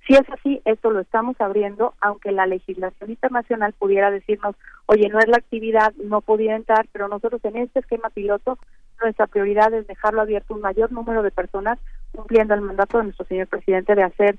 [0.06, 4.56] Si es así, esto lo estamos abriendo, aunque la legislación internacional pudiera decirnos,
[4.86, 8.58] oye, no es la actividad, no podía entrar, pero nosotros en este esquema piloto,
[9.02, 11.78] nuestra prioridad es dejarlo abierto un mayor número de personas,
[12.12, 14.36] cumpliendo el mandato de nuestro señor presidente de hacer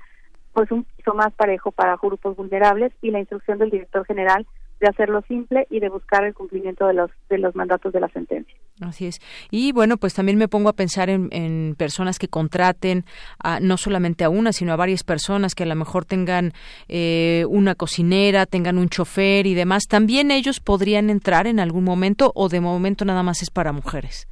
[0.52, 4.46] pues un piso más parejo para grupos vulnerables y la instrucción del director general
[4.80, 8.08] de hacerlo simple y de buscar el cumplimiento de los de los mandatos de la
[8.08, 8.54] sentencia.
[8.80, 9.20] Así es.
[9.50, 13.04] Y bueno, pues también me pongo a pensar en, personas que contraten
[13.38, 16.52] a, no solamente a una, sino a varias personas que a lo mejor tengan
[16.88, 19.84] eh, una cocinera, tengan un chofer y demás.
[19.86, 24.28] ¿También ellos podrían entrar en algún momento o de momento nada más es para mujeres?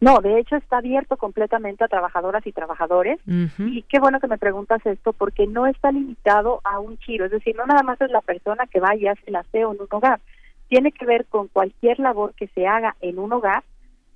[0.00, 3.18] No, de hecho está abierto completamente a trabajadoras y trabajadores.
[3.58, 7.30] Y qué bueno que me preguntas esto porque no está limitado a un chiro, es
[7.30, 9.88] decir, no nada más es la persona que va y hace el aseo en un
[9.90, 10.20] hogar.
[10.68, 13.62] Tiene que ver con cualquier labor que se haga en un hogar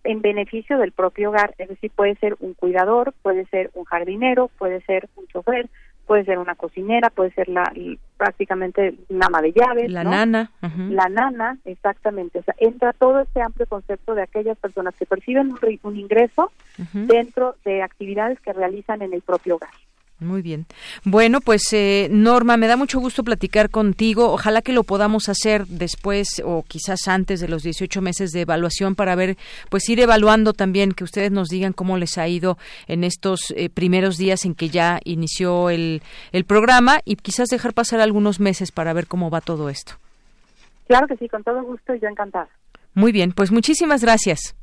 [0.04, 4.48] en beneficio del propio hogar, es decir, puede ser un cuidador, puede ser un jardinero,
[4.58, 5.68] puede ser un chofer,
[6.10, 7.72] puede ser una cocinera, puede ser la
[8.16, 13.40] prácticamente una ama de llaves, la nana, la nana, exactamente, o sea, entra todo este
[13.40, 15.54] amplio concepto de aquellas personas que perciben
[15.84, 16.50] un, ingreso
[16.92, 19.70] dentro de actividades que realizan en el propio hogar.
[20.20, 20.66] Muy bien.
[21.02, 24.30] Bueno, pues eh, Norma, me da mucho gusto platicar contigo.
[24.30, 28.94] Ojalá que lo podamos hacer después o quizás antes de los 18 meses de evaluación
[28.94, 29.38] para ver,
[29.70, 33.70] pues ir evaluando también, que ustedes nos digan cómo les ha ido en estos eh,
[33.70, 36.02] primeros días en que ya inició el,
[36.32, 39.94] el programa y quizás dejar pasar algunos meses para ver cómo va todo esto.
[40.86, 42.48] Claro que sí, con todo gusto y yo encantada.
[42.92, 44.54] Muy bien, pues muchísimas gracias.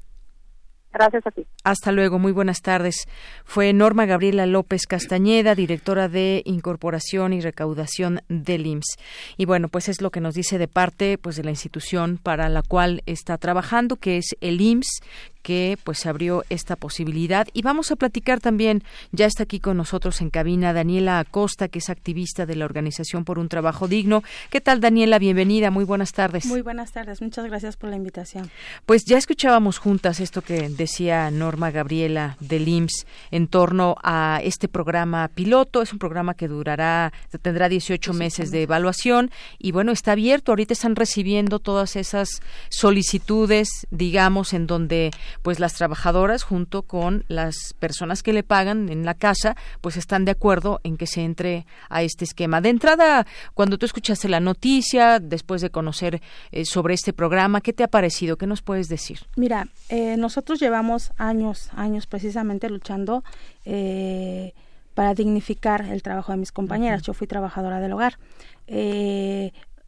[0.93, 1.45] Gracias a ti.
[1.63, 3.07] Hasta luego, muy buenas tardes.
[3.43, 8.97] Fue Norma Gabriela López Castañeda, directora de Incorporación y Recaudación del IMSS.
[9.37, 12.49] Y bueno, pues es lo que nos dice de parte pues de la institución para
[12.49, 15.01] la cual está trabajando, que es el IMSS,
[15.47, 17.47] que pues abrió esta posibilidad.
[17.53, 18.83] Y vamos a platicar también
[19.13, 23.23] ya está aquí con nosotros en cabina Daniela Acosta que es activista de la organización
[23.23, 24.25] por un trabajo digno.
[24.49, 25.71] Qué tal Daniela bienvenida.
[25.71, 26.47] Muy buenas tardes.
[26.47, 27.21] Muy buenas tardes.
[27.21, 28.51] Muchas gracias por la invitación.
[28.85, 34.67] Pues ya escuchábamos juntas esto que decía Norma Gabriela del IMSS en torno a este
[34.67, 35.81] programa piloto.
[35.81, 39.31] Es un programa que durará tendrá 18 meses de evaluación.
[39.59, 40.51] Y bueno está abierto.
[40.51, 45.11] Ahorita están recibiendo todas esas solicitudes digamos en donde
[45.41, 50.25] pues las trabajadoras junto con las personas que le pagan en la casa, pues están
[50.25, 52.61] de acuerdo en que se entre a este esquema.
[52.61, 57.73] De entrada, cuando tú escuchaste la noticia, después de conocer eh, sobre este programa, ¿qué
[57.73, 58.37] te ha parecido?
[58.37, 59.19] ¿Qué nos puedes decir?
[59.35, 63.23] Mira, eh, nosotros llevamos años, años precisamente luchando
[63.65, 64.53] eh,
[64.93, 67.01] para dignificar el trabajo de mis compañeras.
[67.03, 68.17] Yo fui trabajadora del hogar.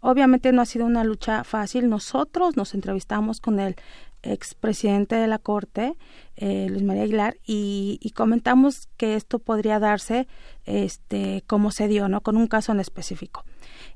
[0.01, 1.89] Obviamente no ha sido una lucha fácil.
[1.89, 3.75] Nosotros nos entrevistamos con el
[4.23, 5.95] expresidente de la Corte,
[6.35, 10.27] eh, Luis María Aguilar, y, comentamos que esto podría darse
[10.65, 12.21] este, como se dio, ¿no?
[12.21, 13.45] Con un caso en específico.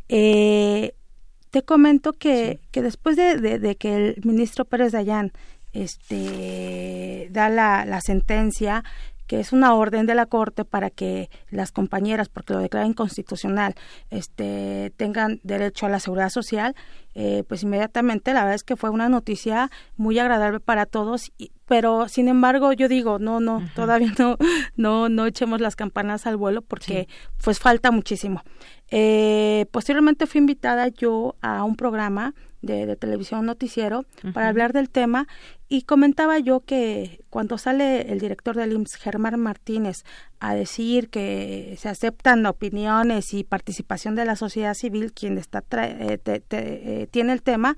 [0.07, 0.95] Eh,
[1.49, 5.33] te comento que, que después de, que el ministro Pérez Dayán
[5.73, 8.83] este, da la, la sentencia
[9.27, 13.75] que es una orden de la Corte para que las compañeras, porque lo declara inconstitucional,
[14.09, 16.75] este, tengan derecho a la seguridad social,
[17.15, 21.31] eh, pues inmediatamente la verdad es que fue una noticia muy agradable para todos,
[21.67, 24.37] pero sin embargo yo digo, no, no, todavía no,
[24.75, 27.07] no, no echemos las campanas al vuelo porque
[27.43, 28.43] pues falta muchísimo.
[28.89, 35.27] Eh, posteriormente fui invitada yo a un programa de, televisión noticiero para hablar del tema
[35.73, 40.03] y comentaba yo que cuando sale el director del IMSS, Germán Martínez,
[40.39, 46.19] a decir que se aceptan opiniones y participación de la sociedad civil, quien está eh,
[46.27, 47.75] eh, tiene el tema,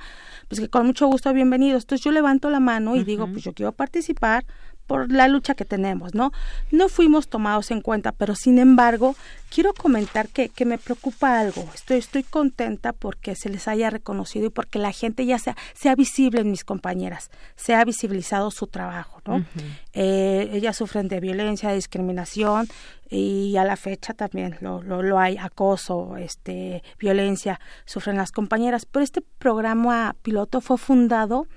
[0.49, 1.83] pues que con mucho gusto bienvenidos.
[1.83, 4.43] Entonces yo levanto la mano y digo, pues yo quiero participar
[4.87, 6.31] por la lucha que tenemos, ¿no?
[6.71, 9.15] No fuimos tomados en cuenta, pero sin embargo,
[9.49, 11.67] quiero comentar que, que me preocupa algo.
[11.73, 15.95] Estoy, estoy contenta porque se les haya reconocido y porque la gente ya sea, sea
[15.95, 19.45] visible en mis compañeras, se ha visibilizado su trabajo, ¿no?
[19.93, 22.67] Eh, ellas sufren de violencia, de discriminación
[23.09, 28.85] y a la fecha también lo, lo, lo hay, acoso, este, violencia, sufren las compañeras.
[28.85, 31.47] Pero este programa piloto fue fundado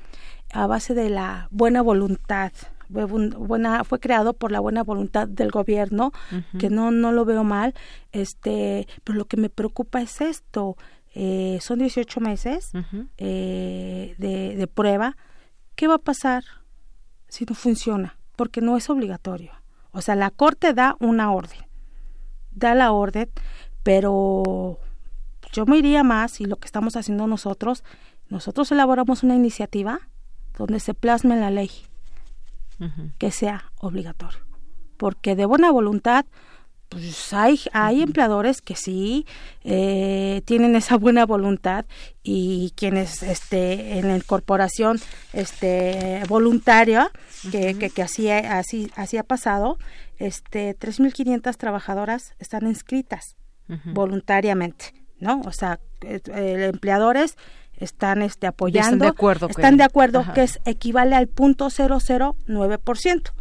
[0.52, 2.52] a base de la buena voluntad
[2.88, 6.12] buena, fue creado por la buena voluntad del gobierno,
[6.58, 7.74] que no, no lo veo mal,
[8.12, 10.76] este, pero lo que me preocupa es esto,
[11.14, 12.70] eh, son 18 meses
[13.16, 15.16] eh, de, de prueba,
[15.74, 16.44] ¿qué va a pasar
[17.28, 18.18] si no funciona?
[18.36, 19.52] Porque no es obligatorio.
[19.90, 21.66] O sea, la Corte da una orden,
[22.52, 23.28] da la orden,
[23.82, 24.78] pero
[25.52, 27.84] yo me iría más y lo que estamos haciendo nosotros,
[28.28, 30.00] nosotros elaboramos una iniciativa
[30.56, 31.70] donde se plasme la ley
[33.18, 34.40] que sea obligatorio.
[34.96, 36.26] Porque de buena voluntad,
[36.88, 39.26] pues hay, hay empleadores que sí
[39.62, 41.84] eh, tienen esa buena voluntad
[42.22, 44.98] y quienes este en la corporación
[45.32, 47.10] este voluntaria
[47.50, 49.78] que, que, que, así, así, así ha pasado,
[50.18, 53.36] este 3.500 trabajadoras están inscritas
[53.84, 55.42] voluntariamente, ¿no?
[55.42, 57.36] O sea, eh, empleadores
[57.78, 63.32] están este apoyando están de acuerdo están de acuerdo que es equivale al punto 009%.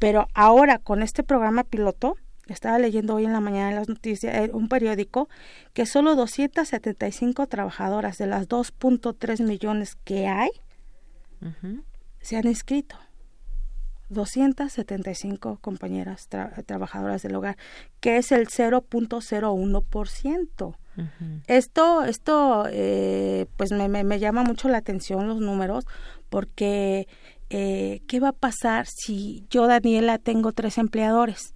[0.00, 2.16] Pero ahora con este programa piloto
[2.48, 5.30] estaba leyendo hoy en la mañana en las noticias eh, un periódico
[5.72, 10.50] que solo 275 trabajadoras de las 2.3 millones que hay
[12.20, 12.96] se han inscrito.
[14.08, 16.28] 275 compañeras
[16.66, 17.56] trabajadoras del hogar,
[18.00, 20.76] que es el 0.01%.
[21.46, 25.86] Esto, esto eh, pues me, me, llama mucho la atención los números,
[26.28, 27.08] porque
[27.50, 31.54] eh, ¿qué va a pasar si yo, Daniela, tengo tres empleadores?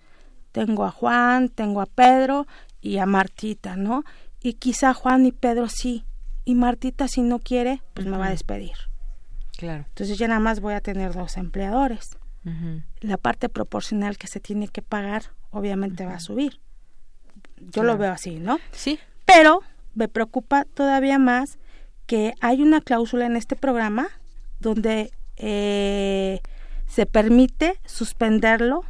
[0.53, 2.47] Tengo a Juan, tengo a Pedro
[2.81, 4.05] y a Martita, ¿no?
[4.43, 6.05] Y quizá Juan y Pedro sí,
[6.45, 8.77] y Martita si no quiere, pues me va a despedir.
[9.57, 9.85] Claro.
[9.89, 12.17] Entonces ya nada más voy a tener dos empleadores.
[13.01, 16.61] La parte proporcional que se tiene que pagar obviamente va a subir.
[17.61, 18.59] Yo lo veo así, ¿no?
[18.73, 18.99] Sí.
[19.29, 19.63] Pero
[19.95, 21.59] me preocupa todavía más
[22.07, 24.09] que hay una cláusula en este programa
[24.59, 26.41] donde eh,
[26.87, 28.85] se permite suspenderlo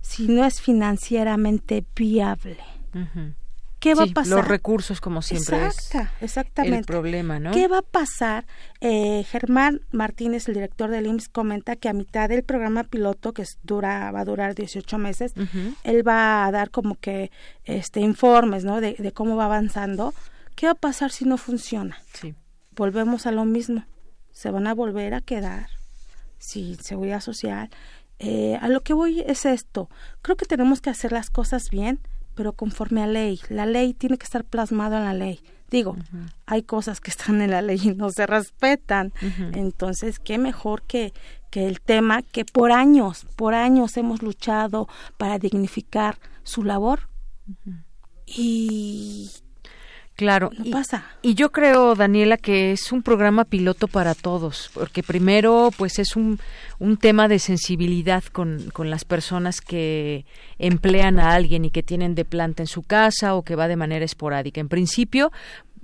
[0.00, 2.62] si no es financieramente viable.
[3.80, 4.38] ¿Qué va a pasar?
[4.38, 6.78] Los recursos, como siempre, Exacta, es exactamente.
[6.78, 7.50] el problema, ¿no?
[7.50, 8.46] ¿Qué va a pasar?
[8.82, 13.44] Eh, Germán Martínez, el director del IMSS, comenta que a mitad del programa piloto, que
[13.62, 15.32] dura, va a durar 18 meses,
[15.82, 17.30] él va a dar como que
[17.64, 18.82] este informes, ¿no?
[18.82, 20.12] De, de, cómo va avanzando.
[20.56, 21.96] ¿Qué va a pasar si no funciona?
[22.12, 22.34] Sí.
[22.76, 23.86] Volvemos a lo mismo.
[24.30, 25.68] Se van a volver a quedar
[26.38, 27.70] sin seguridad social.
[28.18, 29.88] Eh, a lo que voy es esto.
[30.20, 32.00] Creo que tenemos que hacer las cosas bien
[32.40, 33.38] pero conforme a ley.
[33.50, 35.40] La ley tiene que estar plasmada en la ley.
[35.70, 35.94] Digo,
[36.46, 39.12] hay cosas que están en la ley y no se respetan.
[39.52, 41.12] Entonces, qué mejor que,
[41.50, 44.88] que el tema que por años, por años hemos luchado
[45.18, 47.10] para dignificar su labor.
[48.24, 49.30] Y
[50.20, 51.06] Claro, no pasa.
[51.22, 56.14] Y yo creo, Daniela, que es un programa piloto para todos, porque primero, pues es
[56.14, 56.38] un,
[56.78, 60.26] un tema de sensibilidad con, con las personas que
[60.58, 63.76] emplean a alguien y que tienen de planta en su casa o que va de
[63.76, 64.60] manera esporádica.
[64.60, 65.32] En principio,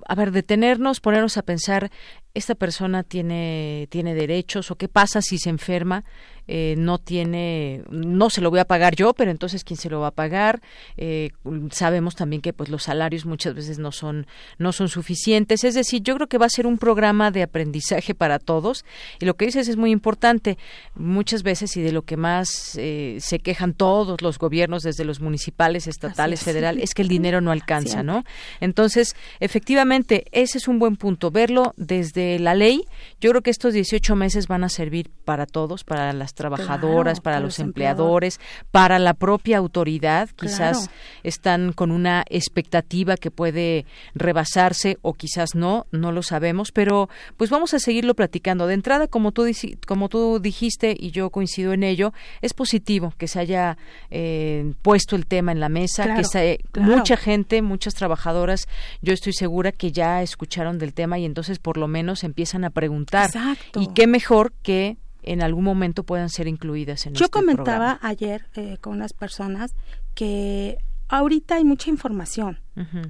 [0.06, 1.90] a ver, detenernos, ponernos a pensar,
[2.36, 6.04] esta persona tiene, tiene derechos o qué pasa si se enferma
[6.48, 10.00] eh, no tiene, no se lo voy a pagar yo, pero entonces quién se lo
[10.00, 10.62] va a pagar.
[10.96, 11.30] Eh,
[11.72, 14.26] sabemos también que pues los salarios muchas veces no son
[14.58, 15.64] no son suficientes.
[15.64, 18.84] Es decir, yo creo que va a ser un programa de aprendizaje para todos.
[19.20, 20.56] Y lo que dices es muy importante.
[20.94, 25.20] Muchas veces y de lo que más eh, se quejan todos los gobiernos, desde los
[25.20, 28.24] municipales, estatales, federales, es que el dinero no alcanza, ¿no?
[28.60, 31.32] Entonces, efectivamente, ese es un buen punto.
[31.32, 32.82] Verlo desde la ley.
[33.20, 37.40] Yo creo que estos 18 meses van a servir para todos, para las trabajadoras, para,
[37.40, 38.40] los empleadores,
[38.70, 40.28] para la propia autoridad.
[40.36, 40.90] Quizás
[41.22, 47.50] están con una expectativa que puede rebasarse o quizás no, no lo sabemos, pero pues
[47.50, 48.66] vamos a seguirlo platicando.
[48.66, 49.46] De entrada, como tú,
[49.86, 52.12] como tú dijiste y yo coincido en ello,
[52.42, 53.76] es positivo que se haya
[54.10, 58.68] eh, puesto el tema en la mesa, que se, mucha gente, muchas trabajadoras,
[59.02, 62.70] yo estoy segura que ya escucharon del tema y entonces por lo menos empiezan a
[62.70, 63.30] preguntar.
[63.74, 68.46] Y qué mejor que en algún momento puedan ser incluidas en Yo este comentaba ayer
[68.54, 69.74] eh, con unas personas
[70.14, 70.78] que
[71.08, 72.60] ahorita hay mucha información.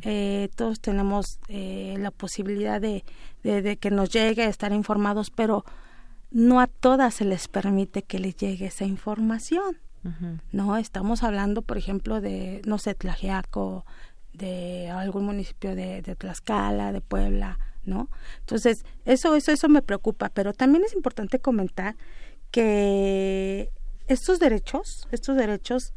[0.02, 3.04] eh, todos tenemos eh, la posibilidad de,
[3.42, 5.64] de, que nos llegue a estar informados, pero
[6.30, 9.78] no a todas se les permite que les llegue esa información.
[10.52, 13.84] No, estamos hablando, por ejemplo, de, no sé, Tlajeaco,
[14.32, 18.10] de algún municipio de, de Tlaxcala, de Puebla, ¿no?
[18.40, 21.96] Entonces, eso, eso, eso me preocupa, pero también es importante comentar
[22.50, 23.70] que
[24.08, 25.92] estos derechos, estos derechos,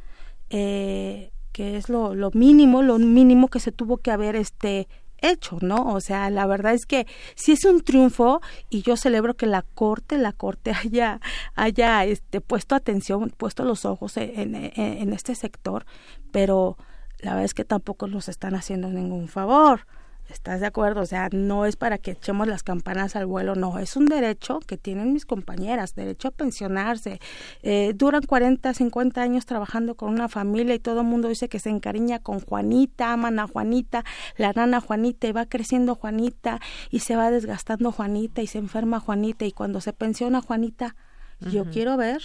[0.49, 4.87] eh, que es lo, mínimo, lo mínimo que se tuvo que haber este
[5.21, 5.93] hecho, ¿no?
[5.93, 7.05] O sea, la verdad es que
[7.35, 11.19] sí es un triunfo y yo celebro que la corte, la corte haya,
[11.55, 15.85] haya este, puesto atención, puesto los ojos en, en este sector,
[16.31, 16.77] pero
[17.19, 19.85] la verdad es que tampoco nos están haciendo ningún favor.
[20.29, 21.01] ¿Estás de acuerdo?
[21.01, 24.59] O sea, no es para que echemos las campanas al vuelo, no, es un derecho
[24.59, 27.19] que tienen mis compañeras, derecho a pensionarse.
[27.63, 31.59] Eh, duran 40, 50 años trabajando con una familia y todo el mundo dice que
[31.59, 34.03] se encariña con Juanita, aman a Juanita,
[34.37, 36.59] la nana Juanita y va creciendo Juanita
[36.91, 40.95] y se va desgastando Juanita y se enferma Juanita y cuando se pensiona Juanita,
[41.39, 42.21] yo quiero ver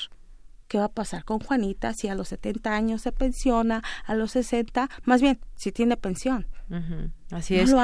[0.69, 4.33] qué va a pasar con Juanita si a los 70 años se pensiona, a los
[4.33, 6.47] 60, más bien, si tiene pensión.
[7.31, 7.75] Así es.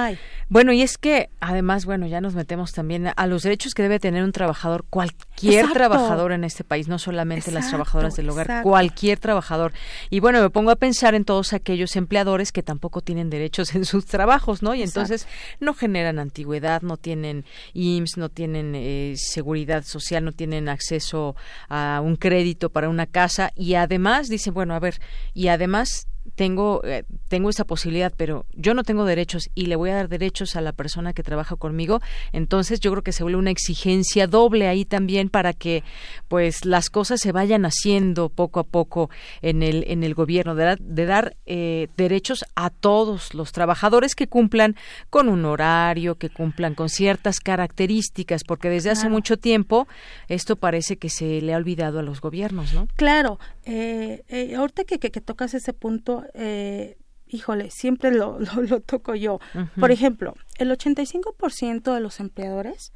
[0.49, 3.99] Bueno, y es que además, bueno, ya nos metemos también a los derechos que debe
[3.99, 9.19] tener un trabajador, cualquier trabajador en este país, no solamente las trabajadoras del hogar, cualquier
[9.19, 9.73] trabajador.
[10.09, 13.85] Y bueno, me pongo a pensar en todos aquellos empleadores que tampoco tienen derechos en
[13.85, 14.75] sus trabajos, ¿no?
[14.75, 15.27] Y entonces
[15.59, 17.45] no generan antigüedad, no tienen
[17.75, 21.35] IMSS, no tienen eh, seguridad social, no tienen acceso
[21.69, 25.01] a un crédito para una casa y además dicen, bueno, a ver,
[25.35, 26.09] y además
[26.41, 30.09] tengo, eh, tengo esa posibilidad, pero yo no tengo derechos y le voy a dar
[30.09, 32.01] derechos a la persona que trabaja conmigo,
[32.33, 35.85] entonces yo creo que se vuelve una exigencia doble ahí también para que
[36.29, 39.11] pues las cosas se vayan haciendo poco a poco
[39.43, 44.27] en el, en el gobierno, de, de dar eh, derechos a todos los trabajadores que
[44.27, 44.77] cumplan
[45.11, 49.89] con un horario, que cumplan con ciertas características, porque desde hace mucho tiempo
[50.29, 52.89] esto parece que se le ha olvidado a los gobiernos, ¿no?
[52.97, 56.97] Claro, eh, eh, ahorita que, que, tocas ese punto, eh,
[57.29, 58.39] híjole, siempre lo,
[58.69, 59.41] lo, toco yo.
[59.79, 62.93] Por ejemplo, el 85% de los empleadores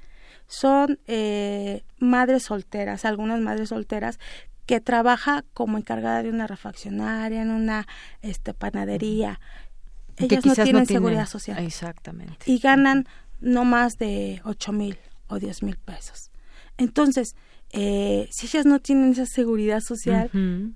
[0.46, 4.18] son eh, madres solteras, algunas madres solteras
[4.66, 7.86] que trabaja como encargada de una refaccionaria, en una
[8.22, 9.40] este, panadería.
[10.16, 11.62] Ellas no tienen, seguridad social.
[11.64, 12.36] Exactamente.
[12.46, 13.06] Y ganan
[13.40, 16.30] no más de ocho mil o diez mil pesos.
[16.78, 17.36] Entonces,
[17.76, 20.30] eh, si ellas no tienen esa seguridad social,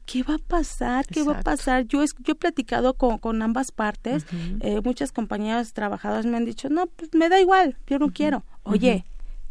[0.04, 1.06] ¿qué va a pasar?
[1.06, 1.86] ¿Qué va a pasar?
[1.86, 4.26] Yo, yo he platicado con, con ambas partes,
[4.60, 8.44] eh, muchas compañeras trabajadoras me han dicho, no, pues me da igual, yo no quiero.
[8.64, 9.04] Oye,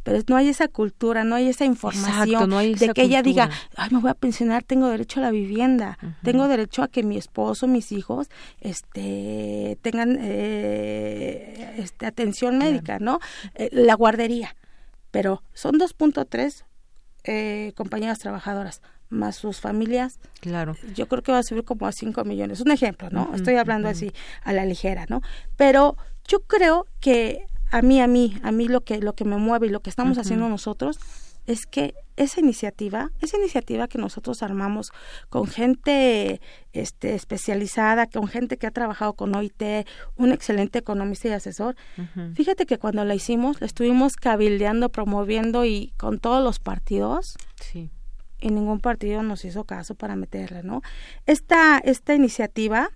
[0.03, 3.99] pero no hay esa cultura, no hay esa información de que ella diga, ay, me
[3.99, 7.93] voy a pensionar, tengo derecho a la vivienda, tengo derecho a que mi esposo, mis
[7.93, 8.29] hijos,
[8.59, 13.19] este, tengan eh, este, atención médica, ¿no?
[13.55, 14.55] Eh, la guardería.
[15.11, 16.65] Pero son 2.3
[17.27, 20.75] eh, compañeras trabajadoras más sus familias, claro.
[20.93, 22.61] yo creo que va a subir como a 5 millones.
[22.61, 23.31] Un ejemplo, ¿no?
[23.33, 24.11] Estoy hablando así
[24.43, 25.21] a la ligera, ¿no?
[25.55, 25.95] Pero
[26.27, 29.67] yo creo que a mí, a mí, a mí lo que, lo que me mueve
[29.67, 30.99] y lo que estamos haciendo nosotros
[31.47, 34.91] es que esa iniciativa, esa iniciativa que nosotros armamos
[35.29, 36.41] con gente
[36.73, 39.87] este, especializada, con gente que ha trabajado con OIT,
[40.17, 41.75] un excelente economista y asesor,
[42.35, 47.37] fíjate que cuando la hicimos, la estuvimos cabildeando, promoviendo y con todos los partidos.
[47.61, 47.91] Sí.
[48.39, 50.81] Y ningún partido nos hizo caso para meterla, ¿no?
[51.25, 52.91] Esta, esta iniciativa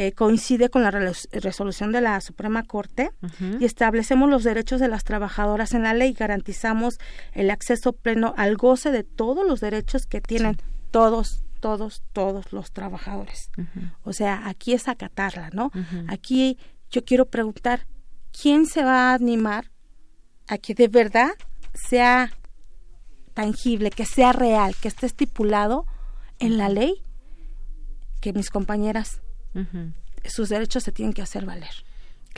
[0.00, 3.10] eh, coincide con la resolución de la Suprema Corte
[3.58, 7.00] y establecemos los derechos de las trabajadoras en la ley, garantizamos
[7.32, 10.56] el acceso pleno al goce de todos los derechos que tienen
[10.92, 13.50] todos todos, todos los trabajadores.
[14.04, 15.72] O sea, aquí es acatarla, ¿no?
[16.06, 16.58] Aquí
[16.92, 17.88] yo quiero preguntar,
[18.30, 19.72] ¿quién se va a animar
[20.46, 21.30] a que de verdad
[21.74, 22.30] sea
[23.34, 25.86] tangible, que sea real, que esté estipulado
[26.38, 27.02] en la ley
[28.20, 29.22] que mis compañeras
[30.24, 31.84] sus derechos se tienen que hacer valer.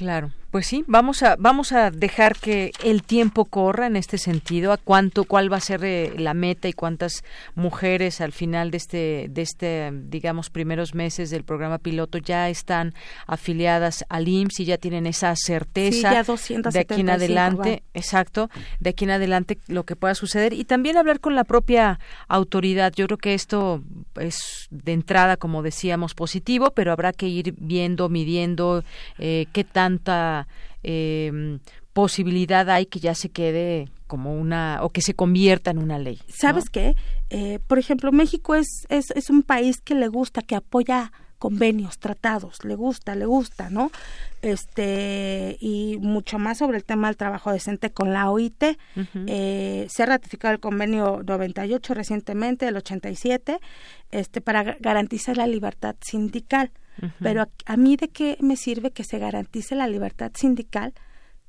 [0.01, 4.73] Claro, pues sí, vamos a vamos a dejar que el tiempo corra en este sentido,
[4.73, 7.23] a cuánto cuál va a ser eh, la meta y cuántas
[7.55, 12.95] mujeres al final de este de este digamos primeros meses del programa piloto ya están
[13.27, 16.25] afiliadas al IMSS y ya tienen esa certeza
[16.73, 18.49] de aquí en adelante, exacto,
[18.79, 22.95] de aquí en adelante lo que pueda suceder y también hablar con la propia autoridad.
[22.97, 23.83] Yo creo que esto
[24.19, 28.83] es de entrada, como decíamos, positivo, pero habrá que ir viendo, midiendo
[29.19, 30.47] eh, qué tan tanta
[30.83, 31.59] eh,
[31.93, 36.19] posibilidad hay que ya se quede como una o que se convierta en una ley.
[36.29, 36.97] ¿Sabes qué?
[37.31, 41.99] Eh, por ejemplo, México es, es, es un país que le gusta, que apoya convenios,
[41.99, 43.91] tratados, le gusta, le gusta, ¿no?
[44.43, 48.62] Este, y mucho más sobre el tema del trabajo decente con la OIT.
[49.27, 53.59] eh, se ha ratificado el convenio 98 recientemente, el 87,
[54.11, 56.73] este, para garantizar la libertad sindical.
[57.21, 60.93] Pero a, mí de qué me sirve que se garantice la libertad sindical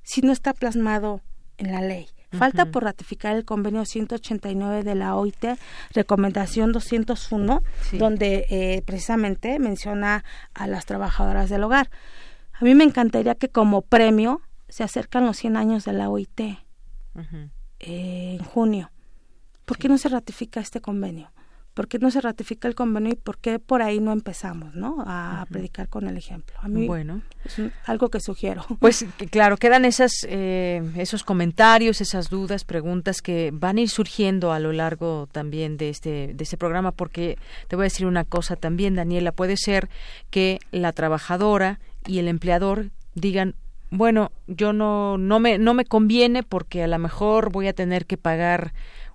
[0.03, 1.21] si no está plasmado
[1.57, 2.07] en la ley.
[2.31, 5.57] Falta por ratificar el convenio 189 de la OIT,
[5.91, 7.61] recomendación 201,
[7.93, 10.23] donde eh, precisamente menciona
[10.53, 11.89] a las trabajadoras del hogar.
[12.53, 16.39] A mí me encantaría que como premio se acercan los 100 años de la OIT
[16.39, 16.57] eh,
[17.79, 18.91] en junio.
[19.65, 21.31] ¿Por qué no se ratifica este convenio?
[21.81, 25.03] ¿Por qué no se ratifica el convenio y por qué por ahí no empezamos, ¿no?
[25.07, 26.55] A predicar con el ejemplo.
[26.61, 27.23] A mí bueno.
[27.43, 28.63] es algo que sugiero.
[28.79, 34.51] Pues claro, quedan esas, eh, esos comentarios, esas dudas, preguntas que van a ir surgiendo
[34.51, 38.25] a lo largo también de este, de este programa, porque te voy a decir una
[38.25, 39.89] cosa también, Daniela, puede ser
[40.29, 43.55] que la trabajadora y el empleador digan,
[43.89, 48.05] bueno, yo no, no me, no me conviene porque a lo mejor voy a tener
[48.05, 48.71] que pagar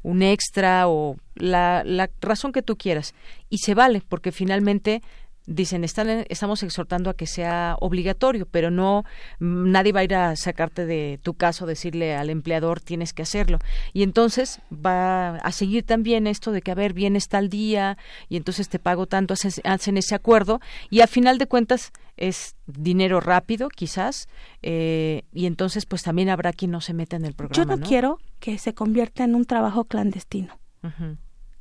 [0.07, 3.13] un extra o la, la razón que tú quieras.
[3.51, 5.03] Y se vale, porque finalmente
[5.47, 9.05] dicen están, estamos exhortando a que sea obligatorio, pero no
[9.39, 13.23] mm, nadie va a ir a sacarte de tu caso, decirle al empleador tienes que
[13.23, 13.59] hacerlo.
[13.93, 17.97] Y entonces va a seguir también esto de que a ver vienes tal día
[18.29, 20.61] y entonces te pago tanto, hacen ese acuerdo
[20.91, 24.29] y a final de cuentas es dinero rápido quizás
[24.63, 27.75] eh, y entonces pues también habrá quien no se meta en el programa.
[27.75, 30.59] Yo no, quiero que se convierta en un trabajo clandestino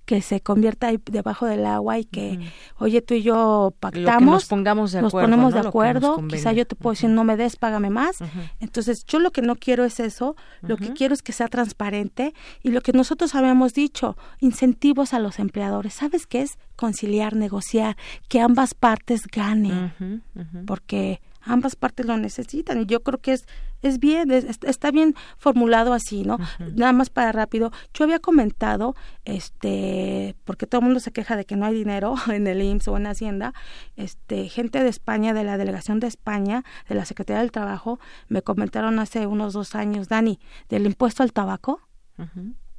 [0.05, 2.39] que se convierta ahí debajo del agua y que,
[2.77, 6.75] oye, tú y yo pactamos, nos pongamos de acuerdo, ponemos de acuerdo, quizá yo te
[6.75, 8.17] puedo decir, no me des, págame más.
[8.59, 12.33] Entonces, yo lo que no quiero es eso, lo que quiero es que sea transparente
[12.61, 15.93] y lo que nosotros habíamos dicho, incentivos a los empleadores.
[15.93, 16.57] ¿Sabes qué es?
[16.75, 20.23] Conciliar, negociar, que ambas partes ganen,
[20.67, 23.45] porque ambas partes lo necesitan y yo creo que es
[23.81, 26.39] es bien está bien formulado así no
[26.75, 27.71] nada más para rápido.
[27.93, 28.95] Yo había comentado
[29.25, 32.87] este porque todo el mundo se queja de que no hay dinero en el IMSS
[32.87, 33.53] o en Hacienda
[33.95, 38.41] este gente de España de la delegación de España de la Secretaría del Trabajo me
[38.41, 40.39] comentaron hace unos dos años Dani
[40.69, 41.81] del impuesto al tabaco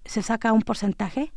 [0.04, 1.32] se saca un porcentaje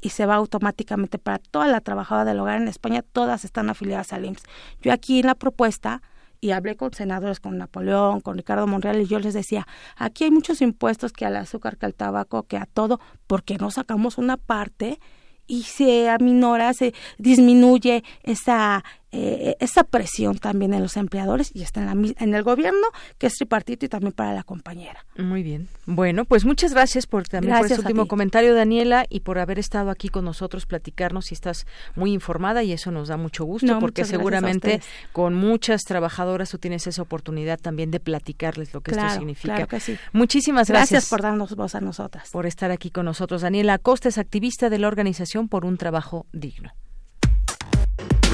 [0.00, 4.12] y se va automáticamente para toda la trabajadora del hogar en España, todas están afiliadas
[4.12, 4.42] al IMSS.
[4.82, 6.02] Yo aquí en la propuesta
[6.40, 10.30] y hablé con senadores, con Napoleón, con Ricardo Monreal, y yo les decía, aquí hay
[10.30, 14.36] muchos impuestos que al azúcar, que al tabaco, que a todo, porque no sacamos una
[14.36, 14.98] parte
[15.46, 18.84] y se aminora, se disminuye esa
[19.18, 22.86] eh, esa presión también en los empleadores y está en, la, en el gobierno,
[23.18, 25.06] que es tripartito y también para la compañera.
[25.16, 25.68] Muy bien.
[25.86, 29.90] Bueno, pues muchas gracias por también por ese último comentario, Daniela, y por haber estado
[29.90, 34.04] aquí con nosotros, platicarnos y estás muy informada y eso nos da mucho gusto porque
[34.04, 34.80] seguramente
[35.12, 39.54] con muchas trabajadoras tú tienes esa oportunidad también de platicarles lo que esto significa.
[39.54, 39.96] Claro que sí.
[40.12, 40.90] Muchísimas gracias.
[40.90, 42.30] Gracias por darnos voz a nosotras.
[42.30, 43.42] Por estar aquí con nosotros.
[43.42, 46.72] Daniela Acosta es activista de la organización por un trabajo digno.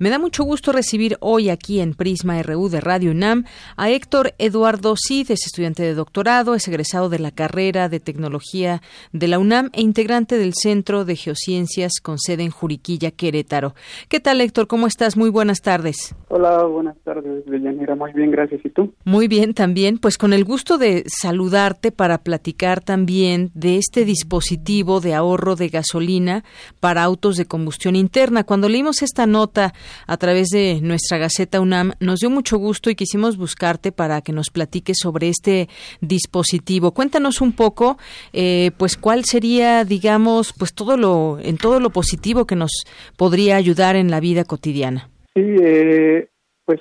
[0.00, 3.44] Me da mucho gusto recibir hoy aquí en Prisma RU de Radio UNAM
[3.76, 8.80] a Héctor Eduardo Cid, es estudiante de doctorado, es egresado de la carrera de tecnología
[9.12, 13.74] de la UNAM e integrante del Centro de Geociencias con sede en Juriquilla, Querétaro.
[14.08, 14.68] ¿Qué tal, Héctor?
[14.68, 15.18] ¿Cómo estás?
[15.18, 16.14] Muy buenas tardes.
[16.28, 17.94] Hola, buenas tardes, Deyanira.
[17.94, 18.64] Muy bien, gracias.
[18.64, 18.94] ¿Y tú?
[19.04, 19.98] Muy bien, también.
[19.98, 25.68] Pues con el gusto de saludarte para platicar también de este dispositivo de ahorro de
[25.68, 26.42] gasolina
[26.80, 28.44] para autos de combustión interna.
[28.44, 29.74] Cuando leímos esta nota
[30.06, 34.32] a través de nuestra Gaceta UNAM, nos dio mucho gusto y quisimos buscarte para que
[34.32, 35.68] nos platiques sobre este
[36.00, 36.92] dispositivo.
[36.92, 37.98] Cuéntanos un poco,
[38.32, 42.70] eh, pues, cuál sería, digamos, pues todo lo, en todo lo positivo que nos
[43.16, 45.08] podría ayudar en la vida cotidiana.
[45.34, 46.28] Sí, eh,
[46.64, 46.80] pues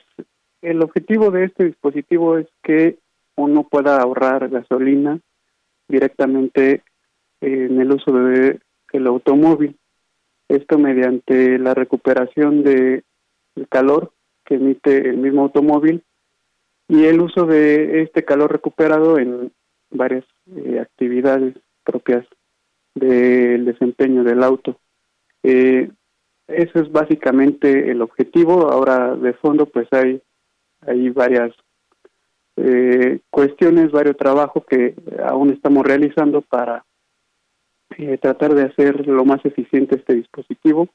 [0.62, 2.98] el objetivo de este dispositivo es que
[3.36, 5.20] uno pueda ahorrar gasolina
[5.88, 6.84] directamente
[7.42, 8.60] en el uso de
[8.92, 9.79] el automóvil
[10.50, 13.04] esto mediante la recuperación de
[13.70, 14.12] calor
[14.46, 16.04] que emite el mismo automóvil
[16.88, 19.52] y el uso de este calor recuperado en
[19.92, 22.26] varias eh, actividades propias
[22.96, 24.80] del desempeño del auto.
[25.44, 25.90] Eh,
[26.48, 28.72] eso es básicamente el objetivo.
[28.72, 30.20] Ahora de fondo pues hay,
[30.82, 31.52] hay varias
[32.58, 36.84] eh, cuestiones, varios trabajos que aún estamos realizando para
[37.98, 40.90] eh, tratar de hacer lo más eficiente este dispositivo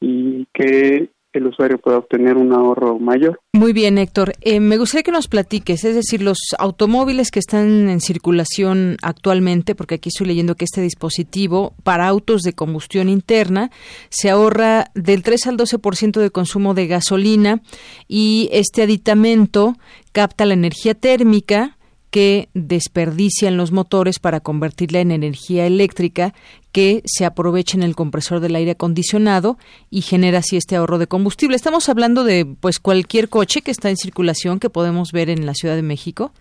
[0.00, 3.40] y que el usuario pueda obtener un ahorro mayor.
[3.52, 4.32] Muy bien, Héctor.
[4.40, 9.74] Eh, me gustaría que nos platiques, es decir, los automóviles que están en circulación actualmente,
[9.74, 13.70] porque aquí estoy leyendo que este dispositivo para autos de combustión interna
[14.08, 17.60] se ahorra del 3 al 12% de consumo de gasolina
[18.08, 19.74] y este aditamento
[20.12, 21.75] capta la energía térmica
[22.16, 26.32] que desperdician los motores para convertirla en energía eléctrica
[26.72, 29.58] que se aproveche en el compresor del aire acondicionado
[29.90, 31.56] y genera así este ahorro de combustible.
[31.56, 35.52] Estamos hablando de pues cualquier coche que está en circulación que podemos ver en la
[35.52, 36.32] Ciudad de México.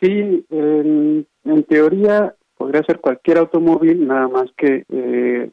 [0.00, 1.26] Sí, en,
[1.68, 5.50] teoría podría ser cualquier automóvil, nada más que eh,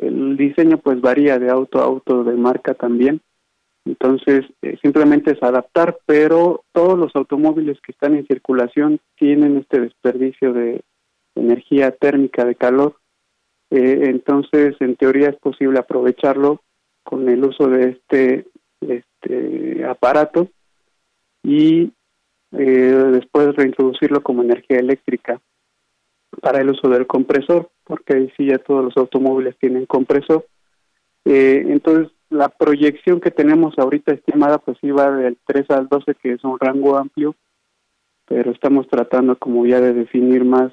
[0.00, 3.20] el diseño pues varía de auto a auto, de marca también.
[3.88, 9.80] Entonces, eh, simplemente es adaptar, pero todos los automóviles que están en circulación tienen este
[9.80, 10.82] desperdicio de
[11.34, 12.96] energía térmica de calor.
[13.70, 16.60] Eh, entonces, en teoría es posible aprovecharlo
[17.02, 18.46] con el uso de este,
[18.80, 20.48] este aparato
[21.42, 21.90] y
[22.52, 25.40] eh, después reintroducirlo como energía eléctrica
[26.42, 30.46] para el uso del compresor, porque ahí sí ya todos los automóviles tienen compresor.
[31.24, 36.32] Eh, entonces, la proyección que tenemos ahorita estimada, pues iba del 3 al 12, que
[36.32, 37.34] es un rango amplio,
[38.26, 40.72] pero estamos tratando como ya de definir más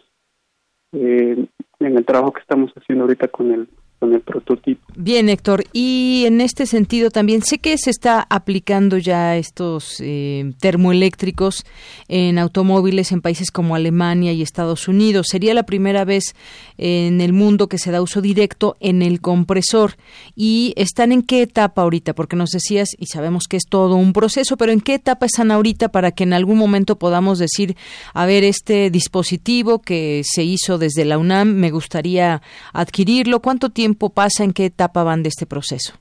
[0.92, 1.46] eh,
[1.80, 3.70] en el trabajo que estamos haciendo ahorita con el
[4.10, 4.82] con prototipo.
[4.96, 10.54] Bien, Héctor, y en este sentido también sé que se está aplicando ya estos eh,
[10.60, 11.66] termoeléctricos
[12.08, 15.28] en automóviles en países como Alemania y Estados Unidos.
[15.30, 16.36] Sería la primera vez
[16.78, 19.96] en el mundo que se da uso directo en el compresor.
[20.36, 22.14] ¿Y están en qué etapa ahorita?
[22.14, 25.52] Porque nos decías, y sabemos que es todo un proceso, pero ¿en qué etapa están
[25.52, 27.76] ahorita para que en algún momento podamos decir,
[28.14, 32.42] a ver, este dispositivo que se hizo desde la UNAM, me gustaría
[32.72, 33.42] adquirirlo?
[33.42, 34.44] ¿Cuánto tiempo tiempo pasa?
[34.44, 35.94] ¿En qué etapa van de este proceso?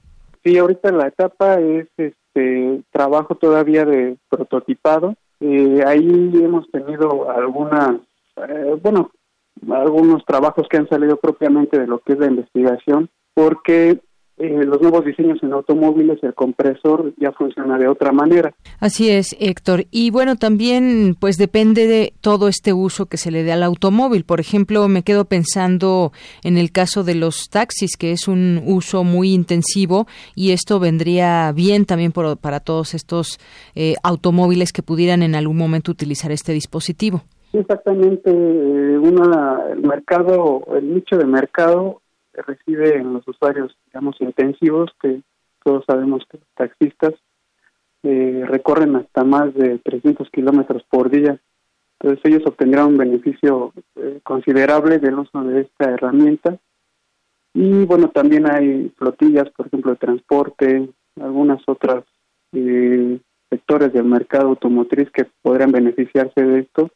[0.43, 5.15] Sí, ahorita la etapa es este trabajo todavía de prototipado.
[5.41, 8.01] Eh, ahí hemos tenido algunas,
[8.37, 9.13] eh, bueno,
[9.71, 14.01] algunos trabajos que han salido propiamente de lo que es la investigación, porque
[14.37, 18.53] eh, los nuevos diseños en automóviles, el compresor ya funciona de otra manera.
[18.81, 19.85] Así es, Héctor.
[19.93, 24.25] Y bueno, también pues depende de todo este uso que se le dé al automóvil.
[24.25, 26.11] Por ejemplo, me quedo pensando
[26.43, 31.53] en el caso de los taxis, que es un uso muy intensivo y esto vendría
[31.53, 33.39] bien también para todos estos
[33.77, 37.23] eh, automóviles que pudieran en algún momento utilizar este dispositivo.
[37.53, 38.31] exactamente.
[38.31, 42.01] Eh, una, el mercado, el nicho de mercado
[42.47, 45.21] recibe en los usuarios, digamos, intensivos, que
[45.63, 47.15] todos sabemos que los taxistas
[48.03, 51.41] eh, recorren hasta más de 300 kilómetros por día.
[51.99, 56.59] Entonces ellos obtendrán un beneficio eh, considerable del uso de esta herramienta.
[57.55, 60.89] Y bueno, también hay flotillas, por ejemplo, de transporte,
[61.21, 62.05] algunas otras
[62.53, 66.91] eh, sectores del mercado automotriz que podrán beneficiarse de esto.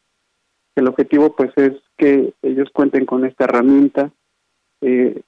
[0.75, 4.11] El objetivo pues es que ellos cuenten con esta herramienta
[4.81, 5.23] eh,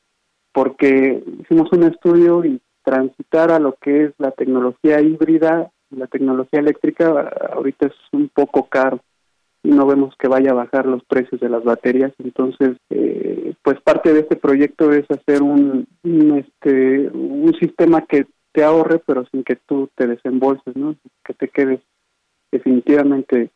[0.52, 6.60] porque hicimos un estudio y transitar a lo que es la tecnología híbrida, la tecnología
[6.60, 9.01] eléctrica, ahorita es un poco caro
[9.62, 12.12] y no vemos que vaya a bajar los precios de las baterías.
[12.18, 18.64] Entonces, eh, pues parte de este proyecto es hacer un, este, un sistema que te
[18.64, 20.97] ahorre, pero sin que tú te desembolses, ¿no?
[21.24, 21.81] Que te quedes
[22.51, 23.51] definitivamente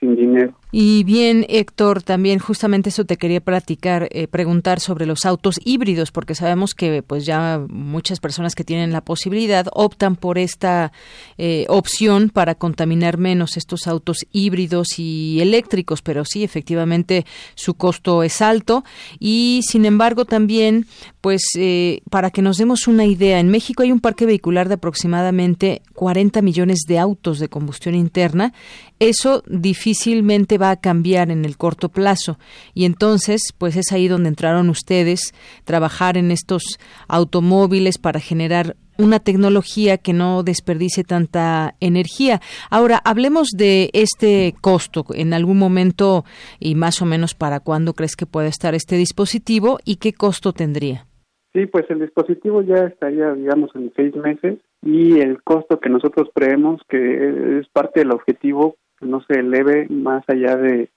[0.00, 0.54] sin dinero.
[0.74, 6.12] Y bien, Héctor, también justamente eso te quería platicar, eh, preguntar sobre los autos híbridos,
[6.12, 10.92] porque sabemos que pues ya muchas personas que tienen la posibilidad optan por esta
[11.36, 18.22] eh, opción para contaminar menos estos autos híbridos y eléctricos, pero sí, efectivamente, su costo
[18.22, 18.82] es alto
[19.18, 20.86] y, sin embargo, también,
[21.20, 24.74] pues, eh, para que nos demos una idea, en México hay un parque vehicular de
[24.74, 28.52] aproximadamente 40 millones de autos de combustión interna.
[28.98, 32.38] Eso difícilmente va a cambiar en el corto plazo.
[32.74, 35.32] Y entonces, pues es ahí donde entraron ustedes,
[35.64, 36.78] trabajar en estos
[37.08, 42.40] automóviles para generar una tecnología que no desperdice tanta energía.
[42.70, 46.24] Ahora, hablemos de este costo en algún momento
[46.60, 50.52] y más o menos para cuándo crees que puede estar este dispositivo y qué costo
[50.52, 51.06] tendría.
[51.52, 56.28] Sí, pues el dispositivo ya estaría, digamos, en seis meses y el costo que nosotros
[56.34, 60.88] creemos que es parte del objetivo no se eleve más allá de,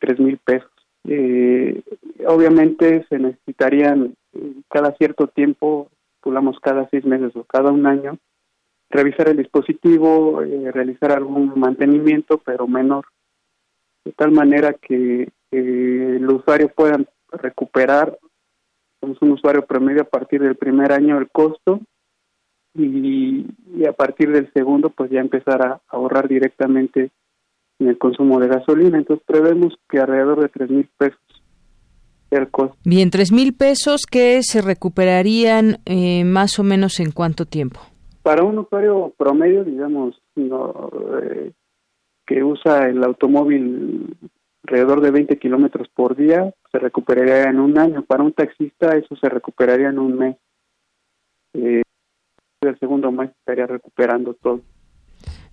[0.00, 0.70] tres mil pesos.
[1.04, 1.82] Eh,
[2.26, 5.88] obviamente se necesitarían eh, cada cierto tiempo,
[6.20, 8.18] pulamos cada seis meses o cada un año,
[8.88, 13.06] revisar el dispositivo, eh, realizar algún mantenimiento, pero menor,
[14.04, 16.98] de tal manera que el usuario pueda
[17.30, 18.18] recuperar,
[19.00, 21.80] somos un usuario promedio a partir del primer año el costo
[22.74, 23.44] y
[23.86, 27.10] a partir del segundo pues ya empezar a ahorrar directamente
[27.82, 28.98] en el consumo de gasolina.
[28.98, 31.18] Entonces prevemos que alrededor de tres mil pesos
[32.30, 32.76] el costo.
[32.84, 37.80] Bien, tres mil pesos que se recuperarían eh, más o menos en cuánto tiempo.
[38.22, 40.90] Para un usuario promedio, digamos, no,
[41.22, 41.52] eh,
[42.26, 44.16] que usa el automóvil
[44.64, 48.02] alrededor de 20 kilómetros por día, se recuperaría en un año.
[48.02, 50.36] Para un taxista eso se recuperaría en un mes.
[51.54, 51.82] Eh,
[52.62, 54.60] el segundo mes estaría recuperando todo.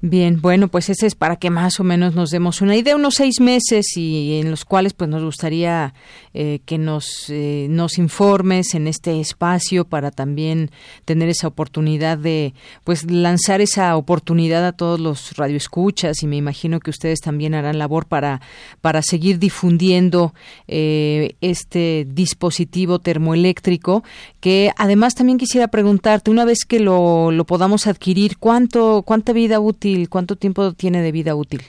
[0.02, 3.16] Bien, bueno, pues ese es para que más o menos nos demos una idea, unos
[3.16, 5.94] seis meses y en los cuales pues nos gustaría
[6.34, 10.72] eh, que nos, eh, nos informes en este espacio para también
[11.04, 12.54] tener esa oportunidad de
[12.86, 17.78] pues lanzar esa oportunidad a todos los radioescuchas y me imagino que ustedes también harán
[17.78, 18.40] labor para,
[18.80, 20.34] para seguir difundiendo
[20.70, 24.06] eh, este dispositivo termoeléctrico
[24.40, 29.60] que además también quisiera preguntarte, una vez que lo, lo podamos adquirir, ¿cuánto, ¿cuánta vida
[29.60, 31.62] útil ¿Cuánto tiempo tiene de vida útil?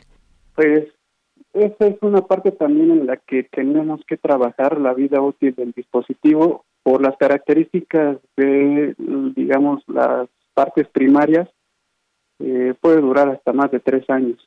[0.55, 0.89] Pues
[1.53, 5.73] esa es una parte también en la que tenemos que trabajar la vida útil del
[5.73, 8.95] dispositivo por las características de,
[9.35, 11.49] digamos, las partes primarias.
[12.39, 14.39] Eh, puede durar hasta más de tres años.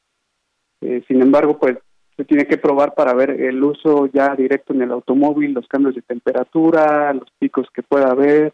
[0.81, 1.77] Eh, sin embargo, pues
[2.15, 5.95] se tiene que probar para ver el uso ya directo en el automóvil, los cambios
[5.95, 8.53] de temperatura, los picos que pueda haber,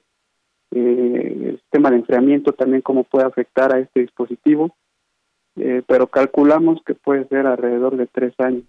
[0.71, 4.75] eh, el sistema de enfriamiento también cómo puede afectar a este dispositivo.
[5.60, 8.64] Eh, pero calculamos que puede ser alrededor de tres años.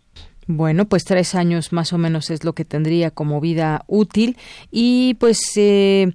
[0.52, 4.36] Bueno, pues tres años más o menos es lo que tendría como vida útil.
[4.72, 6.12] Y pues eh,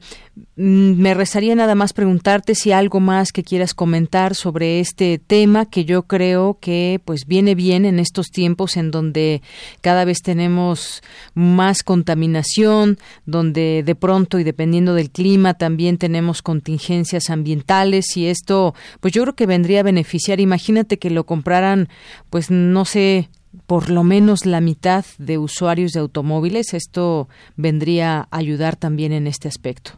[0.57, 5.65] mm, me rezaría nada más preguntarte si algo más que quieras comentar sobre este tema
[5.65, 9.41] que yo creo que pues viene bien en estos tiempos en donde
[9.79, 11.01] cada vez tenemos
[11.33, 18.75] más contaminación, donde de pronto y dependiendo del clima también tenemos contingencias ambientales y esto
[18.99, 20.41] pues yo creo que vendría a beneficiar.
[20.41, 21.87] Imagínate que lo compraran
[22.29, 23.29] pues no sé
[23.67, 26.73] por lo menos la mitad de usuarios de automóviles.
[26.73, 29.91] Esto vendría a ayudar también en este aspecto.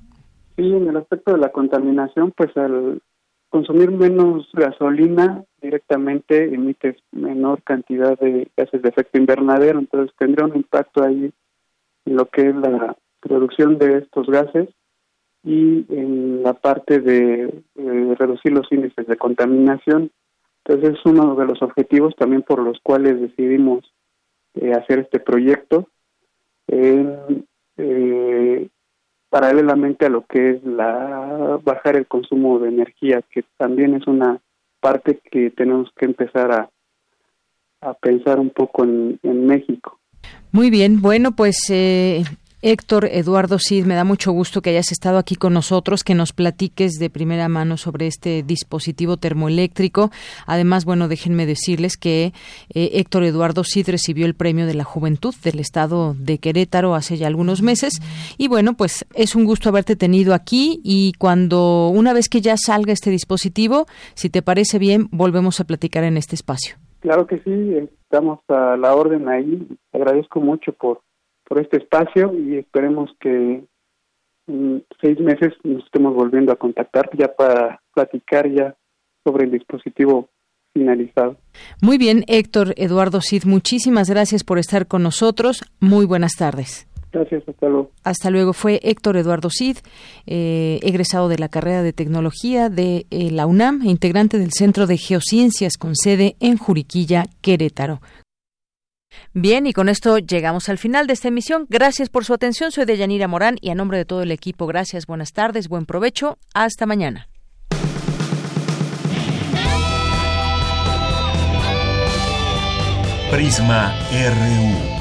[0.56, 3.02] Sí, en el aspecto de la contaminación, pues al
[3.50, 10.56] consumir menos gasolina directamente emites menor cantidad de gases de efecto invernadero, entonces tendría un
[10.56, 11.32] impacto ahí
[12.06, 14.70] en lo que es la producción de estos gases
[15.44, 17.64] y en la parte de
[18.18, 20.12] reducir los índices de contaminación
[20.68, 23.86] entonces es uno de los objetivos también por los cuales decidimos
[24.56, 25.88] eh, hacer este proyecto,
[26.68, 28.68] eh,
[29.30, 34.42] paralelamente a lo que es la bajar el consumo de energía, que también es una
[34.82, 36.70] parte que tenemos que empezar a,
[38.02, 40.00] pensar un poco en, en México.
[40.52, 42.24] Muy bien, bueno, pues eh,
[42.64, 46.34] Héctor Eduardo Cid, me da mucho gusto que hayas estado aquí con nosotros, que nos
[46.34, 50.10] platiques de primera mano sobre este dispositivo termoeléctrico.
[50.48, 52.34] Además, bueno, déjenme decirles que
[52.74, 57.18] eh, Héctor Eduardo Cid recibió el premio de la juventud del estado de Querétaro hace
[57.18, 58.02] ya algunos meses.
[58.40, 62.58] Y bueno, pues es un gusto haberte tenido aquí y cuando, una vez que ya
[62.58, 63.86] salga este dispositivo,
[64.16, 66.78] si te parece bien, volvemos a platicar en este espacio.
[67.02, 69.68] Claro que sí, estamos a la orden ahí.
[69.94, 71.02] Agradezco mucho por
[71.48, 73.64] por este espacio y esperemos que
[74.48, 78.76] en seis meses nos estemos volviendo a contactar ya para platicar ya
[79.24, 80.30] sobre el dispositivo
[80.74, 81.38] finalizado.
[81.82, 85.64] Muy bien, Héctor Eduardo Cid, muchísimas gracias por estar con nosotros.
[85.80, 86.88] Muy buenas tardes.
[87.12, 87.92] Gracias, hasta luego.
[88.04, 88.54] Hasta luego.
[88.54, 89.78] Fue Héctor Eduardo Cid,
[90.28, 94.88] eh, egresado de la carrera de Tecnología de eh, la UNAM e integrante del Centro
[94.88, 98.02] de Geociencias con sede en Juriquilla, Querétaro.
[99.34, 101.66] Bien, y con esto llegamos al final de esta emisión.
[101.70, 102.72] Gracias por su atención.
[102.72, 106.38] Soy Deyanira Morán y a nombre de todo el equipo, gracias, buenas tardes, buen provecho.
[106.54, 107.28] Hasta mañana.
[113.32, 114.98] Prisma RU.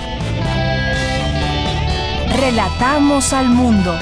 [2.41, 3.97] Relatamos al mundo.